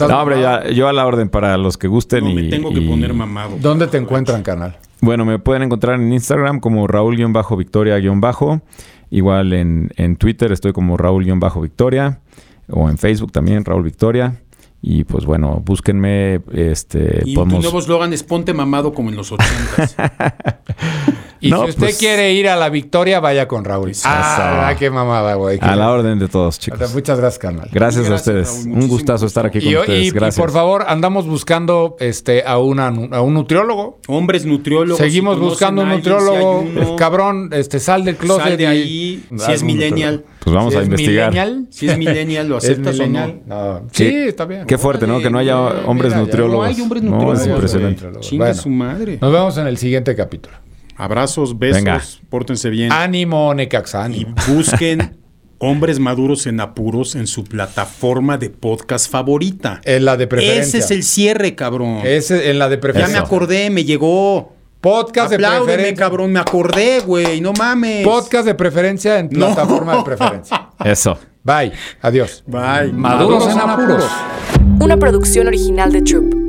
No, 0.00 0.20
hombre, 0.20 0.40
ya, 0.40 0.68
yo 0.70 0.88
a 0.88 0.92
la 0.92 1.06
orden 1.06 1.28
para 1.28 1.56
los 1.56 1.76
que 1.78 1.86
gusten. 1.86 2.24
No, 2.24 2.30
y, 2.30 2.34
me 2.34 2.42
tengo 2.48 2.72
que 2.72 2.80
y- 2.80 2.88
poner 2.88 3.12
mamado. 3.14 3.56
¿Dónde 3.60 3.86
te 3.86 3.98
encuentran, 3.98 4.42
canal? 4.42 4.76
Bueno, 5.00 5.24
me 5.24 5.38
pueden 5.38 5.62
encontrar 5.62 6.00
en 6.00 6.12
Instagram 6.12 6.58
como 6.58 6.86
Raúl-Victoria-Bajo. 6.86 8.62
Igual 9.10 9.52
en, 9.52 9.90
en 9.96 10.16
Twitter 10.16 10.50
estoy 10.50 10.72
como 10.72 10.96
Raúl-Victoria. 10.96 12.20
O 12.70 12.88
en 12.88 12.98
Facebook 12.98 13.32
también, 13.32 13.64
Raúl 13.64 13.82
Victoria. 13.82 14.36
Y 14.84 15.04
pues 15.04 15.24
bueno, 15.24 15.62
búsquenme. 15.64 16.40
Este, 16.52 17.22
Y 17.24 17.34
tu 17.34 17.40
podemos- 17.40 17.62
nuevo 17.62 17.78
eslogan 17.78 18.12
es 18.12 18.24
ponte 18.24 18.52
mamado 18.52 18.92
como 18.92 19.10
en 19.10 19.16
los 19.16 19.30
ochentas. 19.32 19.94
Y 21.42 21.50
No, 21.50 21.64
si 21.64 21.70
usted 21.70 21.80
pues- 21.80 21.98
quiere 21.98 22.32
ir 22.32 22.48
a 22.48 22.54
la 22.54 22.68
victoria, 22.70 23.18
vaya 23.18 23.48
con 23.48 23.64
Raúl. 23.64 23.90
Eso. 23.90 24.04
Ah, 24.08 24.74
qué 24.78 24.90
mamada, 24.90 25.34
güey. 25.34 25.58
A 25.60 25.74
la 25.74 25.90
orden 25.90 26.18
de 26.20 26.28
todos, 26.28 26.58
chicos. 26.60 26.94
Muchas 26.94 27.18
gracias, 27.18 27.38
canal. 27.40 27.68
Gracias, 27.72 28.06
a 28.06 28.08
Gracias, 28.08 28.28
ustedes. 28.46 28.64
Raúl. 28.66 28.78
Un 28.82 28.88
gustazo 28.88 29.26
estar 29.26 29.44
aquí 29.46 29.58
con 29.60 29.68
Y, 29.68 29.76
ustedes. 29.76 30.04
y- 30.04 30.06
y 30.06 30.10
Gracias. 30.12 30.36
por 30.40 30.52
favor, 30.52 30.84
andamos 30.86 31.26
buscando 31.26 31.96
este, 31.98 32.44
a, 32.46 32.58
una, 32.58 32.86
a 32.86 33.20
un 33.22 33.34
nutriólogo. 33.34 33.98
Hombres 34.06 34.46
nutriólogos. 34.46 34.98
Seguimos 34.98 35.34
si 35.36 35.42
buscando 35.42 35.82
un 35.82 35.88
alguien, 35.88 36.12
nutriólogo. 36.14 36.64
si 36.92 36.96
Cabrón, 36.96 37.50
este, 37.52 37.80
sal 37.80 38.04
del 38.04 38.16
closet. 38.16 38.44
Sal 38.44 38.56
de 38.56 38.62
y- 38.62 38.66
ahí. 38.66 39.24
Si 39.36 39.50
es 39.52 39.62
millennial. 39.64 40.24
Pues 40.44 40.54
vamos 40.54 40.72
Si 40.72 40.78
a 40.78 40.82
es 40.82 40.86
investigar. 40.86 41.30
millennial. 41.30 41.66
Si 41.70 41.88
es 41.88 41.98
millennial, 41.98 42.48
¿lo 42.48 42.58
¿Es 42.58 42.64
aceptas 42.64 43.00
o 43.00 43.06
no? 43.08 43.34
No. 43.46 43.82
Sí, 43.90 44.06
está 44.28 44.44
bien. 44.44 44.64
Qué 44.66 44.78
fuerte, 44.78 45.06
¿no? 45.08 45.20
Que 45.20 45.28
no 45.30 45.38
haya 45.38 45.58
hombres 45.86 46.14
nutriólogos. 46.14 46.66
No 46.68 46.74
hay 46.74 46.80
hombres 46.80 47.02
No, 47.02 47.10
nutriólogos. 47.10 47.40
es 47.40 47.46
güey. 47.48 47.54
impresionante. 47.56 48.20
Chinga 48.20 48.54
su 48.54 48.68
madre. 48.68 49.18
Nos 49.20 49.32
vemos 49.32 49.56
en 49.58 49.66
el 49.66 49.76
siguiente 49.76 50.14
capítulo. 50.14 50.56
Abrazos, 50.96 51.58
besos. 51.58 51.76
Venga. 51.82 52.02
Pórtense 52.28 52.70
bien. 52.70 52.92
Ánimo, 52.92 53.54
Necaxa, 53.54 54.08
Y 54.10 54.26
busquen 54.48 55.18
Hombres 55.58 55.98
Maduros 56.00 56.46
en 56.46 56.60
Apuros 56.60 57.14
en 57.14 57.26
su 57.26 57.44
plataforma 57.44 58.36
de 58.36 58.50
podcast 58.50 59.10
favorita. 59.10 59.80
En 59.84 60.04
la 60.04 60.16
de 60.16 60.26
preferencia. 60.26 60.62
Ese 60.62 60.78
es 60.78 60.90
el 60.90 61.02
cierre, 61.04 61.54
cabrón. 61.54 62.00
Ese 62.04 62.50
en 62.50 62.58
la 62.58 62.68
de 62.68 62.76
ya 62.76 62.80
preferencia. 62.80 63.20
me 63.20 63.24
acordé, 63.26 63.70
me 63.70 63.84
llegó. 63.84 64.54
Podcast 64.80 65.30
de 65.30 65.36
Apláudeme, 65.36 65.64
preferencia. 65.74 66.04
cabrón, 66.04 66.32
me 66.32 66.40
acordé, 66.40 66.98
güey, 67.06 67.40
no 67.40 67.52
mames. 67.52 68.04
Podcast 68.04 68.44
de 68.46 68.56
preferencia 68.56 69.20
en 69.20 69.28
No. 69.30 69.46
plataforma 69.46 69.96
de 69.96 70.02
preferencia. 70.02 70.70
Eso. 70.84 71.16
Bye. 71.44 71.70
Adiós. 72.00 72.42
Bye. 72.48 72.92
Maduros 72.92 73.46
en 73.48 73.60
apuros. 73.60 74.04
Una 74.80 74.96
producción 74.96 75.46
original 75.46 75.92
de 75.92 76.02
Troop. 76.02 76.41